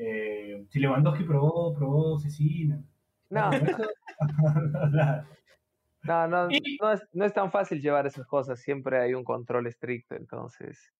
eh, 0.00 0.64
si 0.68 0.78
Lewandowski 0.78 1.24
probó, 1.24 1.74
probó 1.74 2.18
cecina. 2.20 2.80
No, 3.30 3.50
no, 6.04 6.28
no, 6.28 6.48
no 6.48 6.92
es, 6.92 7.02
no 7.12 7.24
es 7.24 7.34
tan 7.34 7.50
fácil 7.50 7.80
llevar 7.82 8.06
esas 8.06 8.26
cosas, 8.26 8.60
siempre 8.60 9.00
hay 9.00 9.14
un 9.14 9.24
control 9.24 9.66
estricto, 9.66 10.14
entonces, 10.14 10.92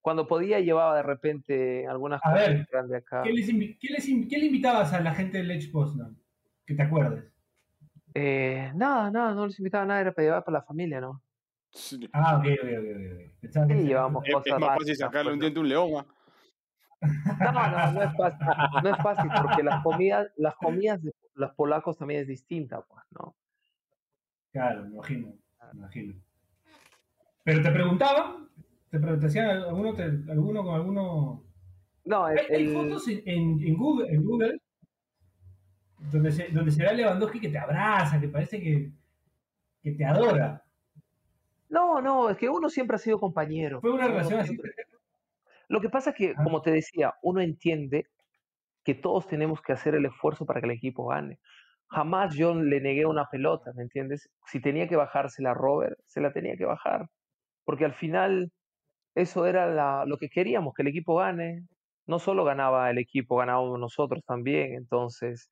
cuando 0.00 0.26
podía 0.26 0.60
llevaba 0.60 0.96
de 0.96 1.02
repente 1.02 1.86
algunas 1.86 2.20
A 2.24 2.30
cosas 2.32 2.48
ver, 2.48 2.66
que 2.66 2.66
eran 2.72 2.88
de 2.88 2.96
acá. 2.96 3.22
¿Qué, 3.22 3.32
les 3.32 3.46
qué 3.46 3.88
les 3.90 4.06
qué 4.06 4.38
le 4.38 4.46
invitabas 4.46 4.92
a 4.94 5.00
la 5.00 5.14
gente 5.14 5.38
del 5.38 5.48
Lech 5.48 5.70
Poznan? 5.70 6.16
Que 6.64 6.74
te 6.74 6.82
acuerdes. 6.82 7.30
Eh, 8.14 8.72
nada, 8.74 9.10
nada, 9.10 9.34
no 9.34 9.46
les 9.46 9.58
invitaba 9.58 9.84
a 9.84 9.86
nada, 9.86 10.00
era 10.00 10.12
para 10.12 10.24
llevar 10.24 10.44
para 10.44 10.58
la 10.58 10.64
familia, 10.64 11.00
¿no? 11.00 11.22
Sí. 11.70 12.08
Ah, 12.12 12.38
ok, 12.38 12.46
ok, 12.46 12.68
ok. 12.78 12.86
ok. 12.86 13.40
Pensaba 13.40 13.66
que 13.66 13.74
Sí, 13.74 13.86
llevamos 13.86 14.24
Es, 14.24 14.28
es 14.30 14.34
cosas 14.34 14.60
más 14.60 14.78
fácil 14.78 14.96
sacarle 14.96 15.24
pues, 15.24 15.34
un 15.34 15.40
diente 15.40 15.58
a 15.58 15.62
un 15.62 15.68
león. 15.68 16.06
No, 17.00 17.52
no, 17.52 17.92
no 17.92 18.02
es 18.02 18.16
fácil, 18.16 18.46
no 18.82 18.88
es 18.90 18.96
fácil 19.02 19.30
porque 19.42 19.62
las 19.62 19.82
comidas, 19.82 20.28
las 20.36 20.54
comidas 20.56 21.02
de 21.02 21.12
los 21.34 21.52
polacos 21.54 21.98
también 21.98 22.20
es 22.22 22.26
distinta, 22.26 22.80
pues, 22.82 23.04
¿no? 23.10 23.36
Claro, 24.52 24.84
me 24.84 24.94
imagino, 24.94 25.28
me 25.72 25.78
imagino. 25.80 26.14
Pero 27.44 27.62
te 27.62 27.70
preguntaban, 27.70 28.48
te, 28.90 28.98
te 28.98 29.26
hacían 29.26 29.50
alguno, 29.50 29.94
te- 29.94 30.04
alguno 30.32 30.64
con 30.64 30.74
alguno. 30.74 31.44
No, 32.04 32.24
Hay, 32.24 32.36
el, 32.48 32.54
hay 32.54 32.64
el- 32.68 32.72
fotos 32.74 33.08
en, 33.08 33.22
en- 33.26 33.76
Google, 33.76 34.08
en 34.12 34.24
Google 34.24 34.60
donde 36.10 36.32
se, 36.32 36.48
donde 36.48 36.70
se 36.70 36.82
ve 36.82 36.88
a 36.88 36.92
Lewandowski 36.92 37.40
que 37.40 37.48
te 37.50 37.58
abraza, 37.58 38.20
que 38.20 38.28
parece 38.28 38.60
que, 38.60 38.90
que 39.82 39.92
te 39.92 40.04
adora. 40.04 40.62
no, 41.68 42.00
no, 42.00 42.30
es 42.30 42.36
que 42.36 42.48
uno 42.48 42.68
siempre 42.70 42.94
ha 42.96 42.98
sido 42.98 43.18
compañero. 43.18 43.80
Fue 43.80 43.90
una 43.90 44.06
uno 44.06 44.14
relación 44.14 44.40
así. 44.40 44.48
siempre- 44.50 44.72
Lo 45.68 45.80
que 45.80 45.88
pasa 45.90 46.10
es 46.10 46.16
que, 46.16 46.34
como 46.36 46.62
te 46.62 46.70
decía, 46.70 47.14
uno 47.22 47.40
entiende 47.40 48.06
que 48.84 48.94
todos 48.94 49.26
tenemos 49.26 49.62
que 49.62 49.72
hacer 49.72 49.94
el 49.94 50.06
esfuerzo 50.06 50.46
para 50.46 50.60
que 50.60 50.66
el 50.66 50.72
equipo 50.72 51.06
gane. 51.08 51.38
Jamás 51.88 52.34
yo 52.36 52.54
le 52.54 52.80
negué 52.80 53.06
una 53.06 53.26
pelota, 53.30 53.72
¿me 53.74 53.82
entiendes? 53.82 54.30
Si 54.46 54.60
tenía 54.60 54.88
que 54.88 54.96
bajársela 54.96 55.52
a 55.52 55.54
Robert, 55.54 55.98
se 56.06 56.20
la 56.20 56.32
tenía 56.32 56.56
que 56.56 56.64
bajar. 56.66 57.08
Porque 57.64 57.84
al 57.86 57.94
final 57.94 58.52
eso 59.14 59.46
era 59.46 59.66
la- 59.68 60.04
lo 60.06 60.18
que 60.18 60.28
queríamos, 60.28 60.74
que 60.74 60.82
el 60.82 60.88
equipo 60.88 61.16
gane. 61.16 61.66
No 62.06 62.18
solo 62.20 62.44
ganaba 62.44 62.90
el 62.90 62.98
equipo, 62.98 63.36
ganábamos 63.36 63.78
nosotros 63.80 64.22
también. 64.26 64.74
Entonces, 64.74 65.48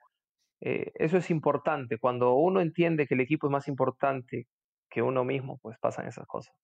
eh, 0.60 0.92
eso 0.96 1.18
es 1.18 1.30
importante. 1.30 1.98
Cuando 1.98 2.34
uno 2.34 2.60
entiende 2.60 3.06
que 3.06 3.14
el 3.14 3.20
equipo 3.20 3.46
es 3.48 3.52
más 3.52 3.68
importante 3.68 4.48
que 4.90 5.02
uno 5.02 5.24
mismo, 5.24 5.58
pues 5.62 5.78
pasan 5.80 6.06
esas 6.08 6.26
cosas. 6.26 6.54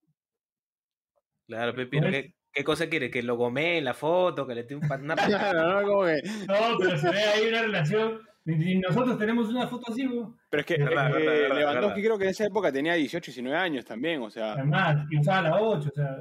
Claro, 1.47 1.75
Pepino, 1.75 2.07
¿Cómo 2.07 2.15
es? 2.15 2.25
¿Qué, 2.53 2.63
cosa 2.63 2.87
quiere? 2.87 3.09
¿Que 3.11 3.23
lo 3.23 3.35
gomee 3.35 3.77
en 3.79 3.85
la 3.85 3.93
foto? 3.93 4.45
¿Que 4.47 4.55
le 4.55 4.63
tire 4.63 4.79
un 4.79 4.87
pa- 4.87 4.95
una 5.01 5.15
Claro, 5.15 5.81
¿no? 5.81 5.87
Como 5.87 6.05
que- 6.05 6.21
No, 6.47 6.77
pero 6.79 6.97
se 6.97 7.09
ve 7.09 7.19
ahí 7.23 7.47
una 7.47 7.61
relación. 7.63 8.21
Y 8.45 8.79
nosotros 8.79 9.19
tenemos 9.19 9.49
una 9.49 9.67
foto 9.67 9.91
así, 9.91 10.03
¿no? 10.03 10.35
Pero 10.49 10.61
es 10.61 10.65
que 10.65 10.77
Verdad, 10.83 11.11
eh, 11.19 11.25
verdad, 11.25 11.55
Lewandowski 11.57 11.75
verdad. 11.87 11.93
creo 11.95 12.17
que 12.17 12.23
en 12.23 12.29
esa 12.31 12.45
época 12.45 12.71
tenía 12.71 12.95
18, 12.95 13.25
19 13.31 13.55
años 13.57 13.85
también, 13.85 14.21
o 14.23 14.29
sea. 14.31 14.53
además, 14.53 15.05
y 15.11 15.19
usaba 15.19 15.41
la 15.43 15.61
8, 15.61 15.89
o 15.89 15.95
sea. 15.95 16.17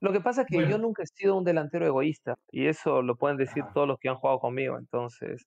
Lo 0.00 0.12
que 0.12 0.20
pasa 0.20 0.42
es 0.42 0.48
que 0.48 0.68
yo 0.68 0.78
nunca 0.78 1.04
he 1.04 1.06
sido 1.06 1.36
un 1.36 1.44
delantero 1.44 1.86
egoísta 1.86 2.34
y 2.50 2.66
eso 2.66 3.02
lo 3.02 3.14
pueden 3.16 3.36
decir 3.36 3.62
todos 3.72 3.86
los 3.86 3.98
que 4.00 4.08
han 4.08 4.16
jugado 4.16 4.40
conmigo. 4.40 4.76
Entonces, 4.76 5.46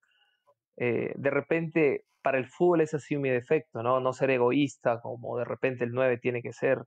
eh, 0.78 1.12
de 1.16 1.30
repente, 1.30 2.06
para 2.22 2.38
el 2.38 2.48
fútbol 2.48 2.80
es 2.80 2.93
así 2.93 3.18
mi 3.18 3.30
defecto, 3.30 3.84
¿no? 3.84 4.00
No 4.00 4.14
ser 4.14 4.30
egoísta 4.30 5.02
como 5.02 5.38
de 5.38 5.43
repente 5.43 5.84
el 5.84 5.91
9 5.91 6.18
tiene 6.20 6.41
que 6.41 6.54
ser. 6.54 6.80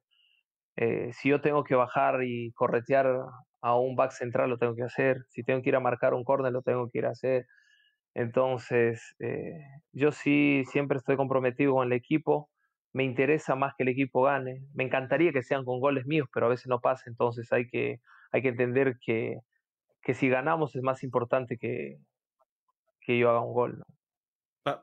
Eh, 0.80 1.10
si 1.12 1.30
yo 1.30 1.40
tengo 1.40 1.64
que 1.64 1.74
bajar 1.74 2.22
y 2.24 2.52
corretear 2.52 3.08
a 3.62 3.76
un 3.78 3.96
back 3.96 4.12
central, 4.12 4.48
lo 4.50 4.58
tengo 4.58 4.76
que 4.76 4.84
hacer. 4.84 5.24
Si 5.28 5.42
tengo 5.42 5.60
que 5.62 5.70
ir 5.70 5.76
a 5.76 5.80
marcar 5.80 6.14
un 6.14 6.22
córner, 6.24 6.52
lo 6.52 6.62
tengo 6.62 6.88
que 6.90 6.98
ir 7.00 7.06
a 7.06 7.10
hacer. 7.10 7.46
Entonces, 8.14 9.16
eh, 9.20 9.60
yo 9.92 10.12
sí 10.12 10.64
siempre 10.70 10.98
estoy 10.98 11.16
comprometido 11.16 11.74
con 11.74 11.86
el 11.88 11.92
equipo. 11.94 12.50
Me 12.92 13.04
interesa 13.04 13.56
más 13.56 13.74
que 13.76 13.84
el 13.84 13.90
equipo 13.90 14.22
gane. 14.22 14.62
Me 14.74 14.84
encantaría 14.84 15.32
que 15.32 15.42
sean 15.42 15.64
con 15.64 15.80
goles 15.80 16.06
míos, 16.06 16.28
pero 16.32 16.46
a 16.46 16.50
veces 16.50 16.68
no 16.68 16.80
pasa. 16.80 17.04
Entonces 17.10 17.52
hay 17.52 17.68
que, 17.68 18.00
hay 18.32 18.42
que 18.42 18.48
entender 18.48 18.98
que, 19.04 19.38
que 20.02 20.14
si 20.14 20.28
ganamos 20.28 20.76
es 20.76 20.82
más 20.82 21.02
importante 21.04 21.58
que, 21.58 21.98
que 23.00 23.18
yo 23.18 23.30
haga 23.30 23.42
un 23.42 23.54
gol. 23.54 23.82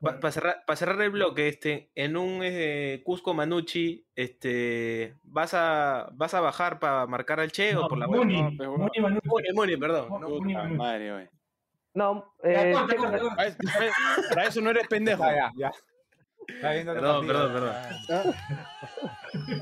Para 0.00 0.16
Bueno. 0.18 0.32
cerrar, 0.32 0.64
pa 0.66 0.76
cerrar 0.76 1.00
el 1.02 1.10
bloque, 1.10 1.48
este, 1.48 1.90
en 1.94 2.16
un 2.16 2.40
eh, 2.42 3.02
Cusco 3.04 3.34
Manucci, 3.34 4.06
este, 4.14 5.14
¿vas 5.22 5.54
a, 5.54 6.08
vas 6.12 6.34
a 6.34 6.40
bajar 6.40 6.78
para 6.78 7.06
marcar 7.06 7.40
al 7.40 7.52
Che 7.52 7.74
o 7.76 7.82
No, 7.82 7.88
por 7.88 7.98
la 7.98 8.06
Muni, 8.06 8.42
no, 8.42 8.50
pero. 8.56 8.76
Muni 8.76 9.00
Manu. 9.00 9.20
Muni, 9.24 9.48
Muni, 9.54 9.76
perdón. 9.76 10.08
No, 10.20 10.28
Muni 10.28 10.54
madre, 10.54 11.12
güey. 11.12 11.28
No, 11.94 12.32
Ya, 12.44 12.68
eh, 12.68 12.72
corta, 12.72 12.96
corta, 12.96 13.18
corta. 13.18 13.36
Para 13.36 13.48
eso- 13.48 13.58
Para 14.34 14.46
eso 14.46 14.60
no 14.60 14.70
eres 14.70 14.86
pendejo. 14.88 15.24
Ya, 15.24 15.50
ya, 15.56 15.72
Perdón, 16.60 17.26
partido. 17.26 17.26
perdón, 17.26 17.52
perdón. 17.52 18.34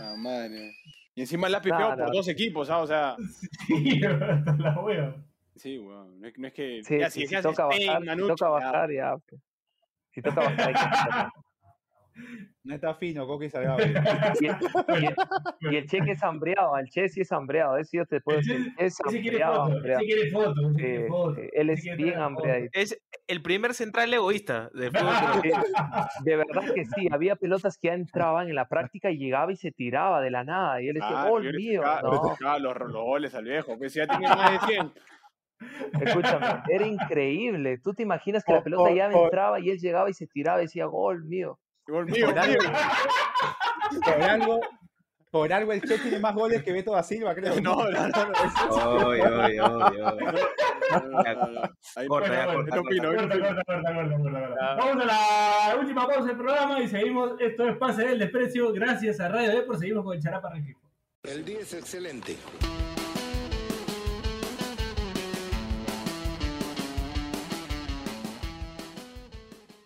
Ah, 0.01 0.15
madre. 0.19 0.73
Y 1.15 1.21
encima 1.21 1.49
la 1.49 1.59
has 1.59 1.65
Nah, 1.65 1.71
pipeado 1.71 1.97
nah. 1.97 2.05
por 2.07 2.15
dos 2.15 2.29
equipos, 2.29 2.69
¿ah? 2.71 2.79
O 2.79 2.87
sea, 2.87 3.17
Sí, 3.69 4.01
la 4.01 4.81
hueva. 4.83 5.15
sí, 5.57 5.79
weón. 5.79 6.21
No 6.21 6.27
es, 6.49 6.53
que. 6.53 6.83
sí, 6.83 6.99
ya, 6.99 7.09
sí, 7.09 7.21
si 7.21 7.27
si 7.29 7.35
decías 7.35 7.43
toca 7.43 7.69
Spain, 7.71 7.87
bajar, 7.87 8.03
si 8.03 8.07
Manucci, 8.09 8.29
toca 8.35 8.47
ya. 8.47 8.51
bajar, 8.51 8.91
ya. 8.93 9.17
pues. 9.29 9.41
Si 10.15 10.23
que. 10.23 10.31
No 12.63 12.77
está 12.77 12.95
fino, 12.95 13.27
Coqui 13.27 13.51
Salgado. 13.51 13.79
Y, 14.41 14.47
y- 14.47 15.73
y 15.73 15.77
el 15.77 15.87
Che 15.87 15.99
que 16.01 16.13
es 16.13 16.23
hambreado, 16.23 16.79
el 16.79 16.89
Che 16.89 17.09
sí 17.09 17.23
es 17.23 17.33
hambreado, 17.33 17.77
eso 17.77 17.91
yo 17.99 18.07
te 18.07 18.21
puedo 18.21 18.39
Ese- 18.39 18.53
decir. 18.55 18.73
Es 18.79 19.01
Ese 19.05 19.21
quiere 19.21 19.43
hambreado, 19.43 19.55
foto, 19.65 19.73
hambreado. 19.77 20.01
ese 20.01 20.07
quiere 20.15 20.31
foto, 20.31 20.61
ese 20.61 20.69
Sí, 20.71 20.77
quiere 20.85 21.09
foto. 21.09 21.35
sí, 21.35 21.41
él 21.53 21.71
ese 21.71 21.91
es 21.91 21.97
bien 21.97 22.19
hambreadito. 22.21 22.71
Es 22.81 23.03
el 23.27 23.43
primer 23.43 23.75
central 23.75 24.15
egoísta 24.15 24.71
del 24.75 24.93
fútbol. 24.93 25.03
Sí, 25.43 25.51
de 26.25 26.37
verdad 26.37 26.73
que 26.75 26.85
sí, 26.85 27.09
había 27.11 27.35
pelotas 27.37 27.77
que 27.79 27.89
ya 27.89 27.95
entraban 27.95 28.49
en 28.49 28.55
la 28.55 28.69
práctica 28.69 29.11
y 29.11 29.19
llegaba 29.19 29.51
y 29.53 29.57
se 29.57 29.73
tiraba 29.73 30.21
de 30.21 30.31
la 30.31 30.45
nada. 30.45 30.81
Y 30.81 30.89
él 30.89 30.95
decía, 30.95 31.29
gol 31.29 31.43
yo 31.43 31.51
le 31.51 31.59
mío. 31.59 31.83
los, 32.03 32.81
los 32.81 32.93
goles 32.93 33.35
al 33.35 33.45
viejo. 33.45 33.77
Pues 33.77 33.93
si 33.93 33.99
ya 33.99 34.07
tenía 34.07 34.35
más 34.37 34.53
de 34.53 34.59
100. 34.75 34.93
Escúchame, 36.01 36.63
era 36.69 36.87
increíble. 36.87 37.79
Tú 37.79 37.95
te 37.95 38.03
imaginas 38.03 38.45
que 38.45 38.53
la 38.53 38.59
Por- 38.59 38.65
pelota 38.65 38.85
por- 38.89 38.95
ya 38.97 39.11
por- 39.11 39.25
entraba 39.25 39.61
y 39.61 39.71
él 39.71 39.79
llegaba 39.79 40.11
y 40.11 40.15
se 40.15 40.27
tiraba 40.27 40.59
y 40.61 40.65
decía, 40.67 40.85
gol 40.87 41.25
mío. 41.25 41.59
Gol 41.87 42.07
mío, 42.07 42.27
Por 42.31 42.39
algo, 42.39 42.63
mío. 42.63 42.73
por 44.05 44.23
algo, 44.23 44.61
por 45.31 45.53
algo 45.53 45.73
el 45.73 45.83
Che 45.83 45.99
tiene 45.99 46.19
más 46.19 46.35
goles 46.35 46.63
que 46.63 46.73
Beto 46.73 46.93
da 46.93 47.03
Silva, 47.03 47.35
creo. 47.35 47.55
No, 47.63 47.91
no, 47.91 47.91
no. 47.91 48.09
no. 48.09 49.07
Oy, 49.09 49.21
oy, 49.21 49.57
Corta, 52.09 52.35
ya. 52.35 52.47
Vamos 54.77 55.03
a 55.03 55.07
la 55.07 55.77
última 55.79 56.07
pausa 56.07 56.27
del 56.29 56.37
programa 56.37 56.81
y 56.81 56.89
seguimos. 56.89 57.33
Esto 57.41 57.69
es 57.69 57.77
Pase 57.77 58.07
del 58.07 58.19
Desprecio. 58.19 58.73
Gracias 58.73 59.21
a 59.21 59.29
Radio 59.29 59.51
Depor. 59.51 59.79
Seguimos 59.79 60.05
con 60.05 60.17
el 60.17 60.23
Charapa 60.23 60.51
Rengifo. 60.51 60.81
El 61.23 61.45
día 61.45 61.61
es 61.61 61.73
excelente. 61.75 62.37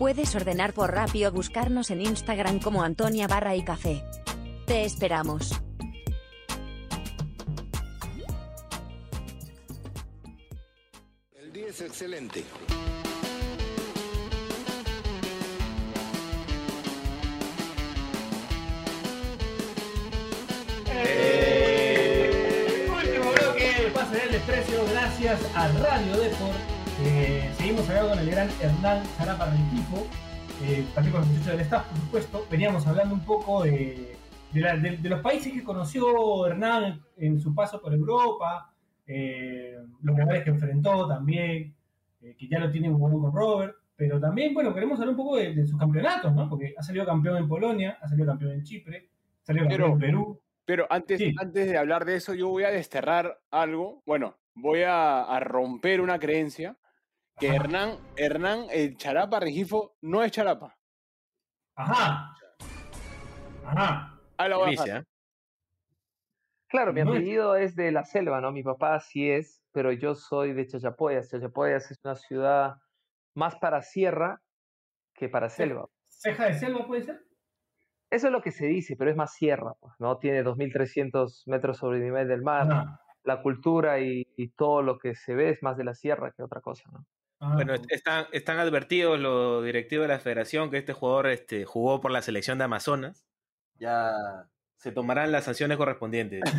Puedes 0.00 0.34
ordenar 0.34 0.72
por 0.72 0.94
Rappi 0.94 1.26
o 1.26 1.30
buscarnos 1.30 1.90
en 1.90 2.00
Instagram 2.00 2.58
como 2.58 2.82
Antonia 2.82 3.28
Barra 3.28 3.54
y 3.54 3.62
Café. 3.62 4.02
Te 4.64 4.86
esperamos. 4.86 5.60
El 11.34 11.52
día 11.52 11.66
es 11.66 11.82
excelente. 11.82 12.42
Eh, 20.88 22.88
último 22.90 23.32
bloque 23.32 23.82
de 23.82 23.90
Pase 23.90 24.16
del 24.16 24.32
Desprecio. 24.32 24.82
Gracias 24.92 25.40
a 25.54 25.68
Radio 25.68 26.16
Depor. 26.16 26.79
Eh, 27.02 27.50
seguimos 27.56 27.88
hablando 27.88 28.10
con 28.10 28.18
el 28.18 28.30
gran 28.30 28.48
Hernán 28.60 29.02
Charapa 29.16 29.46
Rengifo. 29.46 30.06
Eh, 30.62 30.84
también 30.94 31.12
con 31.12 31.20
los 31.22 31.28
muchachos 31.30 31.52
del 31.52 31.60
staff, 31.60 31.86
por 31.88 31.98
supuesto. 31.98 32.46
Veníamos 32.50 32.86
hablando 32.86 33.14
un 33.14 33.24
poco 33.24 33.62
de, 33.64 34.14
de 34.52 34.60
la- 34.60 34.76
de- 34.76 34.98
de 34.98 35.08
los 35.08 35.20
países 35.20 35.52
que 35.52 35.64
conoció 35.64 36.46
Hernán 36.46 37.00
en 37.16 37.40
su 37.40 37.54
paso 37.54 37.80
por 37.80 37.94
Europa, 37.94 38.70
eh, 39.06 39.76
los 40.02 40.16
rivales 40.16 40.44
que 40.44 40.50
enfrentó 40.50 41.08
también, 41.08 41.74
eh, 42.20 42.36
que 42.38 42.46
ya 42.48 42.58
lo 42.58 42.70
tiene 42.70 42.90
un 42.90 42.98
poco 42.98 43.20
con 43.22 43.32
Robert, 43.34 43.74
pero 43.96 44.20
también, 44.20 44.52
bueno, 44.52 44.74
queremos 44.74 44.98
hablar 44.98 45.10
un 45.10 45.16
poco 45.16 45.36
de, 45.36 45.54
de 45.54 45.66
sus 45.66 45.78
campeonatos, 45.78 46.34
¿no? 46.34 46.48
Porque 46.48 46.74
ha 46.76 46.82
salido 46.82 47.06
campeón 47.06 47.38
en 47.38 47.48
Polonia, 47.48 47.98
ha 48.00 48.08
salido 48.08 48.26
campeón 48.26 48.52
en 48.52 48.62
Chipre, 48.62 49.08
ha 49.42 49.46
salido 49.46 49.64
campeón 49.66 49.80
Pero- 49.80 49.92
en 49.94 49.98
Perú. 49.98 50.40
Pero 50.66 50.86
antes, 50.90 51.18
Sí. 51.18 51.34
antes 51.38 51.66
de 51.68 51.78
hablar 51.78 52.04
de 52.04 52.14
eso, 52.16 52.32
yo 52.34 52.48
voy 52.48 52.62
a 52.64 52.70
desterrar 52.70 53.40
algo. 53.50 54.02
Bueno, 54.06 54.36
voy 54.54 54.82
a, 54.82 55.22
a 55.22 55.40
romper 55.40 56.00
una 56.00 56.18
creencia 56.20 56.76
que 57.40 57.48
Ajá. 57.48 57.56
Hernán, 57.56 57.98
Hernán, 58.16 58.66
el 58.70 58.96
Charapa 58.96 59.40
Regifo, 59.40 59.96
no 60.02 60.22
es 60.22 60.30
Charapa. 60.30 60.76
Ajá. 61.74 62.34
Ajá. 63.64 64.20
La 64.38 64.56
a 64.56 64.70
dejar. 64.70 64.88
¿eh? 64.88 65.04
Claro, 66.68 66.92
mi 66.92 67.00
apellido 67.00 67.56
es 67.56 67.74
de 67.74 67.90
la 67.90 68.04
selva, 68.04 68.40
¿no? 68.40 68.52
Mi 68.52 68.62
papá 68.62 69.00
sí 69.00 69.30
es, 69.30 69.62
pero 69.72 69.90
yo 69.90 70.14
soy 70.14 70.52
de 70.52 70.66
Chachapoyas. 70.66 71.30
Chachapoyas 71.30 71.90
es 71.90 71.98
una 72.04 72.14
ciudad 72.14 72.76
más 73.34 73.56
para 73.56 73.82
sierra 73.82 74.40
que 75.14 75.28
para 75.28 75.48
selva. 75.48 75.86
¿Ceja 76.08 76.46
de 76.46 76.54
selva 76.54 76.86
puede 76.86 77.02
ser? 77.02 77.24
Eso 78.10 78.26
es 78.26 78.32
lo 78.32 78.42
que 78.42 78.50
se 78.50 78.66
dice, 78.66 78.96
pero 78.96 79.10
es 79.10 79.16
más 79.16 79.32
sierra, 79.32 79.72
pues, 79.80 79.94
¿no? 79.98 80.18
Tiene 80.18 80.44
2.300 80.44 81.44
metros 81.46 81.78
sobre 81.78 81.98
el 81.98 82.04
nivel 82.04 82.28
del 82.28 82.42
mar. 82.42 82.66
La 83.24 83.42
cultura 83.42 84.00
y, 84.00 84.26
y 84.36 84.48
todo 84.50 84.82
lo 84.82 84.98
que 84.98 85.14
se 85.14 85.34
ve 85.34 85.50
es 85.50 85.62
más 85.62 85.76
de 85.76 85.84
la 85.84 85.94
sierra 85.94 86.32
que 86.32 86.42
otra 86.42 86.60
cosa, 86.60 86.88
¿no? 86.92 87.04
Ah, 87.40 87.52
Bueno, 87.54 87.74
est- 87.74 87.90
están, 87.90 88.26
están 88.32 88.58
advertidos 88.58 89.18
los 89.18 89.64
directivos 89.64 90.04
de 90.04 90.08
la 90.14 90.18
federación 90.20 90.70
que 90.70 90.78
este 90.78 90.92
jugador 90.92 91.28
este, 91.28 91.64
jugó 91.64 92.00
por 92.00 92.10
la 92.10 92.22
selección 92.22 92.58
de 92.58 92.64
Amazonas. 92.64 93.24
Ya 93.78 94.12
se 94.76 94.92
tomarán 94.92 95.32
las 95.32 95.44
sanciones 95.44 95.76
correspondientes. 95.78 96.40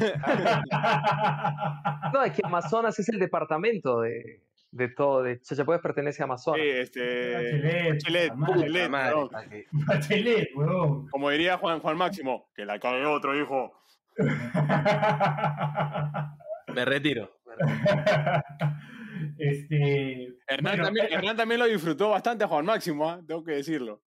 No, 2.14 2.24
es 2.24 2.34
que 2.34 2.42
Amazonas 2.44 2.98
es 3.00 3.08
el 3.10 3.20
departamento 3.20 4.02
de, 4.02 4.42
de 4.72 4.90
todo, 4.90 5.24
de 5.24 5.40
Chachapoyas 5.40 5.82
pertenece 5.82 6.22
a 6.24 6.26
Amazonas. 6.26 6.62
Sí, 6.62 6.68
este. 6.70 7.92
Bachelet, 7.94 8.34
Bachelet, 8.36 8.90
madre. 8.90 9.68
Bachelet, 9.72 10.50
huevón. 10.56 11.08
Como 11.08 11.30
diría 11.30 11.58
Juan, 11.58 11.80
Juan 11.80 11.96
Máximo, 11.98 12.50
que 12.54 12.66
la 12.66 12.80
cague 12.80 13.06
otro 13.06 13.40
hijo. 13.40 13.72
Me 16.74 16.86
retiro. 16.86 17.32
este. 19.38 20.36
Hernán, 20.48 20.78
bueno, 20.78 20.84
también, 20.84 21.06
eh, 21.08 21.10
Hernán 21.14 21.38
también 21.38 21.60
lo 21.60 21.68
disfrutó 21.68 22.10
bastante 22.10 22.44
a 22.44 22.48
Juan 22.48 22.66
Máximo, 22.66 23.10
¿ah? 23.10 23.22
tengo 23.26 23.44
que 23.44 23.54
decirlo. 23.54 24.02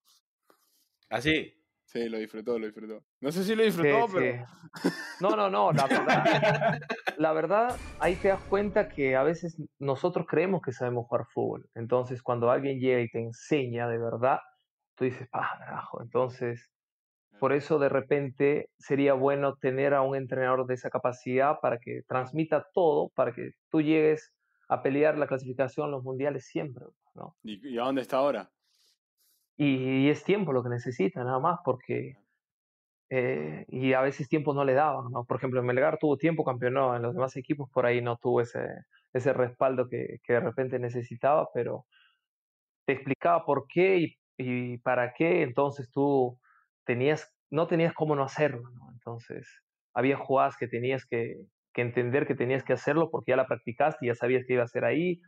Así. 1.09 1.53
Sí, 1.85 2.09
lo 2.09 2.19
disfrutó, 2.19 2.59
lo 2.59 2.67
disfrutó. 2.67 3.05
No 3.21 3.31
sé 3.31 3.45
si 3.45 3.55
lo 3.55 3.63
disfrutó, 3.63 4.09
sí. 4.09 4.15
pero. 4.15 4.47
No, 5.21 5.37
no, 5.37 5.49
no, 5.49 5.73
la 5.73 5.87
verdad, 5.87 6.79
la 7.19 7.33
verdad, 7.33 7.77
ahí 8.01 8.17
te 8.17 8.29
das 8.29 8.41
cuenta 8.49 8.89
que 8.89 9.15
a 9.15 9.23
veces 9.23 9.57
nosotros 9.79 10.27
creemos 10.29 10.61
que 10.63 10.73
sabemos 10.73 11.07
jugar 11.07 11.27
fútbol. 11.33 11.69
Entonces, 11.75 12.23
cuando 12.23 12.51
alguien 12.51 12.81
llega 12.81 13.01
y 13.01 13.09
te 13.09 13.21
enseña 13.21 13.87
de 13.89 13.99
verdad, 13.99 14.39
tú 14.97 15.05
dices, 15.05 15.29
ah, 15.33 15.57
carajo. 15.59 16.03
Entonces, 16.03 16.69
por 17.39 17.53
eso 17.53 17.79
de 17.79 17.89
repente 17.89 18.71
sería 18.79 19.15
bueno 19.15 19.57
tener 19.57 19.95
a 19.95 20.03
un 20.03 20.17
entrenador 20.17 20.67
de 20.67 20.75
esa 20.75 20.91
capacidad 20.91 21.61
para 21.61 21.79
que 21.79 22.03
transmita 22.09 22.67
todo, 22.73 23.11
para 23.15 23.33
que 23.33 23.51
tú 23.71 23.83
llegues 23.83 24.33
a 24.69 24.83
pelear 24.83 25.19
la 25.19 25.27
clasificación 25.27 25.91
los 25.91 26.03
mundiales 26.05 26.47
siempre, 26.47 26.87
¿no? 27.15 27.37
¿Y, 27.45 27.69
y 27.75 27.79
a 27.79 27.85
dónde 27.85 28.03
está 28.03 28.17
ahora? 28.19 28.51
Y, 29.57 30.07
y 30.07 30.11
es 30.11 30.25
tiempo 30.25 30.53
lo 30.53 30.63
que 30.63 30.69
necesita, 30.71 31.23
nada 31.25 31.39
más, 31.39 31.61
porque. 31.65 32.17
eh, 33.11 33.65
y 33.69 33.93
a 33.93 34.01
veces 34.03 34.29
tiempo 34.29 34.55
no 34.55 34.65
le 34.65 34.75
daban, 34.75 35.11
¿no? 35.13 35.25
Por 35.27 35.37
ejemplo, 35.39 35.61
en 35.61 35.67
Melgar 35.67 35.99
tuvo 35.99 36.17
tiempo, 36.17 36.45
campeonó, 36.45 36.97
en 36.97 37.03
los 37.03 37.15
demás 37.15 37.37
equipos 37.37 37.71
por 37.71 37.87
ahí 37.87 38.03
no 38.03 38.17
tuvo 38.19 38.41
ese, 38.41 38.67
ese 39.13 39.33
respaldo 39.33 39.89
que, 39.89 40.19
que 40.25 40.35
de 40.35 40.41
repente 40.41 40.79
necesitaba, 40.79 41.49
pero 41.55 41.87
te 42.87 42.93
explicaba 42.95 43.45
por 43.45 43.67
qué 43.69 43.99
y, 43.99 44.17
y 44.39 44.79
para 44.79 45.13
qué, 45.15 45.43
entonces 45.43 45.91
tú 45.91 46.39
tenías, 46.85 47.33
no 47.51 47.67
tenías 47.67 47.95
cómo 47.95 48.15
no 48.17 48.25
hacerlo, 48.25 48.71
¿no? 48.71 48.91
Entonces, 48.93 49.49
había 49.95 50.17
jugadas 50.17 50.57
que 50.57 50.69
tenías 50.69 51.07
que, 51.07 51.37
que 51.75 51.83
entender 51.83 52.27
que 52.27 52.35
tenías 52.35 52.65
que 52.65 52.73
hacerlo 52.75 53.11
porque 53.11 53.33
ya 53.33 53.37
la 53.37 53.47
practicaste 53.47 54.07
y 54.07 54.09
ya 54.09 54.15
sabías 54.15 54.45
que 54.47 54.55
iba 54.55 54.65
a 54.65 54.69
ser 54.69 54.85
ahí, 54.85 55.21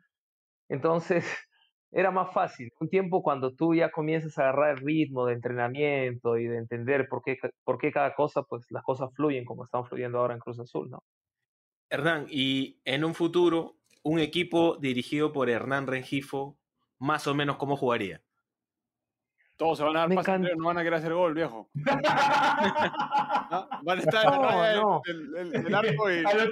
Entonces, 0.68 1.24
era 1.92 2.10
más 2.10 2.32
fácil. 2.34 2.72
Un 2.80 2.88
tiempo 2.90 3.22
cuando 3.22 3.54
tú 3.54 3.74
ya 3.74 3.90
comienzas 3.90 4.38
a 4.38 4.42
agarrar 4.44 4.78
el 4.78 4.84
ritmo 4.84 5.26
de 5.26 5.34
entrenamiento 5.34 6.38
y 6.38 6.46
de 6.46 6.58
entender 6.58 7.08
por 7.08 7.22
qué, 7.22 7.38
por 7.64 7.78
qué 7.78 7.92
cada 7.92 8.14
cosa, 8.14 8.42
pues 8.44 8.66
las 8.70 8.84
cosas 8.84 9.10
fluyen 9.14 9.44
como 9.44 9.64
están 9.64 9.86
fluyendo 9.86 10.18
ahora 10.18 10.34
en 10.34 10.40
Cruz 10.40 10.60
Azul, 10.60 10.90
¿no? 10.90 11.02
Hernán, 11.90 12.26
y 12.30 12.80
en 12.84 13.04
un 13.04 13.14
futuro, 13.14 13.76
un 14.02 14.18
equipo 14.18 14.76
dirigido 14.78 15.32
por 15.32 15.50
Hernán 15.50 15.86
Rengifo, 15.86 16.58
más 16.98 17.26
o 17.28 17.34
menos, 17.34 17.56
¿cómo 17.56 17.76
jugaría? 17.76 18.22
Todos 19.56 19.78
se 19.78 19.84
van 19.84 19.96
a 19.96 20.00
dar 20.06 20.08
pero 20.08 20.56
no 20.56 20.66
van 20.66 20.76
a 20.78 20.82
querer 20.82 20.98
hacer 20.98 21.14
gol, 21.14 21.32
viejo. 21.34 21.70
¿Ah? 21.86 23.80
Van 23.82 23.98
a 23.98 24.00
estar 24.02 24.24
en 24.26 24.40
No, 24.80 25.00
del- 25.04 25.30
no. 25.30 25.62
del 25.62 25.74
arco 25.74 26.10
y... 26.10 26.24
Hazlo 26.24 26.50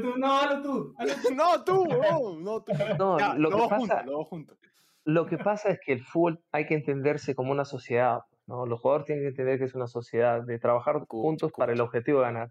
tú, 0.00 0.16
no, 0.18 0.32
hazlo 0.38 0.62
tú. 0.62 0.94
tú. 0.94 1.34
No, 1.34 1.64
tú, 1.64 1.84
no, 1.86 2.36
no, 2.38 2.62
tú. 2.62 2.72
No, 2.98 3.18
Ya, 3.18 3.34
lo 3.34 3.50
que 3.50 3.56
pasa- 3.56 3.76
juntos, 3.76 3.96
los 4.04 4.14
dos 4.14 4.26
juntos. 4.28 4.58
Lo 5.04 5.26
que 5.26 5.38
pasa 5.38 5.70
es 5.70 5.80
que 5.84 5.92
el 5.94 6.04
fútbol 6.04 6.40
hay 6.52 6.66
que 6.66 6.74
entenderse 6.74 7.34
como 7.34 7.50
una 7.50 7.64
sociedad, 7.64 8.20
¿no? 8.46 8.66
Los 8.66 8.80
jugadores 8.80 9.06
tienen 9.06 9.24
que 9.24 9.28
entender 9.30 9.58
que 9.58 9.64
es 9.64 9.74
una 9.74 9.86
sociedad, 9.86 10.42
de 10.42 10.58
trabajar 10.58 11.00
juntos 11.08 11.50
para 11.56 11.72
el 11.72 11.80
objetivo 11.80 12.18
de 12.20 12.26
ganar. 12.26 12.50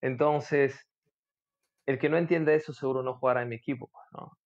Entonces, 0.00 0.86
el 1.86 1.98
que 1.98 2.08
no 2.08 2.16
entienda 2.16 2.52
eso 2.52 2.72
seguro 2.72 3.02
no 3.02 3.14
jugará 3.14 3.42
en 3.42 3.48
mi 3.48 3.56
equipo, 3.56 3.88
pues, 3.92 4.04
¿no? 4.12 4.38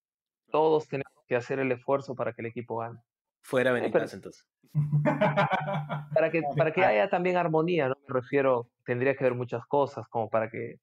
Todos 0.51 0.89
tenemos 0.89 1.13
que 1.29 1.37
hacer 1.37 1.59
el 1.59 1.71
esfuerzo 1.73 2.15
para 2.15 2.33
que 2.33 2.41
el 2.43 2.47
equipo 2.47 2.79
gane. 2.79 2.99
Fuera 3.43 3.73
Benicasa, 3.73 4.17
entonces. 4.17 4.47
Para 6.15 6.31
que, 6.31 6.43
para 6.57 6.73
que 6.73 6.83
haya 6.83 7.11
también 7.11 7.37
armonía, 7.37 7.89
¿no? 7.89 7.95
Me 8.09 8.15
refiero, 8.15 8.71
tendría 8.87 9.15
que 9.15 9.25
haber 9.25 9.37
muchas 9.37 9.67
cosas 9.67 10.07
como 10.09 10.31
para 10.31 10.49
que 10.49 10.77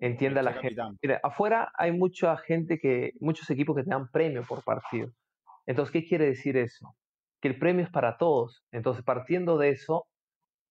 entienda 0.00 0.42
la 0.42 0.54
gente. 0.54 0.82
Mira, 1.00 1.20
afuera 1.22 1.70
hay 1.74 1.92
mucha 1.92 2.36
gente 2.38 2.78
que, 2.78 3.12
muchos 3.20 3.48
equipos 3.50 3.76
que 3.76 3.84
te 3.84 3.90
dan 3.90 4.10
premio 4.10 4.42
por 4.42 4.64
partido. 4.64 5.10
Entonces, 5.66 5.92
¿qué 5.92 6.04
quiere 6.04 6.26
decir 6.26 6.56
eso? 6.56 6.96
Que 7.40 7.48
el 7.48 7.58
premio 7.58 7.84
es 7.84 7.90
para 7.90 8.16
todos. 8.16 8.64
Entonces, 8.72 9.04
partiendo 9.04 9.58
de 9.58 9.70
eso, 9.70 10.06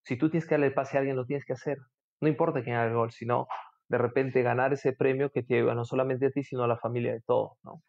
si 0.04 0.18
tú 0.18 0.30
tienes 0.30 0.48
que 0.48 0.56
darle 0.56 0.68
el 0.68 0.74
pase 0.74 0.98
a 0.98 1.00
alguien, 1.00 1.16
lo 1.16 1.26
tienes 1.26 1.46
que 1.46 1.54
hacer. 1.54 1.78
No 2.20 2.28
importa 2.28 2.64
quién 2.64 2.76
haga 2.76 2.88
el 2.88 2.96
gol, 2.96 3.12
sino 3.12 3.48
de 3.88 3.98
repente 3.98 4.42
ganar 4.42 4.74
ese 4.74 4.94
premio 4.94 5.32
que 5.32 5.44
te 5.44 5.56
lleva 5.56 5.76
no 5.76 5.86
solamente 5.86 6.28
a 6.28 6.32
ti, 6.32 6.44
sino 6.44 6.64
a 6.64 6.68
la 6.68 6.78
familia 6.78 7.14
de 7.14 7.22
todos, 7.22 7.54
¿no? 7.64 7.82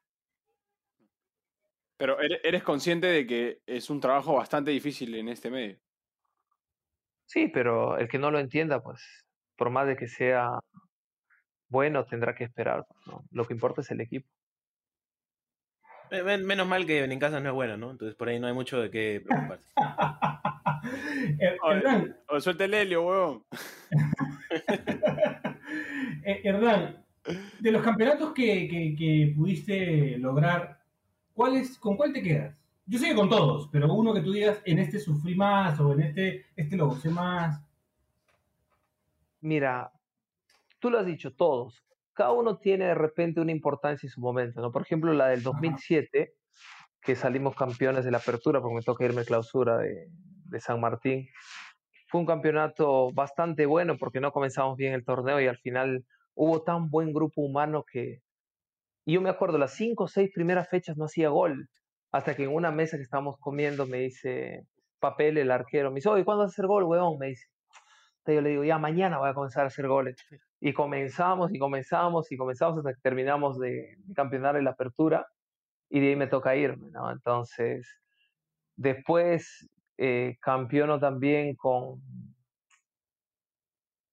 Pero 2.01 2.19
eres, 2.19 2.63
consciente 2.63 3.09
de 3.09 3.27
que 3.27 3.61
es 3.67 3.91
un 3.91 4.01
trabajo 4.01 4.35
bastante 4.35 4.71
difícil 4.71 5.15
en 5.17 5.29
este 5.29 5.51
medio. 5.51 5.79
Sí, 7.27 7.49
pero 7.49 7.99
el 7.99 8.09
que 8.09 8.19
no 8.19 8.31
lo 8.31 8.39
entienda, 8.39 8.83
pues, 8.83 9.27
por 9.55 9.69
más 9.69 9.87
de 9.87 9.99
que 9.99 10.09
sea 10.09 10.49
bueno, 11.69 12.07
tendrá 12.07 12.35
que 12.35 12.45
esperar, 12.45 12.87
¿no? 13.07 13.27
Lo 13.31 13.45
que 13.45 13.53
importa 13.53 13.83
es 13.83 13.91
el 13.91 14.01
equipo. 14.01 14.27
Men- 16.11 16.47
Menos 16.47 16.67
mal 16.67 16.87
que 16.87 17.03
Benicasa 17.03 17.39
no 17.39 17.51
es 17.51 17.55
bueno, 17.55 17.77
¿no? 17.77 17.91
Entonces 17.91 18.17
por 18.17 18.31
ahí 18.31 18.41
no 18.41 18.47
hay 18.47 18.55
mucho 18.55 18.81
de 18.81 18.91
qué 18.91 19.23
preocuparse. 19.25 19.65
Eh. 21.39 21.57
Hernán, 21.63 22.17
O 22.29 22.41
suelta 22.41 22.65
el 22.65 22.73
helio, 22.73 23.03
weón. 23.03 23.45
eh, 26.25 26.41
Hernán, 26.43 27.05
de 27.61 27.73
los 27.73 27.83
campeonatos 27.83 28.33
que, 28.33 28.67
que- 28.69 28.95
que 28.99 29.33
pudiste 29.37 30.17
lograr, 30.19 30.80
¿cuál 31.41 31.57
es, 31.57 31.78
¿con 31.78 31.97
cuál 31.97 32.12
te 32.12 32.22
quedas? 32.22 32.55
Yo 32.84 32.99
sé 32.99 33.09
que 33.09 33.14
con 33.14 33.30
todos, 33.30 33.70
pero 33.72 33.91
uno 33.95 34.12
que 34.12 34.20
tú 34.20 34.30
digas, 34.30 34.61
en 34.66 34.78
este 34.78 34.99
sufrí 34.99 35.34
más 35.34 35.80
o 35.80 35.95
en 35.95 36.03
este, 36.03 36.45
este 36.55 36.76
lo 36.76 36.88
gocé 36.88 37.09
más. 37.09 37.64
Mira, 39.41 39.91
tú 40.80 40.91
lo 40.91 40.99
has 40.99 41.07
dicho 41.07 41.32
todos. 41.32 41.82
Cada 42.12 42.32
uno 42.32 42.59
tiene 42.59 42.84
de 42.84 42.95
repente 42.95 43.41
una 43.41 43.53
importancia 43.53 44.07
en 44.07 44.11
su 44.11 44.20
momento, 44.20 44.61
¿no? 44.61 44.70
Por 44.70 44.82
ejemplo, 44.82 45.14
la 45.14 45.28
del 45.28 45.43
2007, 45.43 46.34
que 47.01 47.16
salimos 47.16 47.57
campeones 47.57 48.05
de 48.05 48.11
la 48.11 48.18
apertura, 48.18 48.61
porque 48.61 48.76
me 48.76 48.82
toca 48.82 49.07
irme 49.07 49.24
clausura 49.24 49.78
de, 49.78 50.11
de 50.45 50.61
San 50.61 50.78
Martín. 50.78 51.26
Fue 52.09 52.20
un 52.20 52.26
campeonato 52.26 53.12
bastante 53.12 53.64
bueno 53.64 53.97
porque 53.97 54.20
no 54.20 54.30
comenzamos 54.30 54.76
bien 54.76 54.93
el 54.93 55.07
torneo 55.07 55.41
y 55.41 55.47
al 55.47 55.57
final 55.57 56.05
hubo 56.34 56.61
tan 56.61 56.91
buen 56.91 57.14
grupo 57.14 57.41
humano 57.41 57.82
que... 57.91 58.20
Y 59.05 59.15
yo 59.15 59.21
me 59.21 59.31
acuerdo, 59.31 59.59
las 59.59 59.75
cinco 59.75 60.05
o 60.05 60.09
seis 60.09 60.31
primeras 60.35 60.69
fechas 60.69 60.97
no 60.97 61.07
hacía 61.07 61.29
gol, 61.29 61.69
hasta 62.13 62.35
que 62.35 62.45
en 62.45 62.55
una 62.55 62.71
mesa 62.71 62.97
que 62.97 63.03
estábamos 63.03 63.37
comiendo 63.39 63.87
me 63.87 63.99
dice 63.99 64.67
Papel, 64.99 65.39
el 65.39 65.51
arquero, 65.51 65.91
me 65.91 65.97
dice, 65.97 66.09
oye, 66.09 66.25
¿cuándo 66.25 66.45
vas 66.45 66.51
a 66.51 66.55
hacer 66.55 66.67
gol, 66.67 66.85
weón? 66.85 67.19
Me 67.19 67.29
dice. 67.29 67.47
Entonces 68.19 68.35
yo 68.37 68.41
le 68.43 68.51
digo, 68.51 68.65
ya 68.65 68.79
mañana 68.79 69.19
voy 69.19 69.31
a 69.31 69.35
comenzar 69.35 69.65
a 69.65 69.69
hacer 69.69 69.89
goles. 69.89 70.17
Y 70.61 70.75
comenzamos 70.75 71.55
y 71.55 71.59
comenzamos 71.59 72.31
y 72.31 72.37
comenzamos 72.37 72.79
hasta 72.79 72.93
que 72.93 73.01
terminamos 73.01 73.59
de, 73.59 73.97
de 73.99 74.15
campeonar 74.15 74.57
en 74.57 74.65
la 74.65 74.73
apertura 74.73 75.27
y 75.89 76.01
de 76.01 76.09
ahí 76.09 76.17
me 76.17 76.27
toca 76.27 76.55
irme, 76.55 76.91
¿no? 76.91 77.11
Entonces, 77.11 77.89
después 78.77 79.69
eh, 79.99 80.39
campeono 80.41 80.99
también 80.99 81.57
con, 81.57 82.01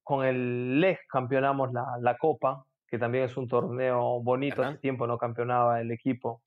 con 0.04 0.26
el 0.26 0.82
LEG, 0.82 1.00
campeonamos 1.10 1.72
la, 1.72 1.86
la 2.02 2.18
Copa, 2.18 2.66
que 2.88 2.98
también 2.98 3.26
es 3.26 3.38
un 3.38 3.48
torneo 3.48 4.22
bonito, 4.24 4.62
Ajá. 4.62 4.72
hace 4.72 4.80
tiempo 4.80 5.08
no 5.08 5.18
campeonaba 5.18 5.82
el 5.82 5.92
equipo. 5.92 6.44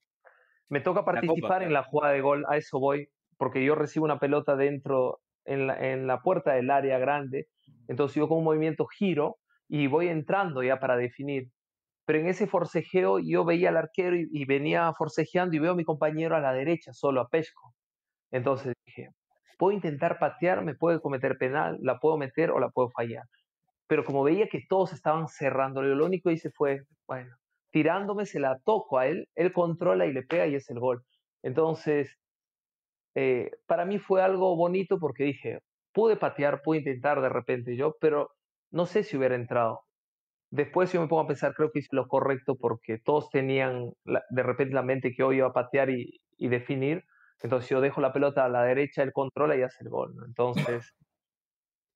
Me 0.69 0.81
toca 0.81 1.01
Copa, 1.01 1.13
participar 1.13 1.63
en 1.63 1.73
la 1.73 1.83
jugada 1.83 2.13
de 2.13 2.21
gol, 2.21 2.45
a 2.49 2.57
eso 2.57 2.79
voy, 2.79 3.09
porque 3.37 3.63
yo 3.63 3.75
recibo 3.75 4.05
una 4.05 4.19
pelota 4.19 4.55
dentro, 4.55 5.19
en 5.45 5.67
la, 5.67 5.91
en 5.91 6.07
la 6.07 6.21
puerta 6.21 6.53
del 6.53 6.71
área 6.71 6.99
grande, 6.99 7.47
entonces 7.87 8.15
yo 8.15 8.27
con 8.27 8.39
un 8.39 8.43
movimiento 8.45 8.85
giro 8.87 9.37
y 9.67 9.87
voy 9.87 10.07
entrando 10.07 10.63
ya 10.63 10.79
para 10.79 10.97
definir. 10.97 11.49
Pero 12.05 12.19
en 12.19 12.27
ese 12.27 12.47
forcejeo 12.47 13.19
yo 13.19 13.45
veía 13.45 13.69
al 13.69 13.77
arquero 13.77 14.15
y, 14.17 14.27
y 14.31 14.45
venía 14.45 14.91
forcejeando 14.97 15.55
y 15.55 15.59
veo 15.59 15.73
a 15.73 15.75
mi 15.75 15.85
compañero 15.85 16.35
a 16.35 16.39
la 16.41 16.53
derecha, 16.53 16.93
solo 16.93 17.21
a 17.21 17.29
Pesco. 17.29 17.75
Entonces 18.31 18.73
dije, 18.85 19.09
puedo 19.57 19.73
intentar 19.73 20.19
patear, 20.19 20.63
me 20.63 20.75
puede 20.75 21.01
cometer 21.01 21.37
penal, 21.37 21.77
la 21.81 21.99
puedo 21.99 22.17
meter 22.17 22.51
o 22.51 22.59
la 22.59 22.69
puedo 22.69 22.89
fallar. 22.89 23.25
Pero 23.91 24.05
como 24.05 24.23
veía 24.23 24.47
que 24.47 24.61
todos 24.69 24.93
estaban 24.93 25.27
cerrando, 25.27 25.81
lo 25.81 26.05
único 26.05 26.29
que 26.29 26.35
hice 26.35 26.49
fue, 26.49 26.83
bueno, 27.07 27.35
tirándome, 27.71 28.25
se 28.25 28.39
la 28.39 28.57
toco 28.63 28.97
a 28.97 29.07
él, 29.07 29.27
él 29.35 29.51
controla 29.51 30.05
y 30.05 30.13
le 30.13 30.23
pega 30.23 30.47
y 30.47 30.55
es 30.55 30.69
el 30.69 30.79
gol. 30.79 31.03
Entonces, 31.43 32.17
eh, 33.15 33.51
para 33.65 33.83
mí 33.83 33.99
fue 33.99 34.21
algo 34.21 34.55
bonito 34.55 34.97
porque 34.97 35.25
dije, 35.25 35.59
pude 35.91 36.15
patear, 36.15 36.61
pude 36.61 36.77
intentar 36.77 37.19
de 37.19 37.27
repente 37.27 37.75
yo, 37.75 37.97
pero 37.99 38.31
no 38.69 38.85
sé 38.85 39.03
si 39.03 39.17
hubiera 39.17 39.35
entrado. 39.35 39.81
Después 40.51 40.93
yo 40.93 41.01
me 41.01 41.09
pongo 41.09 41.23
a 41.23 41.27
pensar, 41.27 41.53
creo 41.53 41.69
que 41.69 41.79
hice 41.79 41.93
lo 41.93 42.07
correcto 42.07 42.55
porque 42.55 42.97
todos 42.97 43.29
tenían 43.29 43.91
de 44.05 44.43
repente 44.43 44.73
la 44.73 44.83
mente 44.83 45.11
que 45.13 45.23
hoy 45.23 45.39
iba 45.39 45.47
a 45.47 45.53
patear 45.53 45.89
y, 45.89 46.21
definir. 46.37 47.03
Entonces 47.41 47.69
yo 47.69 47.81
dejo 47.81 47.99
la 47.99 48.13
pelota 48.13 48.45
a 48.45 48.49
la 48.49 48.63
derecha, 48.63 49.03
él 49.03 49.11
controla 49.11 49.57
y 49.57 49.63
hace 49.63 49.83
el 49.83 49.89
gol. 49.89 50.15
Entonces, 50.25 50.93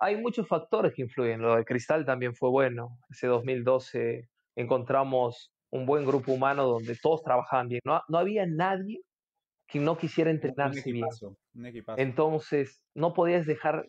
hay 0.06 0.18
muchos 0.18 0.47
factores 0.47 0.93
que 0.93 1.01
influyen. 1.01 1.41
Lo 1.41 1.56
de 1.56 1.66
Cristal 1.66 2.06
también 2.06 2.36
fue 2.36 2.49
bueno. 2.49 2.99
Ese 3.10 3.28
2012 3.28 4.30
encontramos 4.56 5.51
un 5.72 5.86
buen 5.86 6.06
grupo 6.06 6.32
humano 6.32 6.66
donde 6.68 6.95
todos 7.01 7.24
trabajaban 7.24 7.68
bien. 7.68 7.82
No, 7.84 8.01
no 8.08 8.18
había 8.20 8.45
nadie 8.45 9.01
que 9.68 9.80
no 9.80 9.97
quisiera 9.97 10.30
Un 10.30 10.36
entrenarse 10.38 10.91
bien. 10.91 11.08
un. 11.22 11.38
Entonces, 11.97 12.84
no 12.93 13.14
podías 13.14 13.47
dejar 13.47 13.88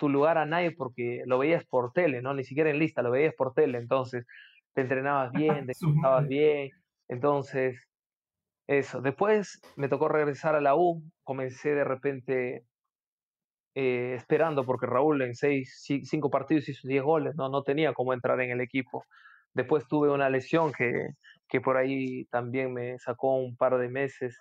tu 0.00 0.08
lugar 0.08 0.38
a 0.38 0.46
nadie 0.46 0.72
porque 0.72 1.22
lo 1.24 1.38
veías 1.38 1.64
por 1.64 1.92
tele, 1.92 2.20
¿no? 2.20 2.34
Ni 2.34 2.42
siquiera 2.42 2.70
en 2.70 2.80
lista, 2.80 3.02
lo 3.02 3.12
veías 3.12 3.34
por 3.34 3.54
tele. 3.54 3.78
Entonces, 3.78 4.26
te 4.74 4.80
entrenabas 4.82 5.30
bien, 5.32 5.66
Su 5.72 5.86
descansabas 5.86 6.26
bien. 6.26 6.70
Entonces, 7.08 7.80
eso. 8.66 9.00
Después 9.00 9.60
me 9.76 9.88
tocó 9.88 10.08
regresar 10.08 10.56
a 10.56 10.60
la 10.60 10.74
U. 10.74 11.02
Comencé 11.22 11.74
de 11.74 11.84
repente 11.84 12.64
eh, 13.74 14.14
esperando 14.16 14.64
porque 14.64 14.86
Raúl 14.86 15.22
en 15.22 15.34
seis, 15.34 15.84
ci- 15.88 16.04
cinco 16.04 16.30
partidos 16.30 16.68
hizo 16.68 16.86
10 16.88 17.02
goles, 17.02 17.34
¿no? 17.36 17.48
No 17.48 17.62
tenía 17.62 17.92
cómo 17.94 18.12
entrar 18.14 18.40
en 18.40 18.50
el 18.50 18.60
equipo. 18.60 19.04
Después 19.54 19.86
tuve 19.88 20.10
una 20.10 20.30
lesión 20.30 20.72
que, 20.72 21.08
que 21.48 21.60
por 21.60 21.76
ahí 21.76 22.26
también 22.26 22.72
me 22.72 22.98
sacó 22.98 23.36
un 23.36 23.56
par 23.56 23.78
de 23.78 23.88
meses. 23.88 24.38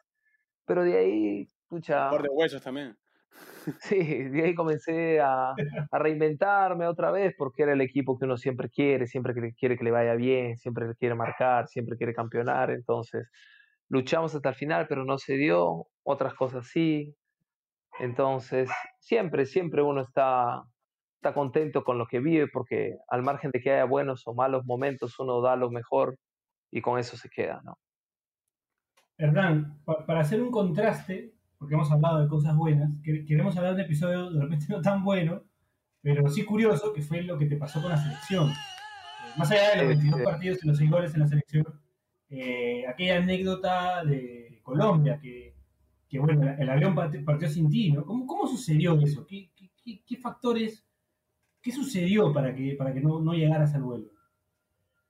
Pero 0.66 0.84
de 0.84 0.98
ahí, 0.98 1.48
pucha, 1.70 2.06
Un 2.06 2.18
par 2.18 2.22
de 2.24 2.30
huesos 2.30 2.62
también. 2.62 2.98
Sí, 3.82 3.98
de 4.30 4.44
ahí 4.44 4.56
comencé 4.56 5.20
a, 5.22 5.52
a 5.92 6.00
reinventarme 6.00 6.88
otra 6.88 7.12
vez 7.12 7.34
porque 7.38 7.64
era 7.64 7.74
el 7.74 7.82
equipo 7.82 8.18
que 8.18 8.26
uno 8.26 8.38
siempre 8.38 8.70
quiere, 8.70 9.08
siempre 9.08 9.34
que 9.34 9.54
quiere 9.54 9.78
que 9.78 9.84
le 9.84 9.92
vaya 9.92 10.16
bien, 10.16 10.58
siempre 10.58 10.88
le 10.88 10.96
quiere 10.96 11.16
marcar, 11.16 11.68
siempre 11.68 11.98
quiere 11.98 12.14
campeonar. 12.14 12.72
Entonces, 12.72 13.30
luchamos 13.90 14.36
hasta 14.36 14.50
el 14.50 14.56
final, 14.56 14.88
pero 14.90 15.06
no 15.06 15.18
se 15.18 15.36
dio, 15.36 15.88
otras 16.04 16.34
cosas 16.36 16.68
sí. 16.68 17.16
Entonces, 18.00 18.70
siempre, 19.00 19.46
siempre 19.46 19.82
uno 19.82 20.02
está, 20.02 20.64
está 21.16 21.34
contento 21.34 21.84
con 21.84 21.98
lo 21.98 22.08
que 22.08 22.20
vive 22.20 22.48
porque 22.48 22.98
al 23.08 23.24
margen 23.24 23.52
de 23.52 23.60
que 23.62 23.72
haya 23.72 23.86
buenos 23.86 24.24
o 24.28 24.34
malos 24.34 24.66
momentos, 24.66 25.18
uno 25.20 25.42
da 25.42 25.56
lo 25.56 25.70
mejor 25.72 26.18
y 26.72 26.82
con 26.82 26.98
eso 27.00 27.18
se 27.18 27.30
queda, 27.30 27.62
¿no? 27.64 27.78
Hernán, 29.18 29.80
pa- 29.86 30.06
para 30.06 30.22
hacer 30.22 30.42
un 30.42 30.52
contraste, 30.52 31.34
porque 31.58 31.76
hemos 31.76 31.92
hablado 31.92 32.22
de 32.22 32.28
cosas 32.28 32.56
buenas, 32.56 32.90
que- 33.04 33.26
queremos 33.26 33.56
hablar 33.58 33.76
de 33.76 33.82
un 33.82 33.86
episodio 33.86 34.32
de 34.32 34.42
repente 34.42 34.66
no 34.70 34.82
tan 34.82 35.04
bueno, 35.04 35.44
pero 36.02 36.28
sí 36.30 36.44
curioso, 36.44 36.92
que 36.94 37.02
fue 37.02 37.22
lo 37.22 37.38
que 37.38 37.46
te 37.46 37.56
pasó 37.58 37.82
con 37.82 37.92
la 37.92 37.98
selección. 37.98 38.52
Más 39.38 39.50
allá 39.52 39.70
de 39.70 39.76
los 39.78 39.84
Sí, 39.84 39.88
22 39.90 40.20
sí. 40.20 40.26
partidos 40.26 40.64
y 40.64 40.68
los 40.68 40.78
6 40.78 40.92
goles 40.92 41.14
en 41.14 41.20
la 41.22 41.28
selección, 41.28 41.66
eh, 42.30 42.86
aquella 42.88 43.18
anécdota 43.18 44.04
de 44.04 44.60
Colombia, 44.64 45.20
que, 45.22 45.56
que, 46.14 46.20
bueno, 46.20 46.56
el 46.60 46.70
avión 46.70 46.96
part- 46.96 47.26
partió 47.26 47.50
sin 47.50 47.70
ti, 47.72 47.92
¿no? 47.92 48.06
¿Cómo, 48.06 48.28
cómo 48.28 48.46
sucedió 48.48 49.00
eso? 49.02 49.26
¿Qué, 49.28 49.50
qué- 49.56 49.72
qué- 49.84 50.04
qué 50.06 50.18
factores, 50.18 50.88
qué 51.62 51.72
sucedió 51.72 52.32
para 52.32 52.54
que, 52.54 52.76
para 52.78 52.94
que 52.94 53.02
no, 53.02 53.20
no 53.20 53.34
llegaras 53.34 53.74
al 53.74 53.82
vuelo? 53.82 54.06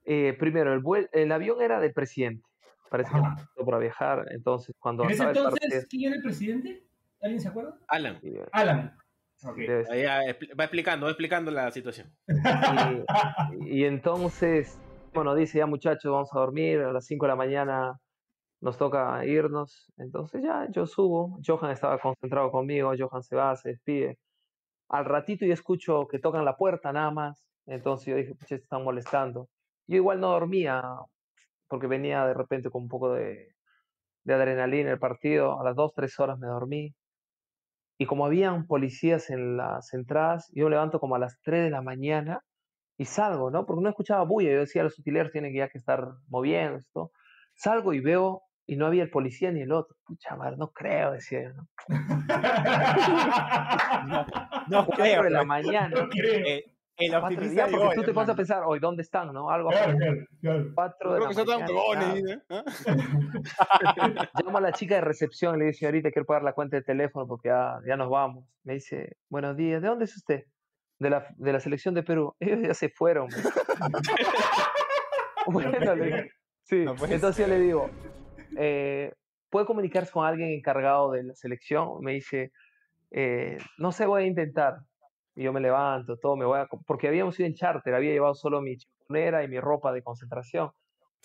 Eh, 0.06 0.34
primero, 0.40 0.74
el, 0.74 0.82
vuel- 0.82 1.10
el 1.12 1.30
avión 1.34 1.62
era 1.62 1.82
del 1.82 1.92
presidente. 1.94 2.44
Parece 2.90 3.12
que 3.12 3.18
Ajá. 3.18 3.32
necesitó 3.32 3.66
para 3.66 3.80
viajar. 3.80 4.26
Entonces, 4.32 4.76
cuando 4.80 5.04
¿En 5.04 5.12
ese 5.12 5.24
entonces 5.24 5.60
partido- 5.60 5.82
quién 5.90 6.04
era 6.06 6.16
el 6.16 6.22
presidente? 6.24 6.84
¿Alguien 7.22 7.42
se 7.42 7.48
acuerda? 7.50 7.78
Alan, 7.88 8.20
eh, 8.24 8.46
Alan. 8.52 8.96
Ah, 9.46 10.22
va 10.58 10.64
explicando, 10.64 11.06
va 11.06 11.12
explicando 11.12 11.52
la 11.52 11.70
situación. 11.72 12.10
Y, 13.60 13.80
y 13.80 13.84
entonces, 13.86 14.80
bueno, 15.14 15.36
dice 15.36 15.58
ya 15.58 15.66
muchachos, 15.66 16.10
vamos 16.12 16.30
a 16.34 16.40
dormir, 16.40 16.80
a 16.80 16.94
las 16.94 17.06
5 17.06 17.26
de 17.26 17.30
la 17.30 17.36
mañana 17.36 18.00
nos 18.64 18.78
toca 18.78 19.26
irnos. 19.26 19.92
Entonces 19.98 20.42
ya 20.42 20.68
yo 20.72 20.88
subo, 20.88 21.38
Johan 21.46 21.72
estaba 21.72 22.00
concentrado 22.00 22.50
conmigo, 22.50 22.94
Johan 22.98 23.22
se 23.22 23.36
va, 23.36 23.56
se 23.58 23.70
despide. 23.70 24.18
Al 24.90 25.06
ratito 25.06 25.46
yo 25.46 25.54
escucho 25.54 26.08
que 26.08 26.20
tocan 26.20 26.46
la 26.46 26.56
puerta 26.56 26.94
nada 26.94 27.12
más. 27.12 27.46
Entonces 27.66 28.08
yo 28.08 28.16
dije, 28.16 28.36
pucha, 28.36 28.56
están 28.56 28.84
molestando. 28.84 29.50
Yo 29.88 29.98
igual 29.98 30.22
no 30.22 30.30
dormía 30.30 30.82
porque 31.68 31.88
venía 31.88 32.26
de 32.26 32.34
repente 32.34 32.70
con 32.70 32.84
un 32.84 32.90
poco 32.90 33.14
de, 33.14 33.50
de 34.24 34.34
adrenalina 34.34 34.92
el 34.92 35.00
partido. 35.00 35.60
A 35.60 35.64
las 35.66 35.76
2, 35.76 35.94
3 35.94 36.20
horas 36.20 36.40
me 36.40 36.48
dormí. 36.48 36.96
Y 37.98 38.06
como 38.06 38.26
habían 38.26 38.66
policías 38.66 39.30
en 39.30 39.58
las 39.58 39.94
entradas, 39.94 40.50
yo 40.54 40.66
me 40.66 40.72
levanto 40.72 41.00
como 41.02 41.16
a 41.16 41.20
las 41.20 41.38
3 41.42 41.66
de 41.66 41.70
la 41.70 41.82
mañana 41.82 42.42
y 42.98 43.06
salgo, 43.06 43.52
¿no? 43.52 43.66
Porque 43.66 43.84
no 43.84 43.90
escuchaba 43.90 44.24
bulla. 44.24 44.52
Yo 44.52 44.60
decía, 44.62 44.84
los 44.84 44.98
utileros 44.98 45.34
tienen 45.34 45.52
que 45.52 45.60
ya 45.60 45.70
que 45.70 45.78
estar 45.78 46.14
moviendo 46.30 46.78
esto. 46.78 47.12
Salgo 47.56 47.94
y 47.94 48.00
veo, 48.00 48.44
y 48.66 48.76
no 48.76 48.86
había 48.86 49.04
el 49.04 49.10
policía 49.10 49.52
ni 49.52 49.62
el 49.62 49.72
otro. 49.72 49.96
Pucha 50.06 50.36
madre, 50.36 50.58
no 50.58 50.72
creo, 50.72 51.12
decía 51.12 51.44
yo, 51.44 51.54
¿no? 51.54 51.68
No 54.68 54.86
Cuatro 54.86 55.04
creo, 55.04 55.24
de 55.24 55.30
la 55.30 55.44
mañana. 55.44 55.90
No 55.90 56.10
creo. 56.10 56.46
Eh, 56.46 56.66
el 56.98 57.16
optimista 57.16 57.68
porque 57.68 57.96
tú 57.96 58.04
te 58.04 58.14
pones 58.14 58.30
a 58.30 58.32
hermano. 58.32 58.36
pensar, 58.36 58.64
hoy, 58.66 58.80
¿dónde 58.80 59.02
están, 59.02 59.34
no? 59.34 59.50
Algo 59.50 59.70
Claro, 59.70 59.98
claro, 59.98 60.18
claro. 60.42 60.66
Cuatro 60.76 61.14
de 61.14 61.18
Creo 61.18 61.24
la 61.24 61.30
que 61.30 61.36
son 61.36 61.48
tan 61.48 61.62
huevones. 61.70 62.24
¿eh? 62.26 62.40
Llamo 64.44 64.58
a 64.60 64.62
la 64.62 64.72
chica 64.74 64.96
de 64.96 65.02
recepción 65.02 65.56
y 65.56 65.60
le 65.60 65.66
digo, 65.66 65.78
señorita, 65.78 66.12
quiero 66.12 66.26
pagar 66.26 66.44
la 66.44 66.54
cuenta 66.54 66.78
de 66.78 66.84
teléfono 66.84 67.28
porque 67.28 67.50
ya, 67.50 67.80
ya 67.88 67.98
nos 67.98 68.10
vamos. 68.10 68.46
Me 68.64 68.76
dice, 68.76 69.18
buenos 69.28 69.58
días, 69.58 69.82
¿de 69.82 69.88
dónde 69.88 70.06
es 70.06 70.16
usted? 70.16 70.46
De 71.00 71.10
la, 71.10 71.26
de 71.36 71.54
la 71.54 71.60
selección 71.60 71.96
de 71.96 72.04
Perú. 72.04 72.36
Ellos 72.40 72.60
ya 72.62 72.74
se 72.76 72.90
fueron. 72.90 73.28
bueno, 75.48 75.96
le 75.96 76.06
digo, 76.06 76.18
sí. 76.62 76.86
No 76.86 76.92
Entonces 76.92 77.38
yo 77.38 77.48
le 77.48 77.60
digo, 77.60 77.90
eh, 78.58 79.14
¿puede 79.50 79.66
comunicarse 79.66 80.12
con 80.12 80.26
alguien 80.26 80.50
encargado 80.52 81.12
de 81.12 81.24
la 81.24 81.36
selección? 81.36 82.00
Me 82.02 82.14
dice, 82.14 82.52
eh, 83.12 83.58
no 83.78 83.92
sé, 83.92 84.06
voy 84.06 84.24
a 84.24 84.26
intentar. 84.28 84.78
Y 85.36 85.44
yo 85.44 85.54
me 85.54 85.62
levanto, 85.62 86.18
todo, 86.18 86.36
me 86.36 86.46
voy 86.46 86.60
a... 86.60 86.68
Porque 86.86 87.08
habíamos 87.08 87.40
ido 87.40 87.48
en 87.48 87.56
charter, 87.56 87.94
había 87.94 88.12
llevado 88.12 88.36
solo 88.36 88.62
mi 88.62 88.78
chiponera 88.78 89.44
y 89.44 89.48
mi 89.48 89.60
ropa 89.60 89.92
de 89.92 90.04
concentración. 90.04 90.72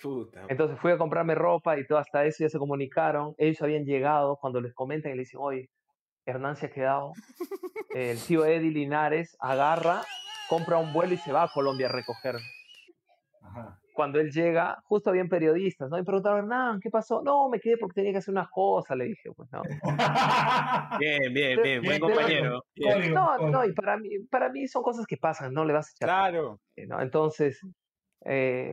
Puta. 0.00 0.44
Entonces 0.48 0.78
fui 0.78 0.92
a 0.92 0.98
comprarme 0.98 1.34
ropa 1.34 1.78
y 1.78 1.86
todo, 1.86 1.98
hasta 1.98 2.24
eso 2.24 2.44
ya 2.44 2.48
se 2.48 2.58
comunicaron. 2.58 3.34
Ellos 3.36 3.60
habían 3.62 3.84
llegado 3.84 4.36
cuando 4.36 4.60
les 4.60 4.72
comentan 4.72 5.12
y 5.12 5.14
le 5.14 5.20
dicen, 5.20 5.40
oye, 5.42 5.70
Hernán 6.24 6.56
se 6.56 6.66
ha 6.66 6.70
quedado. 6.70 7.12
El 7.94 8.18
tío 8.20 8.44
Eddie 8.44 8.70
Linares 8.70 9.36
agarra, 9.40 10.02
compra 10.48 10.78
un 10.78 10.92
vuelo 10.92 11.14
y 11.14 11.16
se 11.16 11.32
va 11.32 11.44
a 11.44 11.48
Colombia 11.48 11.88
a 11.88 11.92
recogerme. 11.92 12.46
Ajá. 13.42 13.80
Cuando 13.98 14.20
él 14.20 14.30
llega, 14.30 14.80
justo 14.84 15.10
habían 15.10 15.28
periodistas, 15.28 15.90
¿no? 15.90 15.96
Y 15.96 16.02
me 16.02 16.04
preguntaron, 16.04 16.38
Hernán, 16.38 16.78
¿qué 16.78 16.88
pasó? 16.88 17.20
No, 17.20 17.48
me 17.48 17.58
quedé 17.58 17.76
porque 17.78 17.94
tenía 17.94 18.12
que 18.12 18.18
hacer 18.18 18.30
unas 18.30 18.48
cosas, 18.48 18.96
le 18.96 19.06
dije, 19.06 19.28
pues, 19.34 19.48
¿no? 19.50 19.60
Bien, 21.00 21.34
bien, 21.34 21.60
bien, 21.60 21.82
buen 21.82 21.82
Bien, 21.82 22.00
compañero. 22.00 22.64
No, 23.12 23.38
no, 23.50 23.64
y 23.64 23.72
para 23.72 23.96
mí, 23.96 24.10
para 24.30 24.50
mí 24.50 24.68
son 24.68 24.84
cosas 24.84 25.04
que 25.04 25.16
pasan, 25.16 25.52
no 25.52 25.64
le 25.64 25.72
vas 25.72 25.88
a 25.88 25.90
echar, 25.90 26.06
Claro. 26.06 26.60
¿no? 26.86 27.02
Entonces, 27.02 27.60
eh, 28.24 28.70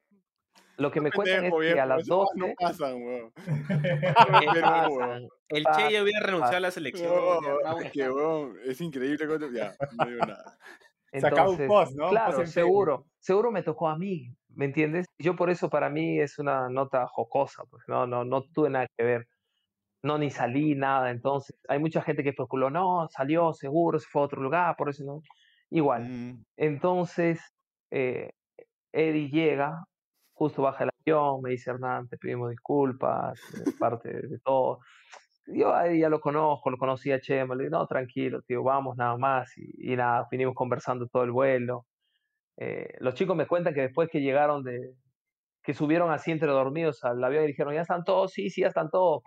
lo 0.77 0.91
que 0.91 1.01
me 1.01 1.11
cuentan 1.11 1.45
es 1.45 1.51
Pendejo, 1.51 1.73
que 1.73 1.79
a 1.81 1.85
las 1.87 2.01
esas 2.01 2.09
cosas 2.09 2.35
12 2.37 2.47
no 2.47 2.53
pasan, 2.59 2.93
weón. 3.01 3.31
Pero, 4.53 4.61
pasan, 4.61 4.91
weón. 4.91 5.29
El 5.49 5.63
Che 5.75 5.91
ya 5.91 6.03
hubiera 6.03 6.19
renunciado 6.19 6.57
a 6.57 6.59
la 6.59 6.69
selección. 6.69 7.11
No, 7.11 7.79
es 7.79 7.91
que, 7.91 8.11
weón, 8.11 8.57
es 8.63 8.79
increíble. 8.79 9.25
cuando- 9.25 9.51
Ya, 9.51 9.73
no 9.97 10.05
digo 10.05 10.19
nada. 10.19 10.55
Sacaba 11.19 11.49
un 11.49 11.65
post, 11.65 11.95
¿no? 11.95 12.09
Claro, 12.09 12.37
post 12.37 12.53
seguro, 12.53 13.07
seguro 13.17 13.49
me 13.51 13.63
tocó 13.63 13.87
a 13.87 13.97
mí, 13.97 14.35
¿me 14.55 14.65
entiendes? 14.65 15.07
Yo 15.19 15.35
por 15.35 15.49
eso 15.49 15.69
para 15.69 15.89
mí 15.89 16.19
es 16.19 16.39
una 16.39 16.69
nota 16.69 17.07
jocosa, 17.07 17.63
pues 17.69 17.83
no, 17.87 18.07
no, 18.07 18.25
no 18.25 18.43
tuve 18.53 18.69
nada 18.69 18.87
que 18.97 19.03
ver, 19.03 19.27
no 20.03 20.17
ni 20.17 20.29
salí 20.31 20.75
nada, 20.75 21.11
entonces 21.11 21.57
hay 21.67 21.79
mucha 21.79 22.01
gente 22.01 22.23
que 22.23 22.29
especuló, 22.29 22.69
no, 22.69 23.07
salió 23.09 23.53
seguro, 23.53 23.99
se 23.99 24.07
fue 24.09 24.21
a 24.21 24.25
otro 24.25 24.41
lugar, 24.41 24.75
por 24.77 24.89
eso 24.89 25.03
no, 25.05 25.21
igual. 25.69 26.03
Mm, 26.03 26.43
Entonces, 26.57 27.41
eh, 27.91 28.31
Eddie 28.93 29.29
llega, 29.29 29.85
justo 30.33 30.61
baja 30.63 30.85
el 30.85 30.91
avión, 31.01 31.41
me 31.41 31.51
dice 31.51 31.71
Hernán, 31.71 32.07
te 32.07 32.17
pedimos 32.17 32.51
disculpas, 32.51 33.39
es 33.53 33.73
parte 33.79 34.09
de 34.13 34.39
todo. 34.43 34.79
Yo 35.47 35.73
a 35.75 35.87
Eddie 35.87 36.01
ya 36.01 36.09
lo 36.09 36.19
conozco, 36.19 36.69
lo 36.71 36.77
conocía 36.77 37.15
a 37.15 37.21
Chema, 37.21 37.55
le 37.55 37.65
digo, 37.65 37.77
no, 37.77 37.87
tranquilo, 37.87 38.41
tío, 38.41 38.63
vamos 38.63 38.97
nada 38.97 39.17
más. 39.17 39.57
Y, 39.57 39.93
y 39.93 39.95
nada, 39.95 40.27
vinimos 40.31 40.55
conversando 40.55 41.07
todo 41.07 41.23
el 41.23 41.31
vuelo. 41.31 41.85
Eh, 42.57 42.93
los 42.99 43.13
chicos 43.15 43.35
me 43.35 43.47
cuentan 43.47 43.73
que 43.73 43.81
después 43.81 44.09
que 44.09 44.21
llegaron 44.21 44.63
de, 44.63 44.93
que 45.63 45.73
subieron 45.73 46.11
así 46.11 46.31
entre 46.31 46.49
dormidos 46.49 47.03
al 47.03 47.23
avión 47.23 47.43
y 47.43 47.47
dijeron, 47.47 47.73
ya 47.73 47.81
están 47.81 48.03
todos, 48.03 48.31
sí, 48.31 48.49
sí, 48.49 48.61
ya 48.61 48.67
están 48.67 48.89
todos, 48.89 49.21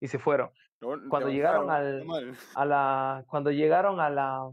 y, 0.00 0.06
se- 0.08 0.18
fueron. 0.18 0.50
No, 0.80 0.94
Cuando 1.10 1.28
llegaron 1.30 1.70
al-. 1.70 2.06
A 2.54 2.64
la, 2.64 3.24
cuando 3.26 3.50
llegaron 3.50 4.00
a 4.00 4.08
la, 4.10 4.48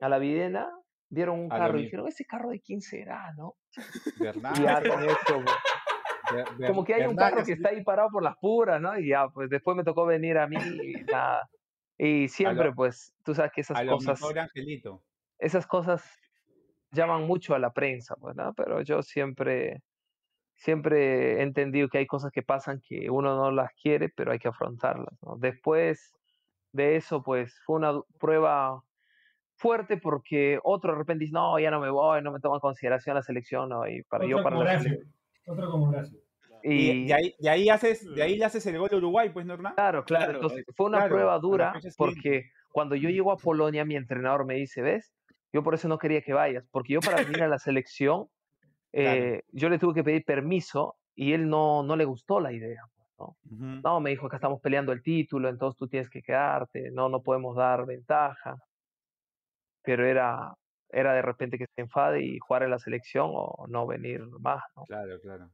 a 0.00 0.08
la 0.08 0.18
Videna, 0.18 0.68
vieron 1.08 1.40
un 1.40 1.48
lo 1.48 1.56
carro 1.56 1.78
y 1.78 1.84
dijeron, 1.84 2.06
¿ese 2.06 2.24
carro 2.26 2.50
de 2.50 2.60
quién 2.60 2.80
será, 2.82 3.32
no? 3.36 3.54
Bernal. 4.18 4.54
Ya 4.62 4.82
con 4.82 5.44
Ber- 6.32 6.66
como 6.68 6.84
que 6.84 6.94
hay 6.94 7.06
un 7.06 7.16
carro 7.16 7.42
que 7.44 7.52
está 7.54 7.70
ahí 7.70 7.82
parado 7.82 8.10
por 8.10 8.22
las 8.22 8.36
puras, 8.40 8.80
¿no? 8.80 8.96
Y 8.98 9.08
ya, 9.08 9.28
pues 9.30 9.50
después 9.50 9.76
me 9.76 9.82
tocó 9.82 10.06
venir 10.06 10.38
a 10.38 10.46
mí 10.46 10.56
y 10.56 10.92
nada. 11.10 11.48
Y 11.98 12.28
siempre, 12.28 12.72
pues, 12.72 13.12
tú 13.24 13.34
sabes 13.34 13.50
que 13.52 13.62
esas 13.62 13.76
A 13.78 13.82
lo 13.82 13.94
cosas, 13.94 14.20
mejor 14.20 14.38
Angelito. 14.38 15.02
esas 15.38 15.66
cosas 15.66 16.04
llaman 16.92 17.26
mucho 17.26 17.54
a 17.54 17.58
la 17.58 17.72
prensa, 17.72 18.16
pues, 18.16 18.36
¿no? 18.36 18.52
Pero 18.54 18.82
yo 18.82 19.02
siempre, 19.02 19.82
siempre 20.56 21.38
he 21.38 21.42
entendido 21.42 21.88
que 21.88 21.98
hay 21.98 22.06
cosas 22.06 22.32
que 22.32 22.42
pasan 22.42 22.80
que 22.86 23.10
uno 23.10 23.36
no 23.36 23.50
las 23.50 23.70
quiere, 23.80 24.08
pero 24.08 24.32
hay 24.32 24.38
que 24.38 24.48
afrontarlas, 24.48 25.14
¿no? 25.22 25.36
Después 25.36 26.12
de 26.72 26.96
eso, 26.96 27.22
pues, 27.22 27.60
fue 27.64 27.76
una 27.76 28.00
prueba 28.18 28.82
fuerte 29.56 29.98
porque 29.98 30.58
otro 30.62 30.92
de 30.92 30.98
repente 30.98 31.24
dice, 31.24 31.34
no, 31.34 31.58
ya 31.58 31.70
no 31.70 31.80
me 31.80 31.90
voy, 31.90 32.22
no 32.22 32.32
me 32.32 32.40
toma 32.40 32.56
en 32.56 32.60
consideración 32.60 33.14
la 33.14 33.22
selección, 33.22 33.68
¿no? 33.68 33.86
Y 33.86 34.02
para 34.04 34.26
yo 34.26 34.36
Otro 34.36 34.44
para 34.44 34.56
como 34.56 34.64
la 34.64 34.80
selección. 34.80 35.14
Otro 35.46 35.70
como 35.70 35.88
Horacio. 35.88 36.18
Y, 36.62 36.90
Y, 36.90 37.06
de 37.06 37.14
ahí, 37.14 37.34
de 37.38 37.50
ahí 37.50 37.68
haces, 37.68 38.04
de 38.14 38.22
ahí 38.22 38.36
le 38.36 38.44
haces 38.44 38.66
el 38.66 38.78
gol 38.78 38.90
a 38.92 38.96
Uruguay, 38.96 39.30
pues, 39.30 39.46
¿no, 39.46 39.54
Hernán? 39.54 39.74
Claro, 39.74 40.04
claro. 40.04 40.34
Entonces, 40.34 40.64
fue 40.76 40.86
una 40.86 40.98
claro, 40.98 41.14
prueba 41.14 41.38
dura 41.38 41.72
porque 41.96 42.50
cuando 42.70 42.94
yo 42.96 43.08
llego 43.08 43.32
a 43.32 43.36
Polonia, 43.36 43.84
mi 43.84 43.96
entrenador 43.96 44.44
me 44.44 44.54
dice, 44.54 44.82
¿ves? 44.82 45.12
Yo 45.52 45.62
por 45.62 45.74
eso 45.74 45.88
no 45.88 45.98
quería 45.98 46.22
que 46.22 46.32
vayas, 46.32 46.64
porque 46.70 46.94
yo 46.94 47.02
para 47.02 47.18
venir 47.18 47.42
a 47.42 47.48
la 47.48 47.58
selección, 47.58 48.28
Claro. 49.00 49.32
eh, 49.32 49.42
yo 49.52 49.68
le 49.68 49.78
tuve 49.78 49.94
que 49.94 50.04
pedir 50.04 50.24
permiso 50.24 50.96
y 51.14 51.32
él 51.32 51.48
no, 51.48 51.82
no 51.82 51.96
le 51.96 52.04
gustó 52.04 52.40
la 52.40 52.52
idea. 52.52 52.82
pues, 52.96 53.08
¿no? 53.18 53.36
Ujú. 53.50 53.80
no, 53.84 54.00
me 54.00 54.10
dijo 54.10 54.28
que 54.28 54.36
estamos 54.36 54.60
peleando 54.60 54.92
el 54.92 55.02
título, 55.02 55.48
entonces 55.48 55.78
tú 55.78 55.88
tienes 55.88 56.10
que 56.10 56.22
quedarte, 56.22 56.90
no, 56.92 57.08
no 57.08 57.22
podemos 57.22 57.56
dar 57.56 57.86
ventaja. 57.86 58.56
Pero 59.82 60.06
era, 60.06 60.54
era 60.90 61.14
de 61.14 61.22
repente 61.22 61.58
que 61.58 61.66
se 61.74 61.82
enfade 61.82 62.22
y 62.22 62.38
jugar 62.38 62.62
en 62.62 62.70
la 62.70 62.78
selección 62.78 63.30
o 63.32 63.66
no 63.68 63.86
venir 63.86 64.22
más, 64.40 64.62
¿no? 64.76 64.84
Claro, 64.84 65.20
claro. 65.20 65.50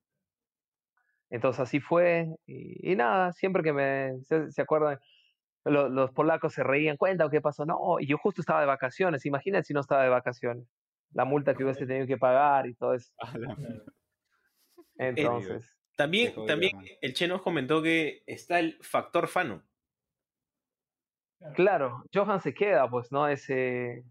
Entonces 1.30 1.60
así 1.60 1.80
fue 1.80 2.26
y, 2.46 2.92
y 2.92 2.96
nada, 2.96 3.32
siempre 3.32 3.62
que 3.62 3.72
me, 3.72 4.12
se, 4.22 4.50
se 4.50 4.62
acuerdan, 4.62 4.98
lo- 5.70 5.88
los 5.88 6.12
polacos 6.12 6.54
se 6.54 6.64
reían, 6.64 6.96
cuenta 6.96 7.28
qué 7.30 7.40
pasó, 7.40 7.66
no, 7.66 8.00
y 8.00 8.06
yo 8.06 8.18
justo 8.18 8.40
estaba 8.40 8.60
de 8.60 8.66
vacaciones, 8.66 9.26
imagínate 9.26 9.64
si 9.64 9.74
no 9.74 9.80
estaba 9.80 10.02
de 10.04 10.08
vacaciones, 10.10 10.66
la 11.12 11.24
multa 11.24 11.54
que 11.56 11.64
hubiese 11.64 11.86
tenido 11.86 12.06
que 12.06 12.18
pagar 12.18 12.66
y 12.66 12.74
todo 12.74 12.94
eso. 12.94 13.12
Entonces, 14.98 15.76
También, 15.96 16.32
jodido, 16.34 16.46
también 16.46 16.72
man. 16.74 16.84
el 17.00 17.14
Che 17.14 17.28
nos 17.28 17.42
comentó 17.42 17.82
que 17.82 18.22
está 18.26 18.58
el 18.60 18.78
factor 18.82 19.28
Fano. 19.28 19.62
claro, 21.54 22.02
Johan 22.12 22.40
se 22.40 22.54
queda, 22.54 22.88
pues, 22.90 23.10
¿no? 23.12 23.28
Ese, 23.28 24.04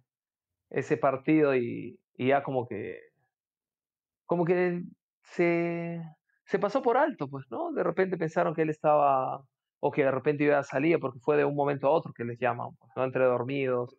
ese 0.70 0.98
partido 0.98 1.56
y, 1.56 2.00
y 2.18 2.28
ya 2.30 2.44
como 2.44 2.68
que, 2.68 3.00
como 4.26 4.46
que 4.46 4.84
se, 5.24 6.02
se 6.46 6.60
pasó 6.60 6.82
por 6.82 6.98
alto, 6.98 7.28
pues, 7.30 7.46
¿no? 7.50 7.72
De 7.72 7.84
repente 7.84 8.18
pensaron 8.18 8.54
que 8.54 8.64
él 8.64 8.70
estaba, 8.70 9.44
o 9.88 9.92
que 9.92 10.04
de 10.04 10.10
repente 10.12 10.44
iba 10.46 10.58
a 10.58 10.64
salir, 10.64 11.00
porque 11.00 11.20
fue 11.20 11.38
de 11.38 11.46
un 11.46 11.56
momento 11.56 11.86
a 11.88 11.92
otro 11.92 12.12
que 12.12 12.24
les 12.24 12.40
llaman, 12.40 12.70
pues, 12.80 12.92
¿no? 12.96 13.04
Entre 13.04 13.24
dormidos. 13.24 13.96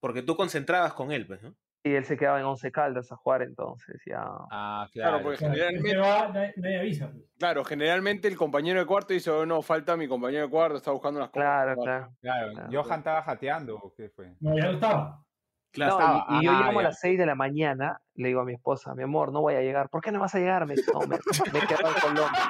Porque 0.00 0.22
tú 0.22 0.34
concentrabas 0.36 0.92
con 0.92 1.12
él, 1.12 1.24
pues, 1.26 1.40
¿no? 1.42 1.54
Y 1.84 1.94
él 1.94 2.04
se 2.04 2.16
quedaba 2.16 2.40
en 2.40 2.44
Once 2.46 2.72
Caldas 2.72 3.12
a 3.12 3.16
jugar, 3.16 3.42
entonces 3.42 4.02
ya. 4.04 4.24
Ah, 4.50 4.88
Claro, 4.92 5.10
claro. 5.18 5.22
porque 5.22 5.38
Claro, 5.38 5.54
generalmente, 5.54 5.96
va, 5.96 6.28
nadie, 6.28 6.52
nadie 6.56 6.78
avisa. 6.80 7.10
pues. 7.12 7.24
claro, 7.38 7.64
generalmente 7.64 8.26
el 8.26 8.36
compañero 8.36 8.80
de 8.80 8.86
cuarto 8.86 9.12
dice, 9.14 9.30
oh, 9.30 9.46
no, 9.46 9.62
falta 9.62 9.96
mi 9.96 10.08
compañero 10.08 10.42
de 10.46 10.50
cuarto, 10.50 10.76
está 10.78 10.90
buscando 10.90 11.20
unas 11.20 11.30
cosas. 11.30 11.44
Claro, 11.46 11.76
claro. 11.80 12.08
Claro, 12.20 12.52
Claro. 12.54 12.82
Johan 12.82 12.98
estaba 12.98 13.22
jateando, 13.22 13.76
¿o 13.76 13.94
qué 13.94 14.08
fue? 14.10 14.34
No, 14.40 14.56
ya 14.58 14.64
no 14.64 14.70
estaba. 14.72 15.24
Claro. 15.70 15.92
No, 15.92 16.00
estaba. 16.00 16.26
y, 16.30 16.42
y 16.42 16.44
yo 16.46 16.50
Ah, 16.52 16.60
llamo 16.64 16.80
a 16.80 16.82
ya. 16.82 16.88
las 16.88 16.98
6 17.00 17.18
de 17.18 17.26
la 17.26 17.34
mañana, 17.36 18.00
le 18.14 18.28
digo 18.28 18.40
a 18.40 18.44
mi 18.44 18.54
esposa, 18.54 18.94
mi 18.96 19.04
amor, 19.04 19.32
no 19.32 19.40
voy 19.42 19.54
a 19.54 19.60
llegar. 19.60 19.88
¿Por 19.88 20.00
qué 20.02 20.10
no 20.10 20.18
vas 20.18 20.34
a 20.34 20.38
llegar? 20.40 20.66
Me 20.66 20.74
dice, 20.74 20.90
no, 20.92 21.00
me, 21.00 21.16
me 21.52 21.58
he 21.60 21.66
quedado 21.66 21.94
en 21.94 22.00
Colombia. 22.00 22.40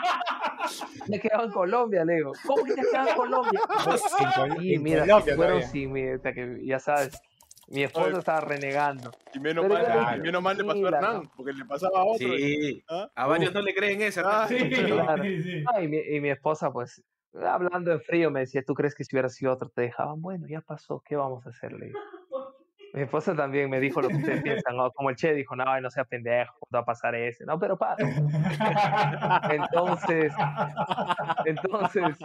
Me 1.09 1.17
he 1.17 1.21
quedado 1.21 1.45
en 1.45 1.51
Colombia, 1.53 2.05
le 2.05 2.15
digo. 2.17 2.33
¿Cómo 2.47 2.65
que 2.65 2.75
te 2.75 2.81
has 2.81 2.87
quedado 2.89 3.09
en 3.11 3.17
Colombia? 3.17 3.61
Col- 3.85 3.99
Sí, 4.61 4.79
mira, 4.79 5.01
Colombia 5.03 5.37
fueron 5.37 5.63
sin 5.63 5.93
mí, 5.93 6.09
o 6.09 6.19
sea 6.19 6.33
que 6.33 6.61
ya 6.65 6.79
sabes, 6.79 7.21
mi 7.69 7.83
esposa 7.85 8.07
Oye. 8.09 8.19
estaba 8.19 8.41
renegando. 8.41 9.11
Y 9.35 9.41
menos 9.41 9.67
Pero 9.69 9.75
mal, 9.75 10.13
le 10.13 10.17
y 10.19 10.21
menos 10.23 10.43
mal 10.43 10.57
le 10.57 10.65
pasó 10.65 10.79
a 10.79 10.91
"Tranquila, 10.91 10.99
Hernán, 11.09 11.23
no". 11.25 11.33
porque 11.37 11.53
le 11.53 11.65
pasaba 11.65 11.99
a 12.01 12.05
otro. 12.05 12.29
y- 12.35 12.39
Sí. 12.39 12.85
¿Ah? 12.89 13.11
A 13.15 13.27
varios 13.27 13.53
no 13.53 13.61
le 13.63 13.75
creen 13.75 14.03
eso. 14.03 14.23
Ah, 14.25 14.47
Sí, 14.49 14.57
Claro. 14.71 15.23
sí, 15.23 15.43
sí. 15.43 15.63
No, 15.63 15.83
y, 15.83 15.89
mi, 15.89 15.99
y 15.99 16.21
mi 16.21 16.31
esposa, 16.31 16.71
pues, 16.73 17.03
hablando 17.35 17.93
en 17.93 18.01
frío, 18.01 18.31
me 18.31 18.41
decía, 18.41 18.63
¿tú 18.67 18.75
crees 18.75 18.95
que 18.95 19.05
si 19.05 19.15
hubiera 19.15 19.29
sido 19.29 19.53
otro 19.53 19.69
te 19.69 19.83
dejaban? 19.83 20.21
Bueno, 20.23 20.47
ya 20.49 20.61
pasó, 20.63 21.03
¿qué 21.07 21.15
vamos 21.17 21.47
a 21.47 21.51
hacer? 21.51 21.73
Mi 22.95 23.03
esposa 23.03 23.35
también 23.35 23.69
me 23.69 23.81
dijo 23.81 24.01
lo 24.01 24.09
que 24.09 24.17
ustedes 24.17 24.43
piensan, 24.43 24.77
¿no? 24.77 24.91
Como 24.93 25.11
el 25.11 25.17
Che 25.17 25.35
dijo, 25.35 25.55
no, 25.55 25.81
no 25.81 25.91
sea 25.91 26.05
pendejo, 26.05 26.55
¿cómo 26.59 26.69
te 26.71 26.77
va 26.77 26.81
a 26.81 26.85
pasar 26.85 27.15
ese? 27.15 27.45
No, 27.45 27.59
pero 27.59 27.77
pasa. 27.77 28.05
Entonces, 29.51 30.33
entonces, 31.45 32.17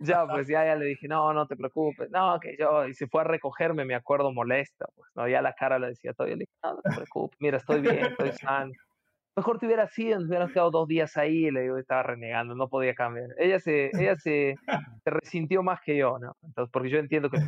ya, 0.00 0.26
pues 0.26 0.48
ya, 0.48 0.64
ya 0.64 0.74
le 0.74 0.86
dije, 0.86 1.06
no, 1.06 1.32
no 1.32 1.46
te 1.46 1.56
preocupes, 1.56 2.10
no, 2.10 2.38
que 2.40 2.56
yo, 2.58 2.86
y 2.86 2.94
se 2.94 3.06
fue 3.06 3.20
a 3.20 3.24
recogerme, 3.24 3.84
me 3.84 3.94
acuerdo 3.94 4.32
molesta, 4.32 4.86
pues, 4.96 5.10
no, 5.14 5.28
ya 5.28 5.40
la 5.42 5.52
cara 5.54 5.78
le 5.78 5.88
decía 5.88 6.12
todo, 6.12 6.26
yo 6.26 6.34
le 6.34 6.40
dije, 6.40 6.52
no, 6.62 6.74
no 6.74 6.82
te 6.82 6.94
preocupes, 6.94 7.36
mira, 7.40 7.58
estoy 7.58 7.80
bien, 7.80 8.06
estoy 8.06 8.32
sano. 8.32 8.72
Mejor 9.36 9.58
te 9.58 9.66
hubiera 9.66 9.88
sido, 9.88 10.20
nos 10.20 10.28
hubieran 10.28 10.48
quedado 10.52 10.70
dos 10.70 10.86
días 10.86 11.16
ahí, 11.16 11.50
le 11.50 11.62
digo, 11.62 11.76
estaba 11.76 12.04
renegando, 12.04 12.54
no 12.54 12.68
podía 12.68 12.94
cambiar. 12.94 13.30
Ella 13.36 13.58
se, 13.58 13.90
ella 13.98 14.14
se, 14.16 14.54
se 15.02 15.10
resintió 15.10 15.62
más 15.64 15.80
que 15.80 15.96
yo, 15.96 16.18
¿no? 16.20 16.36
Entonces, 16.44 16.70
porque 16.72 16.88
yo 16.88 16.98
entiendo 16.98 17.28
que, 17.30 17.38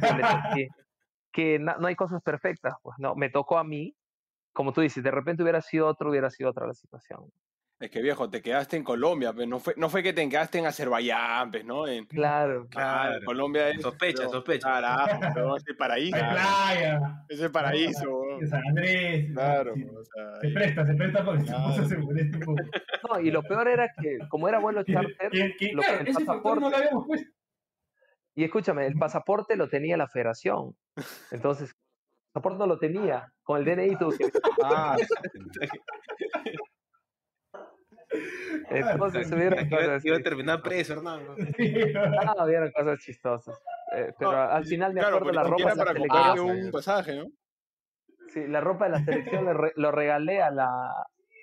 que 1.37 1.59
na- 1.59 1.77
no 1.79 1.87
hay 1.87 1.95
cosas 1.95 2.23
perfectas, 2.23 2.75
pues, 2.83 2.97
¿no? 2.99 3.15
Me 3.15 3.29
tocó 3.29 3.59
a 3.59 3.65
mí, 3.65 3.95
como 4.55 4.73
tú 4.73 4.81
dices, 4.81 5.05
de 5.05 5.11
repente 5.11 5.43
hubiera 5.43 5.61
sido 5.61 5.87
otro, 5.87 6.09
hubiera 6.09 6.31
sido 6.31 6.49
otra 6.49 6.67
la 6.67 6.73
situación. 6.73 7.31
Es 7.79 7.91
que 7.91 8.01
viejo, 8.01 8.31
te 8.31 8.41
quedaste 8.41 8.79
en 8.79 8.85
Colombia, 8.85 9.35
pues, 9.35 9.47
no 9.47 9.59
fue, 9.59 9.75
no 9.77 9.91
fue 9.91 10.03
que 10.03 10.15
te 10.15 10.27
quedaste 10.31 10.59
en 10.61 10.65
Azerbaiyán, 10.65 11.51
pues, 11.51 11.63
¿no? 11.67 11.87
En, 11.87 12.07
Claro, 12.07 12.67
claro, 12.71 13.11
Claro. 13.11 13.25
Colombia 13.27 13.69
es. 13.69 13.83
Sospecha, 13.83 14.21
pero- 14.21 14.31
sospecha. 14.31 14.67
Carajo, 14.67 15.21
pero 15.39 15.57
es 15.59 15.65
el 15.69 15.77
paraíso. 15.77 16.17
Playa. 16.17 17.01
Es 17.29 17.39
el 17.41 17.53
paraíso, 17.53 18.19
de 18.41 18.47
San 18.47 18.63
Andrés. 18.67 19.31
Claro, 19.35 19.75
sí. 19.75 19.85
o 19.85 20.05
sea, 20.05 20.41
Se 20.41 20.49
presta, 20.55 20.87
se 20.87 20.95
presta 20.95 21.23
para 21.27 21.37
que 21.39 21.45
su 21.45 21.53
Claro. 21.53 21.85
se 21.87 21.97
un 21.99 22.41
poco. 22.41 22.55
No, 23.13 23.21
y 23.21 23.31
lo 23.31 23.43
peor 23.43 23.69
era 23.69 23.91
que, 24.01 24.19
como 24.31 24.49
era 24.49 24.59
vuelo 24.59 24.83
charter, 25.21 25.31
que- 25.31 25.55
que, 25.59 25.73
lo- 25.75 25.83
claro, 25.83 26.01
el 26.01 26.09
ese 26.09 26.25
factor 26.25 26.59
no 26.59 26.71
lo 26.71 26.73
pasaporte, 26.73 26.77
habíamos 26.77 27.07
puesto. 27.07 27.31
y 28.37 28.45
escúchame, 28.45 28.87
el 28.87 28.95
pasaporte 28.95 29.55
lo 29.55 29.69
tenía 29.69 29.99
la 29.99 30.09
federación. 30.09 30.75
Entonces, 31.31 31.71
el 31.71 31.75
pasaporte 32.33 32.59
no 32.59 32.67
lo 32.67 32.79
tenía. 32.79 33.31
Con 33.43 33.59
el 33.59 33.65
DNI 33.65 33.97
tuve 33.99 34.19
que 34.19 34.31
Ah, 34.63 34.97
Entonces 38.71 39.31
hubieron 39.33 39.67
Iba, 39.67 39.79
cosas, 39.81 40.05
iba 40.05 40.17
a 40.17 40.21
terminar 40.21 40.63
preso, 40.63 40.93
Hernán. 40.95 41.27
ah, 42.27 42.45
hubieron 42.45 42.71
cosas 42.73 42.99
chistosas. 43.01 43.59
Eh, 43.93 44.13
pero 44.19 44.33
No, 44.33 44.39
al 44.39 44.65
final 44.65 44.95
me 44.95 45.01
claro, 45.01 45.17
acuerdo 45.17 45.33
la 45.33 45.45
ropa 45.45 45.71
de 45.71 45.77
la 45.77 45.85
para 45.85 45.99
comprarle 45.99 46.41
Ah, 46.41 46.45
un 46.45 46.65
sí. 46.67 46.73
pasaje, 46.73 47.17
¿no? 47.17 47.27
Sí, 48.29 48.47
la 48.47 48.61
ropa 48.61 48.87
de 48.87 48.91
la 48.93 49.05
selección 49.05 49.45
le 49.45 49.55
re- 49.55 49.73
lo 49.77 49.93
regalé 49.93 50.43
a 50.43 50.51
la 50.51 50.91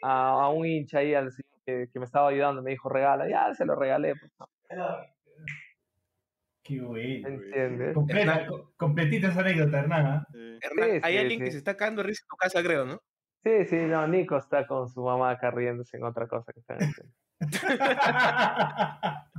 a, 0.01 0.43
a 0.43 0.49
un 0.49 0.66
hincha 0.66 0.99
ahí 0.99 1.14
al 1.16 1.32
señor 1.32 1.62
que, 1.66 1.88
que 1.91 1.99
me 1.99 2.06
estaba 2.06 2.28
ayudando, 2.30 2.62
me 2.62 2.72
dijo 2.72 2.89
regala, 2.89 3.28
ya 3.30 3.54
se 3.54 3.66
lo 3.66 3.76
regalé, 3.76 4.16
pues, 4.18 4.32
¿no? 4.38 4.47
Qué 6.64 6.80
bueno. 6.82 7.28
¿entiendes? 7.28 7.93
Completa, 7.93 8.47
co- 8.47 8.74
completita 8.78 9.28
esa 9.30 9.41
anécdota, 9.41 9.80
Hernán. 9.80 10.05
¿ah? 10.05 10.28
Sí. 10.32 10.57
Hernán, 10.61 10.89
Sí, 10.91 10.99
hay 11.03 11.14
sí, 11.14 11.20
alguien 11.20 11.39
que 11.41 11.51
se 11.51 11.57
está 11.57 11.76
cagando 11.76 12.01
de 12.01 12.07
risa 12.07 12.24
en 12.24 12.28
tu 12.30 12.36
casa, 12.38 12.64
creo, 12.64 12.86
¿no? 12.86 13.01
Sí, 13.43 13.66
sí, 13.66 13.76
no, 13.88 14.07
Nico 14.07 14.38
está 14.38 14.66
con 14.66 14.88
su 14.88 15.03
mamá 15.03 15.32
acá 15.32 15.51
riéndose 15.51 15.97
en 15.97 16.03
otra 16.05 16.28
cosa 16.28 16.53
que 16.53 16.61
están 16.61 16.78
haciendo. 16.78 17.14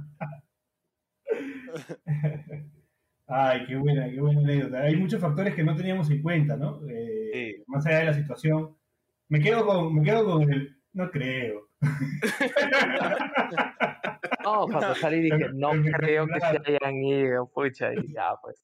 Ay, 3.26 3.64
qué 3.66 3.76
buena, 3.76 4.08
qué 4.10 4.20
buena 4.20 4.40
anécdota. 4.40 4.82
Hay 4.82 4.96
muchos 4.96 5.20
factores 5.20 5.54
que 5.54 5.64
no 5.64 5.74
teníamos 5.74 6.10
en 6.10 6.22
cuenta, 6.22 6.56
¿no? 6.56 6.80
Eh, 6.88 7.10
Sí. 7.32 7.64
Más 7.66 7.84
allá 7.86 7.98
de 7.98 8.04
la 8.04 8.14
situación. 8.14 8.76
Me 9.28 9.40
quedo 9.40 9.66
con, 9.66 9.92
me 9.94 10.02
quedo 10.04 10.24
con 10.24 10.52
el. 10.52 10.80
No 10.92 11.10
creo. 11.10 11.63
No, 14.42 14.66
cuando 14.66 14.94
salí 14.94 15.20
dije, 15.20 15.48
no 15.54 15.70
creo 15.96 16.26
que 16.26 16.40
se 16.40 16.76
hayan 16.76 16.96
ido, 17.02 17.48
pucha, 17.52 17.92
y 17.94 18.12
ya, 18.12 18.34
pues. 18.42 18.62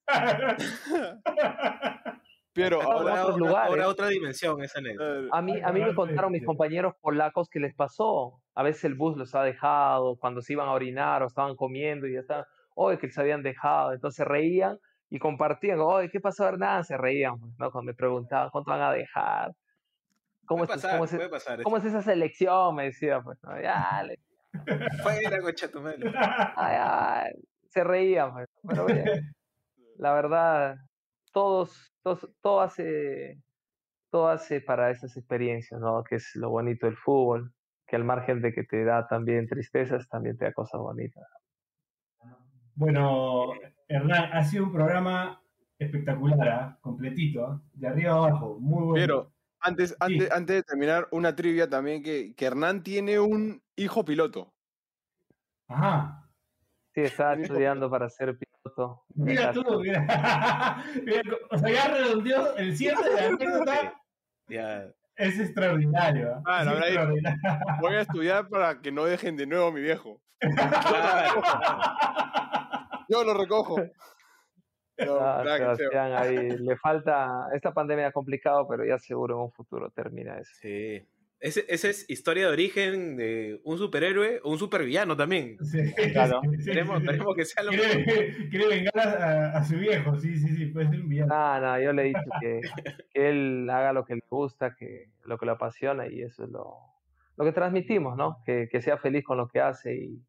Pero 2.53 2.81
Ah, 2.81 2.85
ahora, 2.85 3.13
otros 3.13 3.27
Ahora, 3.29 3.37
lugares. 3.39 3.71
ahora 3.71 3.89
otra 3.89 4.09
dimensión 4.09 4.63
esa 4.63 4.81
anécdota. 4.81 5.29
A 5.37 5.41
mí, 5.41 5.61
a 5.63 5.73
mí 5.73 5.81
me 5.81 5.95
contaron 5.95 6.33
mis 6.33 6.45
compañeros 6.45 6.95
polacos 7.01 7.49
que 7.49 7.61
les 7.61 7.75
pasó. 7.75 8.41
A 8.55 8.63
veces 8.65 8.85
el 8.85 8.95
bus 8.95 9.17
los 9.17 9.35
ha 9.35 9.43
dejado 9.45 10.17
cuando 10.19 10.43
se 10.43 10.53
iban 10.55 10.69
a 10.69 10.73
orinar 10.73 11.23
o 11.23 11.27
estaban 11.29 11.55
comiendo 11.57 12.07
y 12.09 12.15
ya 12.15 12.21
estaban, 12.21 12.45
oye, 12.75 12.99
que 12.99 13.09
se 13.11 13.21
habían 13.21 13.43
dejado. 13.43 13.93
Entonces 13.93 14.27
reían 14.27 14.79
y 15.09 15.19
compartían, 15.21 15.79
oye, 15.81 16.11
¿qué 16.11 16.19
pasó, 16.21 16.47
Hernán? 16.49 16.85
Se 16.85 16.97
reían, 16.97 17.39
pues, 17.39 17.53
¿no? 17.57 17.71
Cuando 17.71 17.93
me 17.93 17.95
preguntaban, 17.95 18.51
¿cuánto 18.51 18.71
van 18.73 18.83
a 18.83 18.93
dejar? 18.93 19.53
¿Cómo, 20.51 20.65
Puede 20.67 20.79
es, 20.79 20.83
pasar, 20.83 20.91
cómo, 20.99 21.05
es, 21.05 21.15
puede 21.15 21.29
pasar. 21.29 21.63
cómo 21.63 21.77
es 21.77 21.85
esa 21.85 22.03
selección? 22.03 22.75
Me 22.75 22.87
decía, 22.87 23.21
pues, 23.23 23.39
¿no? 23.45 23.63
Ya, 23.63 24.03
le- 24.03 24.19
Fuera, 25.01 25.39
ay, 26.57 26.77
ay, 26.81 27.33
se 27.69 27.85
reían, 27.85 28.33
pues, 28.33 28.49
pero. 28.67 28.87
La 29.99 30.13
verdad, 30.13 30.75
todos, 31.33 31.93
todos, 32.03 32.29
todo 32.41 32.63
hace, 32.63 33.41
todo 34.11 34.27
hace 34.27 34.61
para 34.61 34.91
esas 34.91 35.17
experiencias, 35.17 35.81
¿no? 35.81 36.03
Que 36.03 36.17
es 36.17 36.35
lo 36.35 36.51
bonito 36.51 36.87
del 36.87 36.97
fútbol, 36.97 37.53
que 37.87 37.95
al 37.95 38.03
margen 38.03 38.43
de 38.43 38.53
que 38.53 38.65
te 38.65 38.85
da 38.85 39.07
también 39.07 39.47
tristezas, 39.47 40.09
también 40.09 40.37
te 40.37 40.47
da 40.47 40.53
cosas 40.53 40.81
bonitas. 40.81 41.23
Bueno, 42.75 43.53
Hernán, 43.87 44.33
ha 44.33 44.43
sido 44.43 44.65
un 44.65 44.73
programa 44.73 45.41
espectacular, 45.79 46.49
¿ah? 46.49 46.79
completito, 46.81 47.47
¿ah? 47.47 47.63
de 47.75 47.87
arriba 47.87 48.15
a 48.15 48.17
abajo, 48.17 48.59
muy 48.59 48.85
bueno. 48.85 48.95
pero 48.95 49.33
antes, 49.61 49.97
antes, 50.01 50.31
antes 50.33 50.57
de 50.57 50.63
terminar, 50.63 51.09
una 51.11 51.35
trivia 51.35 51.69
también 51.69 52.03
que, 52.03 52.35
que 52.35 52.47
Hernán 52.47 52.83
tiene 52.83 53.21
un 53.21 53.63
hijo 53.77 54.05
piloto. 54.05 54.55
Ajá. 55.69 56.29
Sí, 56.95 57.03
estaba 57.03 57.35
estudiando 57.35 57.89
para 57.89 58.11
ser 58.11 58.37
piloto. 58.37 59.05
Mira 59.15 59.53
tú, 59.53 59.81
mira. 59.81 60.85
Mira, 61.05 61.23
o 61.51 61.59
sea, 61.59 61.71
ya 61.71 61.89
redondeó 61.89 62.57
el 62.57 62.77
cierre 62.77 63.09
de 63.09 63.15
la 63.15 63.27
anécdota. 63.29 63.95
Ya. 64.49 64.91
Es 65.15 65.39
extraordinario. 65.39 66.35
¿ah? 66.35 66.43
Ah, 66.45 66.63
Es 66.63 66.89
extraordinario. 66.89 67.39
Voy 67.81 67.95
a 67.95 68.01
estudiar 68.01 68.49
para 68.49 68.81
que 68.81 68.91
no 68.91 69.05
dejen 69.05 69.37
de 69.37 69.47
nuevo 69.47 69.69
a 69.69 69.73
mi 69.73 69.81
viejo. 69.81 70.21
Claro. 70.41 71.41
Yo 73.09 73.23
lo 73.23 73.35
recojo. 73.35 73.77
No, 75.07 75.17
Ah. 75.21 75.43
Sebastián, 75.57 76.13
ahí 76.15 76.51
le 76.59 76.77
falta, 76.77 77.47
esta 77.55 77.73
pandemia 77.73 78.09
ha 78.09 78.13
complicado, 78.13 78.67
pero 78.69 78.85
ya 78.85 78.99
seguro 78.99 79.37
en 79.37 79.43
un 79.43 79.53
futuro 79.53 79.91
termina 79.91 80.39
eso. 80.39 80.51
Sí. 80.61 81.03
Esa 81.43 81.89
es 81.89 82.05
historia 82.11 82.47
de 82.49 82.53
origen 82.53 83.17
de 83.17 83.63
un 83.65 83.79
superhéroe 83.79 84.41
o 84.45 84.51
un 84.51 84.59
supervillano 84.59 85.17
también. 85.17 85.57
Sí, 85.65 85.79
Claro. 86.13 86.43
sí, 86.43 86.57
Esperemos, 86.59 87.01
esperemos 87.01 87.35
que 87.35 87.45
sea 87.47 87.63
lo 87.63 87.71
Quiere, 87.71 88.05
quiere 88.51 88.69
vengar 88.69 88.99
a, 88.99 89.57
a 89.57 89.65
su 89.65 89.77
viejo, 89.79 90.19
sí, 90.19 90.37
sí, 90.37 90.49
sí, 90.55 90.67
puede 90.67 90.91
ser 90.91 91.01
un 91.01 91.09
villano. 91.09 91.35
No, 91.35 91.61
no, 91.63 91.81
yo 91.81 91.95
le 91.95 92.03
he 92.03 92.05
dicho 92.09 92.21
que, 92.43 92.61
que 93.15 93.31
él 93.31 93.71
haga 93.71 93.95
lo 93.95 94.05
que 94.05 94.17
le 94.17 94.23
gusta, 94.29 94.75
que 94.75 95.07
lo 95.25 95.39
que 95.39 95.47
le 95.47 95.53
apasiona 95.53 96.07
y 96.09 96.21
eso 96.21 96.45
es 96.45 96.51
lo, 96.51 96.77
lo 97.39 97.45
que 97.47 97.53
transmitimos, 97.53 98.19
¿no? 98.19 98.43
Que, 98.45 98.69
que 98.71 98.83
sea 98.83 98.99
feliz 98.99 99.25
con 99.25 99.39
lo 99.39 99.49
que 99.49 99.61
hace 99.63 99.95
y 99.97 100.23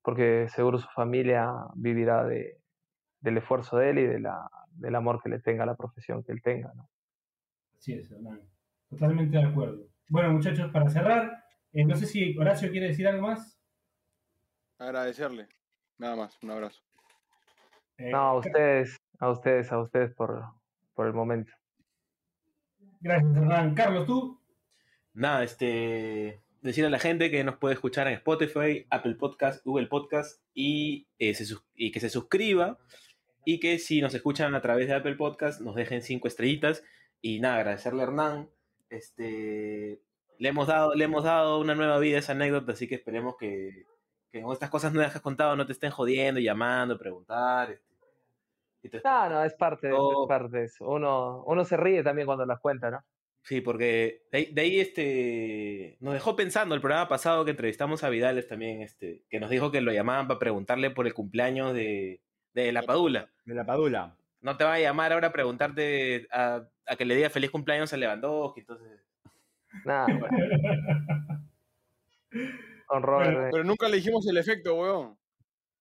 porque 0.00 0.46
seguro 0.50 0.78
su 0.78 0.86
familia 0.90 1.50
vivirá 1.74 2.22
de, 2.24 2.58
del 3.20 3.38
esfuerzo 3.38 3.78
de 3.78 3.90
él 3.90 3.98
y 3.98 4.06
de 4.06 4.20
la, 4.20 4.50
del 4.72 4.94
amor 4.94 5.22
que 5.22 5.28
le 5.28 5.40
tenga 5.40 5.64
a 5.64 5.66
la 5.66 5.76
profesión 5.76 6.22
que 6.22 6.32
él 6.32 6.42
tenga, 6.42 6.72
¿no? 6.74 6.88
Así 7.76 7.94
es, 7.94 8.10
Hernán. 8.10 8.40
Totalmente 8.88 9.36
de 9.36 9.44
acuerdo. 9.44 9.88
Bueno, 10.08 10.32
muchachos, 10.32 10.70
para 10.72 10.88
cerrar, 10.88 11.44
eh, 11.72 11.84
no 11.84 11.96
sé 11.96 12.06
si 12.06 12.38
Horacio 12.38 12.70
quiere 12.70 12.88
decir 12.88 13.06
algo 13.08 13.26
más. 13.26 13.60
Agradecerle. 14.78 15.48
Nada 15.98 16.16
más, 16.16 16.38
un 16.42 16.50
abrazo. 16.50 16.82
Eh, 17.98 18.10
No, 18.10 18.18
a 18.18 18.38
ustedes, 18.38 18.96
a 19.18 19.30
ustedes, 19.30 19.72
a 19.72 19.80
ustedes 19.80 20.14
por, 20.14 20.44
por 20.94 21.06
el 21.06 21.14
momento. 21.14 21.52
Gracias, 23.00 23.36
Hernán. 23.36 23.74
Carlos, 23.74 24.06
tú. 24.06 24.40
Nada, 25.14 25.42
este. 25.42 26.42
Decir 26.66 26.84
a 26.84 26.90
la 26.90 26.98
gente 26.98 27.30
que 27.30 27.44
nos 27.44 27.56
puede 27.56 27.74
escuchar 27.74 28.08
en 28.08 28.14
Spotify, 28.14 28.86
Apple 28.90 29.14
Podcast, 29.14 29.64
Google 29.64 29.86
Podcast 29.86 30.42
y, 30.52 31.06
eh, 31.18 31.32
se 31.34 31.44
y 31.74 31.92
que 31.92 32.00
se 32.00 32.10
suscriba. 32.10 32.78
Y 33.44 33.60
que 33.60 33.78
si 33.78 34.00
nos 34.00 34.12
escuchan 34.14 34.54
a 34.56 34.60
través 34.60 34.88
de 34.88 34.94
Apple 34.94 35.14
Podcast, 35.14 35.60
nos 35.60 35.76
dejen 35.76 36.02
cinco 36.02 36.26
estrellitas 36.28 36.82
Y 37.22 37.38
nada, 37.40 37.56
agradecerle 37.58 38.00
a 38.02 38.06
Hernán. 38.06 38.50
Este, 38.90 40.00
le 40.38 40.48
hemos 40.48 40.66
dado, 40.66 40.94
le 40.94 41.04
hemos 41.04 41.22
dado 41.24 41.60
una 41.60 41.74
nueva 41.74 41.98
vida 41.98 42.16
a 42.16 42.18
esa 42.20 42.32
anécdota, 42.32 42.72
así 42.72 42.88
que 42.88 42.96
esperemos 42.96 43.36
que, 43.36 43.84
que 44.32 44.42
con 44.42 44.52
estas 44.52 44.70
cosas 44.70 44.92
nuevas 44.92 45.12
que 45.12 45.18
has 45.18 45.22
contado 45.22 45.54
no 45.56 45.66
te 45.66 45.72
estén 45.72 45.90
jodiendo, 45.92 46.40
llamando, 46.40 46.98
preguntar. 46.98 47.70
este, 47.70 47.94
y 48.82 48.88
te- 48.90 49.00
No, 49.04 49.28
no, 49.28 49.44
es 49.44 49.54
parte, 49.54 49.88
de- 49.88 49.94
es 49.94 50.28
parte 50.28 50.56
de 50.58 50.64
eso. 50.64 50.84
Uno, 50.88 51.42
uno 51.46 51.64
se 51.64 51.76
ríe 51.76 52.02
también 52.02 52.26
cuando 52.26 52.44
las 52.46 52.60
cuenta, 52.60 52.90
¿no? 52.90 53.04
Sí, 53.46 53.60
porque 53.60 54.24
de 54.32 54.38
ahí, 54.38 54.46
de 54.52 54.60
ahí, 54.62 54.80
este, 54.80 55.96
nos 56.00 56.14
dejó 56.14 56.34
pensando 56.34 56.74
el 56.74 56.80
programa 56.80 57.06
pasado 57.08 57.44
que 57.44 57.52
entrevistamos 57.52 58.02
a 58.02 58.08
Vidales 58.08 58.48
también, 58.48 58.82
este, 58.82 59.22
que 59.30 59.38
nos 59.38 59.50
dijo 59.50 59.70
que 59.70 59.80
lo 59.80 59.92
llamaban 59.92 60.26
para 60.26 60.40
preguntarle 60.40 60.90
por 60.90 61.06
el 61.06 61.14
cumpleaños 61.14 61.72
de, 61.72 62.20
de 62.54 62.72
la 62.72 62.82
Padula. 62.82 63.30
De 63.44 63.54
la 63.54 63.64
Padula. 63.64 64.16
No 64.40 64.56
te 64.56 64.64
va 64.64 64.74
a 64.74 64.80
llamar 64.80 65.12
ahora 65.12 65.28
a 65.28 65.32
preguntarte 65.32 66.26
a, 66.32 66.66
a 66.86 66.96
que 66.96 67.04
le 67.04 67.14
diga 67.14 67.30
feliz 67.30 67.50
cumpleaños 67.52 67.92
a 67.92 67.96
Lewandowski, 67.96 68.60
entonces... 68.60 69.00
Nada, 69.84 70.06
Con 72.86 73.02
Robert. 73.02 73.46
eh, 73.46 73.48
Pero 73.52 73.62
nunca 73.64 73.88
le 73.88 73.96
dijimos 73.96 74.26
el 74.28 74.38
efecto, 74.38 74.74
weón. 74.74 75.16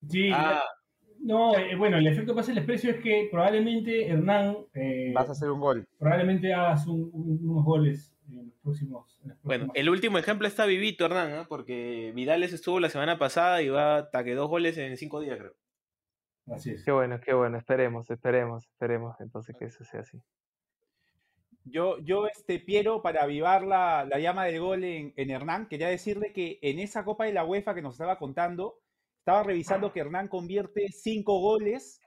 Sí, 0.07 0.29
Ah, 0.31 0.63
no, 1.25 1.57
eh, 1.57 1.75
bueno, 1.75 1.97
el 1.97 2.07
efecto 2.07 2.33
pase 2.35 2.51
el 2.51 2.55
desprecio 2.57 2.91
es 2.91 2.97
que 3.01 3.27
probablemente 3.31 4.07
Hernán 4.07 4.57
eh, 4.73 5.11
Vas 5.13 5.29
a 5.29 5.31
hacer 5.33 5.49
un 5.51 5.59
gol. 5.59 5.87
probablemente 5.99 6.53
hagas 6.53 6.87
un- 6.87 7.09
un- 7.13 7.39
unos 7.49 7.65
goles 7.65 8.15
en 8.29 8.45
los 8.45 8.55
próximos. 8.61 9.19
en 9.23 9.35
bueno, 9.43 9.71
el 9.75 9.89
último 9.89 10.17
ejemplo 10.17 10.47
está 10.47 10.65
vivito, 10.65 11.05
Hernán, 11.05 11.31
¿ah? 11.33 11.45
porque 11.49 12.11
Vidales 12.15 12.53
estuvo 12.53 12.79
la 12.79 12.89
semana 12.89 13.17
pasada 13.19 13.61
y 13.61 13.69
va 13.69 13.97
hasta 13.97 14.23
que 14.23 14.33
dos 14.35 14.49
goles 14.49 14.77
en 14.77 14.95
cinco 14.97 15.19
días, 15.19 15.37
creo. 15.37 15.53
Así 16.47 16.71
es. 16.71 16.83
Qué 16.83 16.91
bueno, 16.91 17.19
qué 17.19 17.33
bueno. 17.33 17.57
Esperemos, 17.57 18.09
esperemos, 18.11 18.65
esperemos 18.67 19.19
entonces 19.19 19.55
que 19.57 19.65
eso 19.65 19.83
sea 19.83 20.01
así. 20.01 20.19
Yo, 21.63 21.97
yo 22.03 22.27
este, 22.27 22.59
Piero, 22.59 23.01
para 23.01 23.23
avivar 23.23 23.63
la, 23.63 24.05
la 24.05 24.19
llama 24.19 24.45
del 24.45 24.59
gol 24.59 24.83
en, 24.83 25.13
en 25.15 25.31
Hernán, 25.31 25.67
quería 25.67 25.87
decirle 25.87 26.31
que 26.33 26.59
en 26.61 26.77
esa 26.77 27.03
Copa 27.03 27.25
de 27.25 27.33
la 27.33 27.43
UEFA 27.43 27.73
que 27.73 27.81
nos 27.81 27.95
estaba 27.95 28.19
contando, 28.19 28.75
estaba 29.25 29.41
revisando 29.41 29.91
que 29.91 30.01
Hernán 30.01 30.27
convierte 30.27 30.87
cinco 30.91 31.39
goles 31.39 31.99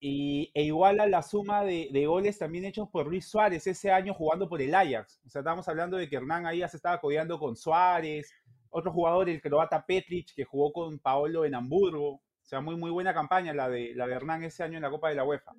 y, 0.00 0.50
e 0.54 0.62
iguala 0.62 1.06
la 1.06 1.20
suma 1.22 1.62
de, 1.62 1.90
de 1.92 2.06
goles 2.06 2.38
también 2.38 2.64
hechos 2.64 2.88
por 2.88 3.06
Luis 3.06 3.28
Suárez 3.28 3.66
ese 3.66 3.90
año 3.90 4.14
jugando 4.14 4.48
por 4.48 4.62
el 4.62 4.74
Ajax. 4.74 5.20
O 5.26 5.28
sea, 5.28 5.40
estábamos 5.40 5.68
hablando 5.68 5.98
de 5.98 6.08
que 6.08 6.16
Hernán 6.16 6.46
ahí 6.46 6.60
ya 6.60 6.68
se 6.68 6.78
estaba 6.78 6.98
codeando 7.02 7.38
con 7.38 7.54
Suárez, 7.54 8.32
otro 8.70 8.90
jugador, 8.92 9.28
el 9.28 9.42
croata 9.42 9.84
Petric, 9.84 10.34
que 10.34 10.44
jugó 10.44 10.72
con 10.72 10.98
Paolo 11.00 11.44
en 11.44 11.54
Hamburgo. 11.54 12.14
O 12.14 12.22
sea, 12.40 12.62
muy, 12.62 12.76
muy 12.76 12.90
buena 12.90 13.12
campaña 13.12 13.52
la 13.52 13.68
de, 13.68 13.94
la 13.94 14.06
de 14.06 14.14
Hernán 14.14 14.42
ese 14.42 14.62
año 14.62 14.76
en 14.78 14.84
la 14.84 14.90
Copa 14.90 15.10
de 15.10 15.16
la 15.16 15.24
UEFA. 15.24 15.52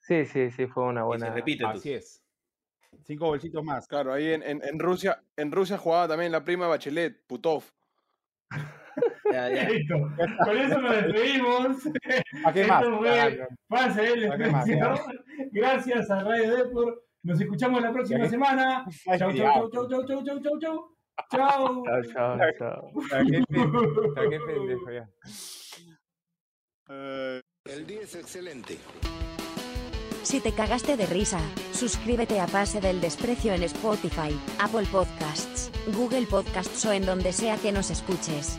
Sí, 0.00 0.26
sí, 0.26 0.50
sí, 0.50 0.66
fue 0.66 0.82
una 0.82 1.02
Y 1.02 1.02
se 1.02 1.06
buena. 1.06 1.30
repite, 1.30 1.64
Así 1.64 1.92
es. 1.92 2.24
Cinco 3.04 3.26
bolsitos 3.26 3.62
más. 3.62 3.86
Claro, 3.86 4.12
ahí 4.12 4.32
en, 4.32 4.42
en, 4.42 4.60
en 4.64 4.80
Rusia, 4.80 5.22
en 5.36 5.52
Rusia 5.52 5.78
jugaba 5.78 6.08
también 6.08 6.32
la 6.32 6.42
prima 6.44 6.64
de 6.64 6.70
Bachelet, 6.70 7.24
Putov. 7.28 7.62
Ya, 9.32 9.48
ya. 9.50 9.68
Listo. 9.68 9.94
Con 10.44 10.56
eso 10.58 10.80
nos 10.80 10.92
despedimos. 10.96 11.76
¿A 12.44 12.52
qué 12.52 12.64
más? 12.66 12.82
Esto 12.82 12.98
fue 12.98 13.36
Ya, 13.38 13.48
Pase 13.68 14.12
el 14.12 14.20
desprecio. 14.20 14.94
Gracias 15.52 16.10
a 16.10 16.22
Radio 16.22 16.56
Depor. 16.56 17.02
Nos 17.22 17.40
escuchamos 17.40 17.82
la 17.82 17.92
próxima 17.92 18.28
semana. 18.28 18.84
Chau, 19.18 19.32
chau, 19.32 19.70
chau, 19.70 19.88
chau, 19.88 20.06
chau, 20.06 20.24
chau, 20.24 20.40
chau, 20.40 20.58
chau. 20.60 20.96
Chau. 21.30 21.82
Chao, 21.84 22.02
chao, 22.12 22.38
chao. 22.58 22.92
¿Para 23.10 23.24
qué 23.24 23.42
pendejo? 23.48 24.14
¿Para 24.14 24.28
qué 24.28 24.38
pendejo 24.46 24.90
ya? 24.92 25.08
Eh, 26.88 27.40
El 27.64 27.86
día 27.86 28.00
es 28.02 28.14
excelente. 28.14 28.76
Si 30.22 30.40
te 30.40 30.52
cagaste 30.52 30.96
de 30.96 31.06
risa, 31.06 31.38
suscríbete 31.72 32.40
a 32.40 32.46
Pase 32.46 32.80
del 32.80 33.00
Desprecio 33.00 33.54
en 33.54 33.62
Spotify, 33.62 34.36
Apple 34.60 34.86
Podcasts, 34.90 35.70
Google 35.96 36.26
Podcasts 36.26 36.84
o 36.84 36.92
en 36.92 37.06
donde 37.06 37.32
sea 37.32 37.56
que 37.56 37.70
nos 37.72 37.90
escuches. 37.90 38.58